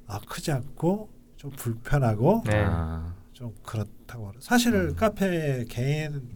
아 0.07 0.19
크지 0.27 0.51
않고 0.51 1.09
좀 1.37 1.51
불편하고 1.51 2.43
네. 2.45 2.63
아. 2.65 3.13
좀 3.33 3.53
그렇다고 3.63 4.33
사실 4.39 4.73
음. 4.73 4.95
카페 4.95 5.63
개인 5.69 6.35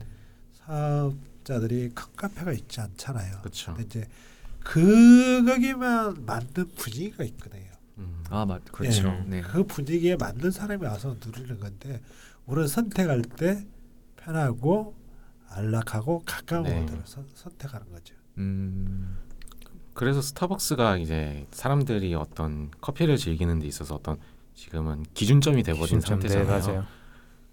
사업자들이 0.53 1.89
큰 1.93 2.05
카페가 2.15 2.53
있지 2.53 2.79
않잖아요. 2.79 3.39
그렇죠. 3.39 3.73
근데 3.73 3.83
이제 3.83 4.07
그 4.63 5.43
거기만 5.45 6.25
만든 6.25 6.67
분위기가 6.75 7.23
있거든요. 7.25 7.71
음. 7.97 8.23
아, 8.29 8.45
맞. 8.45 8.63
그렇죠. 8.71 9.09
네. 9.09 9.23
네. 9.27 9.41
그 9.41 9.63
분위기에 9.63 10.15
맞는 10.15 10.51
사람이 10.51 10.85
와서 10.85 11.15
누리는 11.25 11.59
건데 11.59 12.01
우리는 12.45 12.67
선택할 12.67 13.23
때 13.23 13.65
편하고 14.15 14.95
안락하고 15.53 16.23
가까운 16.25 16.63
네. 16.63 16.81
곳을 16.81 17.01
선, 17.05 17.25
선택하는 17.33 17.91
거죠. 17.91 18.15
음. 18.37 19.17
그래서 19.93 20.21
스타벅스가 20.21 20.97
이제 20.97 21.45
사람들이 21.51 22.15
어떤 22.15 22.71
커피를 22.81 23.17
즐기는 23.17 23.59
데 23.59 23.67
있어서 23.67 23.95
어떤 23.95 24.17
지금은 24.55 25.03
기준점이 25.13 25.61
돼버린 25.63 25.99
기준점, 25.99 26.19
네, 26.19 26.29
상태잖아요. 26.29 26.65
맞아요. 26.67 26.85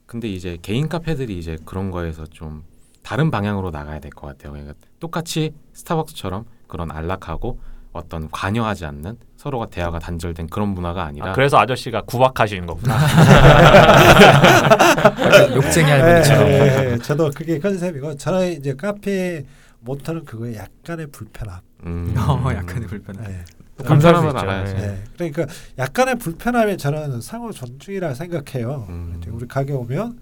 근데 0.06 0.28
이제 0.28 0.56
개인 0.62 0.88
카페들이 0.88 1.38
이제 1.38 1.58
그런 1.64 1.90
거에서 1.90 2.26
좀 2.26 2.64
다른 3.02 3.30
방향으로 3.30 3.70
나가야 3.70 4.00
될 4.00 4.10
것 4.10 4.26
같아요. 4.26 4.52
그러니까 4.52 4.74
똑같이 4.98 5.52
스타벅스처럼 5.74 6.46
그런 6.66 6.90
안락하고 6.90 7.60
어떤 7.92 8.30
관여하지 8.30 8.84
않는 8.86 9.16
서로가 9.36 9.66
대화가 9.66 9.98
단절된 9.98 10.48
그런 10.48 10.68
문화가 10.68 11.04
아니라 11.04 11.30
아, 11.30 11.32
그래서 11.32 11.58
아저씨가 11.58 12.02
구박하시는 12.02 12.66
거구나. 12.66 12.96
욕쟁이 15.54 15.90
할머니처럼. 15.90 16.48
예, 16.48 16.52
예, 16.52 16.92
예. 16.92 16.98
저도 16.98 17.30
그게 17.34 17.58
컨셉이고 17.58 18.16
저는 18.16 18.52
이제 18.52 18.74
카페 18.74 19.44
모토는 19.80 20.24
그거에 20.24 20.56
약간의 20.56 21.08
불편함. 21.08 21.60
음. 21.86 22.14
어, 22.16 22.52
약간의 22.52 22.86
불편함. 22.86 23.24
예. 23.30 23.44
감사할 23.84 24.30
수. 24.30 24.36
알아야지. 24.36 24.74
네. 24.74 24.82
예. 24.82 25.04
그러니까 25.14 25.46
약간의 25.78 26.16
불편함이 26.16 26.76
저는 26.76 27.20
상호 27.20 27.50
존중이라 27.50 28.14
생각해요. 28.14 28.86
음. 28.88 29.20
우리 29.28 29.48
가게 29.48 29.72
오면 29.72 30.20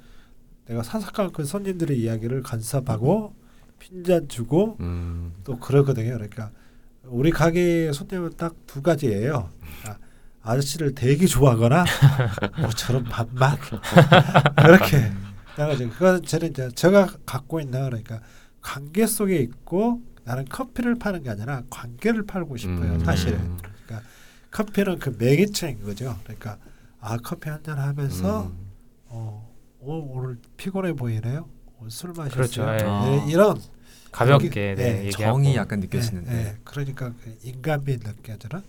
내가 0.69 0.83
사사건 0.83 1.33
그 1.33 1.45
손님들의 1.45 1.99
이야기를 1.99 2.43
간섭하고 2.43 3.35
핀잔 3.79 4.29
주고 4.29 4.77
음. 4.81 5.35
또 5.45 5.59
그러거든요. 5.59 6.13
그러니까 6.15 6.51
우리 7.09 7.31
가게 7.31 7.93
손님은 7.93 8.37
딱 8.37 8.55
두 8.67 8.83
가지예요. 8.83 9.51
아, 9.87 9.97
아저씨를 10.43 10.95
되게 10.95 11.27
좋아하거나 11.27 11.85
뭐처럼 12.61 13.05
반만 13.05 13.57
그렇게 14.57 15.11
나가죠. 15.57 15.89
그건 15.91 16.23
저는 16.23 16.51
이제 16.51 16.69
제가 16.75 17.07
갖고 17.27 17.61
있는 17.61 17.83
그러니까 17.85 18.21
관계 18.61 19.07
속에 19.07 19.37
있고 19.39 20.03
나는 20.25 20.45
커피를 20.45 20.97
파는 20.97 21.23
게 21.23 21.31
아니라 21.31 21.63
관계를 21.71 22.27
팔고 22.27 22.57
싶어요. 22.57 22.93
음. 22.95 23.05
사실은 23.05 23.39
음. 23.41 23.59
커피는 24.51 24.99
그 24.99 25.15
매개체인 25.19 25.83
거죠. 25.83 26.17
그러니까 26.25 26.59
아 27.01 27.17
커피 27.19 27.49
한 27.51 27.63
잔 27.63 27.79
하면서 27.79 28.45
음. 28.47 28.69
어, 29.07 29.51
오, 29.81 29.93
오늘 30.19 30.39
피곤해 30.57 30.93
보이네요. 30.95 31.49
오늘 31.79 31.91
술 31.91 32.11
마셨어요. 32.17 32.31
그렇죠. 32.35 32.65
네, 33.07 33.25
이런 33.31 33.61
가볍게 34.13 34.75
네, 34.75 34.75
네, 34.75 35.05
얘기하고. 35.07 35.37
정이 35.39 35.57
약간 35.57 35.81
느껴지는데. 35.81 36.31
네, 36.31 36.45
네. 36.45 36.57
그러니까 36.65 37.13
그 37.23 37.37
인간미 37.43 37.99
느껴지는 37.99 38.63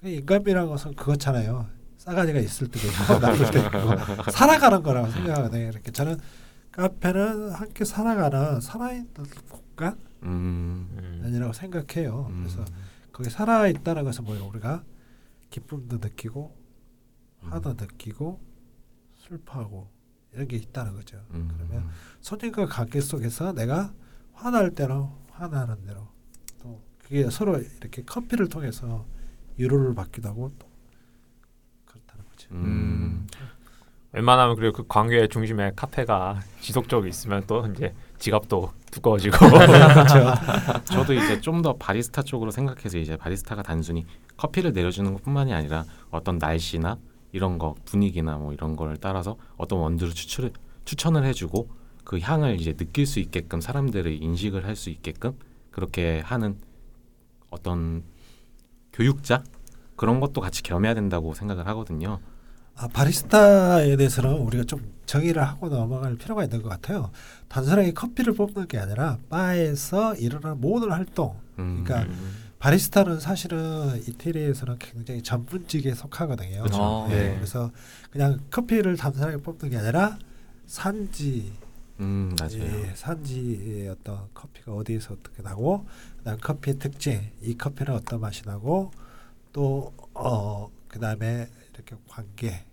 그 0.00 0.08
인간미라는 0.08 0.68
것은 0.68 0.94
그렇잖아요. 0.94 1.66
싸가지가 1.98 2.38
있을 2.40 2.68
때도 2.68 2.86
있고 2.86 3.18
나쁠 3.20 3.50
때 3.50 3.60
있고 3.60 4.30
살아가는 4.30 4.82
거라고 4.82 5.10
생각하거든요. 5.10 5.68
이렇게 5.68 5.90
저는 5.90 6.18
카페는 6.72 7.50
함께 7.50 7.84
살아가는 7.84 8.60
살아있는 8.60 9.12
공간 9.50 9.98
음. 10.22 10.88
음. 10.96 11.22
아니라고 11.24 11.52
생각해요. 11.52 12.28
음. 12.30 12.44
그래서 12.44 12.64
거기 13.12 13.30
살아있다는 13.30 14.04
것은 14.04 14.24
뭐예요? 14.24 14.46
우리가 14.46 14.84
기쁨도 15.50 15.98
느끼고 15.98 16.56
음. 17.42 17.52
화도 17.52 17.74
느끼고 17.74 18.40
슬퍼하고 19.18 19.88
이런 20.32 20.46
게 20.46 20.56
있다는 20.56 20.94
거죠. 20.94 21.20
음. 21.32 21.50
그러면 21.52 21.88
손님과 22.20 22.66
관계 22.66 23.00
속에서 23.00 23.52
내가 23.52 23.92
화날 24.38 24.70
때는 24.70 25.06
화나는 25.32 25.82
대로 25.84 26.06
또 26.62 26.80
그게 27.02 27.28
서로 27.30 27.58
이렇게 27.58 28.02
커피를 28.02 28.48
통해서 28.48 29.04
위로를 29.56 29.94
받기도 29.94 30.28
하고 30.28 30.52
또 30.58 30.68
그렇다는 31.84 32.24
거죠. 32.30 32.48
음. 32.52 33.26
웬만하면 34.12 34.56
그리고 34.56 34.78
그 34.78 34.86
관계의 34.88 35.28
중심에 35.28 35.72
카페가 35.76 36.40
지속적으로 36.60 37.08
있으면 37.08 37.44
또 37.46 37.66
이제 37.66 37.92
지갑도 38.18 38.72
두꺼워지고 38.90 39.36
그렇죠. 39.50 40.34
저도 40.86 41.12
이제 41.14 41.40
좀 41.40 41.60
더 41.60 41.76
바리스타 41.76 42.22
쪽으로 42.22 42.52
생각해서 42.52 42.98
이제 42.98 43.16
바리스타가 43.16 43.62
단순히 43.62 44.06
커피를 44.36 44.72
내려주는 44.72 45.12
것뿐만이 45.14 45.52
아니라 45.52 45.84
어떤 46.10 46.38
날씨나 46.38 46.96
이런 47.32 47.58
거 47.58 47.74
분위기나 47.84 48.38
뭐 48.38 48.52
이런 48.52 48.76
걸 48.76 48.96
따라서 48.98 49.36
어떤 49.56 49.80
원두를 49.80 50.14
추출 50.14 50.52
추천을 50.84 51.24
해주고 51.24 51.68
그 52.08 52.18
향을 52.18 52.58
이제 52.58 52.72
느낄 52.72 53.04
수 53.06 53.20
있게끔 53.20 53.60
사람들을 53.60 54.22
인식을 54.22 54.64
할 54.64 54.76
수 54.76 54.88
있게끔 54.88 55.34
그렇게 55.70 56.20
하는 56.20 56.56
어떤 57.50 58.02
교육자 58.94 59.44
그런 59.94 60.18
것도 60.18 60.40
같이 60.40 60.62
겸해야 60.62 60.94
된다고 60.94 61.34
생각을 61.34 61.66
하거든요. 61.66 62.18
아, 62.76 62.88
바리스타에 62.88 63.94
대해서는 63.96 64.38
우리가 64.38 64.64
좀 64.64 64.90
정의를 65.04 65.42
하고 65.42 65.68
넘어갈 65.68 66.14
필요가 66.16 66.44
있는 66.44 66.62
것 66.62 66.70
같아요. 66.70 67.10
단순하게 67.48 67.92
커피를 67.92 68.32
뽑는 68.32 68.68
게 68.68 68.78
아니라 68.78 69.18
바에서 69.28 70.14
일어나는 70.14 70.62
모든 70.62 70.90
활동. 70.90 71.38
음. 71.58 71.84
그러니까 71.84 72.10
바리스타는 72.58 73.20
사실은 73.20 73.98
이태리에서는 74.08 74.78
굉장히 74.78 75.20
전문직에 75.22 75.92
속하거든요. 75.92 76.64
어, 76.72 77.06
네. 77.10 77.16
네. 77.16 77.34
그래서 77.34 77.70
그냥 78.10 78.38
커피를 78.50 78.96
단순하게 78.96 79.36
뽑는 79.38 79.68
게 79.68 79.76
아니라 79.76 80.18
산지, 80.64 81.52
음 82.00 82.34
맞아요. 82.38 82.62
예, 82.62 82.92
산지의 82.94 83.88
어떤 83.88 84.28
커피가 84.34 84.72
어디에서 84.72 85.14
어떻게 85.14 85.42
나고, 85.42 85.86
그다음 86.18 86.38
커피의 86.38 86.78
특징, 86.78 87.30
이 87.42 87.56
커피는 87.56 87.94
어떤 87.94 88.20
맛이 88.20 88.42
나고, 88.46 88.90
또 89.52 89.92
어, 90.14 90.70
그다음에 90.88 91.48
이렇게 91.74 91.96
관계 92.06 92.64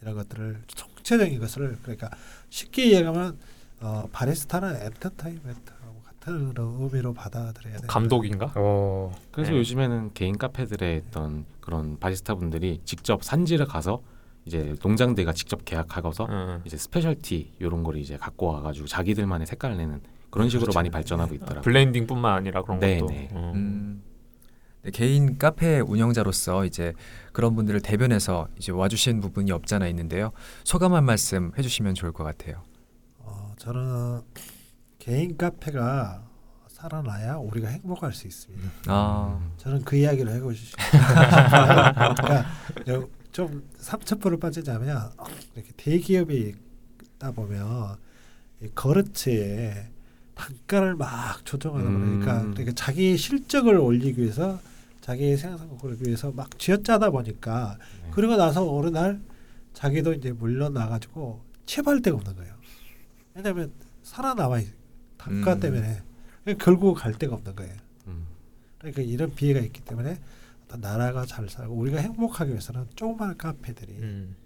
이런 0.00 0.14
것들을 0.14 0.62
총체적인 0.66 1.38
것을 1.38 1.78
그러니까 1.82 2.10
쉽게 2.48 2.92
얘기하면 2.92 3.38
어, 3.80 4.08
바리스타는 4.12 4.76
엔터테인먼트하고 4.82 6.02
같은 6.02 6.54
의미로 6.56 7.14
받아들여야 7.14 7.78
돼요. 7.78 7.86
감독인가? 7.88 8.52
어. 8.56 9.14
그래서 9.32 9.52
네. 9.52 9.58
요즘에는 9.58 10.12
개인 10.14 10.36
카페들의 10.36 11.04
어떤 11.08 11.46
그런 11.60 11.98
바리스타 11.98 12.34
분들이 12.34 12.80
직접 12.84 13.24
산지를 13.24 13.66
가서 13.66 14.02
이제 14.44 14.74
농장들과 14.82 15.32
직접 15.32 15.64
계약하고서 15.64 16.26
응. 16.30 16.62
이제 16.64 16.76
스페셜티 16.76 17.52
이런 17.58 17.82
걸 17.82 17.96
이제 17.96 18.16
갖고 18.16 18.46
와가지고 18.46 18.86
자기들만의 18.86 19.46
색깔을 19.46 19.76
내는 19.76 20.00
그런 20.30 20.48
식으로 20.48 20.66
그렇죠. 20.66 20.78
많이 20.78 20.90
발전하고 20.90 21.30
네. 21.30 21.36
있더라고요. 21.36 21.62
블렌딩뿐만 21.62 22.34
아니라 22.34 22.62
그런 22.62 22.80
네, 22.80 22.98
것도. 23.00 23.12
네. 23.12 23.28
음. 23.32 23.52
음. 23.54 24.02
네, 24.82 24.90
개인 24.92 25.36
카페 25.36 25.80
운영자로서 25.80 26.64
이제 26.64 26.94
그런 27.32 27.54
분들을 27.54 27.80
대변해서 27.80 28.48
이제 28.56 28.72
와주신 28.72 29.20
부분이 29.20 29.52
없잖아 29.52 29.86
있는데요. 29.88 30.32
소감 30.64 30.94
한 30.94 31.04
말씀 31.04 31.52
해주시면 31.58 31.94
좋을 31.94 32.12
것 32.12 32.24
같아요. 32.24 32.62
어, 33.18 33.52
저는 33.58 34.22
개인 34.98 35.36
카페가 35.36 36.22
살아나야 36.68 37.34
우리가 37.36 37.68
행복할 37.68 38.14
수 38.14 38.26
있습니다. 38.26 38.70
아, 38.86 39.38
저는 39.58 39.82
그 39.84 39.96
이야기를 39.96 40.32
싶습니다. 40.54 42.14
그러니까 42.14 42.46
저- 42.86 43.08
좀 43.32 43.68
삼천포를 43.78 44.38
빠지자면 44.38 45.10
이렇게 45.54 45.70
대기업이 45.76 46.54
있다 47.16 47.30
보면 47.32 47.96
이 48.62 48.68
거래처에 48.74 49.88
단가를 50.34 50.94
막 50.96 51.44
조정하는 51.44 51.86
음. 51.86 52.20
거니까 52.24 52.40
그러니까 52.50 52.72
자기 52.74 53.16
실적을 53.16 53.76
올리기 53.76 54.20
위해서 54.20 54.60
자기의 55.00 55.36
생산국을 55.36 55.98
위해서 56.00 56.30
막 56.32 56.58
쥐어짜다 56.58 57.10
보니까 57.10 57.78
네. 58.04 58.10
그리고 58.12 58.36
나서 58.36 58.70
어느 58.74 58.88
날 58.88 59.20
자기도 59.74 60.12
이제 60.12 60.32
물러나가지고 60.32 61.40
체벌 61.66 62.02
데가 62.02 62.16
없는 62.16 62.36
거예요. 62.36 62.54
왜냐하면 63.34 63.70
살아남아 64.02 64.58
있- 64.60 64.72
단가 65.16 65.54
음. 65.54 65.60
때문에 65.60 66.02
그러니까 66.44 66.64
결국 66.64 66.94
갈 66.94 67.12
데가 67.14 67.34
없는 67.36 67.54
거예요. 67.54 67.74
음. 68.08 68.24
그러니까 68.78 69.02
이런 69.02 69.34
비애가 69.34 69.60
있기 69.60 69.82
때문에 69.82 70.18
또 70.70 70.76
나라가 70.76 71.26
잘 71.26 71.48
살고 71.48 71.74
우리가 71.74 71.98
행복하기 71.98 72.50
위해서는 72.50 72.86
조그마한 72.94 73.36
카페들이 73.36 73.92
음. 74.02 74.36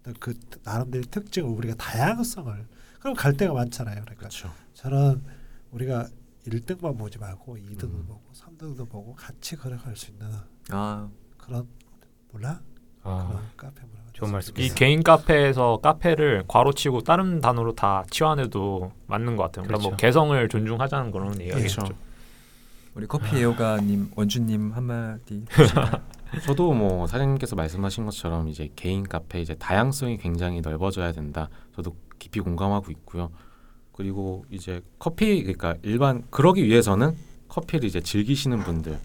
어떤 0.00 0.14
그 0.14 0.34
나름대로 0.64 1.04
특징을 1.04 1.48
우리가 1.50 1.74
다양성을 1.76 2.66
그럼 2.98 3.14
갈 3.14 3.36
데가 3.36 3.54
많잖아요. 3.54 4.00
그러니까 4.00 4.16
그렇죠. 4.16 4.50
저는 4.74 5.22
우리가 5.70 6.08
1등만 6.46 6.98
보지 6.98 7.18
말고 7.18 7.56
2등도 7.56 7.84
음. 7.84 8.06
보고 8.08 8.22
3등도 8.32 8.88
보고 8.88 9.14
같이 9.14 9.54
걸어갈 9.56 9.94
수 9.96 10.10
있는 10.10 10.26
아, 10.70 11.08
그런 11.36 11.68
문화 12.32 12.60
아, 13.02 13.26
그런 13.28 13.42
카페 13.56 13.82
문화가 13.86 14.08
좋은 14.12 14.32
말씀. 14.32 14.58
이. 14.58 14.68
개인 14.70 15.04
카페에서 15.04 15.78
카페를 15.80 16.44
괄호치고 16.48 17.02
다른 17.02 17.40
단어로 17.40 17.76
다 17.76 18.04
치환해도 18.10 18.90
맞는 19.06 19.36
것 19.36 19.44
같아요. 19.44 19.64
그러니까 19.64 19.82
뭐 19.82 19.90
그렇죠. 19.90 19.96
개성을 19.96 20.48
존중하자는 20.48 21.12
그런 21.12 21.40
얘기겠죠. 21.40 21.82
그렇죠. 21.82 22.07
우리 22.98 23.06
커피 23.06 23.36
애호가님 23.36 24.10
원주님 24.16 24.72
한마디. 24.72 25.44
저도 26.44 26.72
뭐 26.72 27.06
사장님께서 27.06 27.54
말씀하신 27.54 28.04
것처럼 28.04 28.48
이제 28.48 28.70
개인 28.74 29.04
카페 29.04 29.40
이제 29.40 29.54
다양성이 29.54 30.18
굉장히 30.18 30.60
넓어져야 30.60 31.12
된다. 31.12 31.48
저도 31.76 31.94
깊이 32.18 32.40
공감하고 32.40 32.90
있고요. 32.90 33.30
그리고 33.92 34.44
이제 34.50 34.82
커피 34.98 35.42
그러니까 35.42 35.76
일반 35.82 36.24
그러기 36.30 36.64
위해서는 36.64 37.14
커피를 37.46 37.88
이제 37.88 38.00
즐기시는 38.00 38.64
분들 38.64 38.98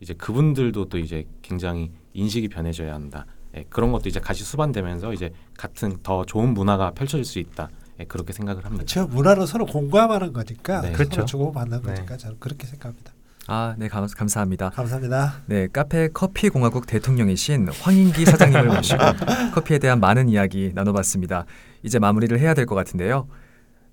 이제 0.00 0.12
그분들도 0.12 0.90
또 0.90 0.98
이제 0.98 1.26
굉장히 1.40 1.90
인식이 2.12 2.48
변해져야 2.48 2.92
한다. 2.92 3.24
예, 3.56 3.64
그런 3.70 3.92
것도 3.92 4.10
이제 4.10 4.20
같이 4.20 4.44
수반되면서 4.44 5.14
이제 5.14 5.32
같은 5.56 5.96
더 6.02 6.26
좋은 6.26 6.52
문화가 6.52 6.90
펼쳐질 6.90 7.24
수 7.24 7.38
있다. 7.38 7.70
예, 7.98 8.04
그렇게 8.04 8.34
생각을 8.34 8.66
합니다. 8.66 8.84
저 8.86 9.06
문화는 9.06 9.46
서로 9.46 9.64
공감하는 9.64 10.34
거니까 10.34 10.82
네. 10.82 10.88
서로 10.88 10.98
그렇죠. 10.98 11.24
주고받는 11.24 11.80
네. 11.80 11.94
거니까 11.94 12.18
저는 12.18 12.36
그렇게 12.38 12.66
생각합니다. 12.66 13.11
아, 13.48 13.74
네, 13.76 13.88
감, 13.88 14.06
감사합니다. 14.06 14.70
감사합니다. 14.70 15.42
네, 15.46 15.66
카페 15.72 16.08
커피 16.08 16.48
공화국 16.48 16.86
대통령이신 16.86 17.68
황인기 17.80 18.24
사장님을 18.24 18.66
모시고 18.76 18.98
커피에 19.54 19.78
대한 19.78 19.98
많은 20.00 20.28
이야기 20.28 20.70
나눠봤습니다. 20.74 21.44
이제 21.82 21.98
마무리를 21.98 22.38
해야 22.38 22.54
될 22.54 22.66
것 22.66 22.74
같은데요. 22.76 23.26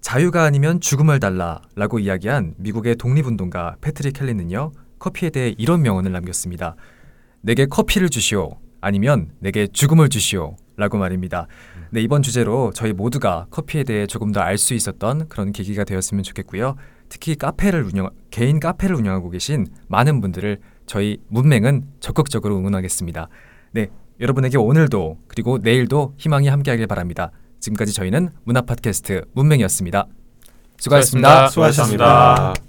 자유가 0.01 0.43
아니면 0.43 0.79
죽음을 0.79 1.19
달라라고 1.19 1.99
이야기한 1.99 2.53
미국의 2.57 2.95
독립운동가 2.95 3.77
패트릭 3.81 4.13
켈리는요 4.13 4.71
커피에 4.99 5.29
대해 5.29 5.55
이런 5.57 5.81
명언을 5.81 6.11
남겼습니다. 6.11 6.75
내게 7.41 7.65
커피를 7.65 8.09
주시오 8.09 8.51
아니면 8.81 9.31
내게 9.39 9.67
죽음을 9.67 10.09
주시오 10.09 10.55
라고 10.77 10.97
말입니다. 10.97 11.47
네 11.89 12.01
이번 12.01 12.21
주제로 12.21 12.71
저희 12.73 12.93
모두가 12.93 13.47
커피에 13.49 13.83
대해 13.83 14.05
조금 14.07 14.31
더 14.31 14.41
알 14.41 14.57
수 14.57 14.73
있었던 14.75 15.27
그런 15.27 15.51
계기가 15.51 15.83
되었으면 15.83 16.23
좋겠고요. 16.23 16.75
특히 17.09 17.35
카페를 17.35 17.83
운영 17.83 18.09
개인 18.31 18.59
카페를 18.59 18.95
운영하고 18.95 19.29
계신 19.29 19.67
많은 19.87 20.21
분들을 20.21 20.59
저희 20.85 21.17
문맹은 21.27 21.85
적극적으로 21.99 22.57
응원하겠습니다. 22.57 23.27
네 23.73 23.89
여러분에게 24.19 24.57
오늘도 24.57 25.17
그리고 25.27 25.57
내일도 25.57 26.13
희망이 26.17 26.47
함께하길 26.47 26.87
바랍니다. 26.87 27.31
지금까지 27.59 27.93
저희는 27.93 28.29
문화 28.43 28.61
팟캐스트 28.61 29.25
문맹이었습니다. 29.33 30.07
수고하셨습니다. 30.77 31.49
수고하셨습니다. 31.49 32.35
수고하셨습니다. 32.35 32.68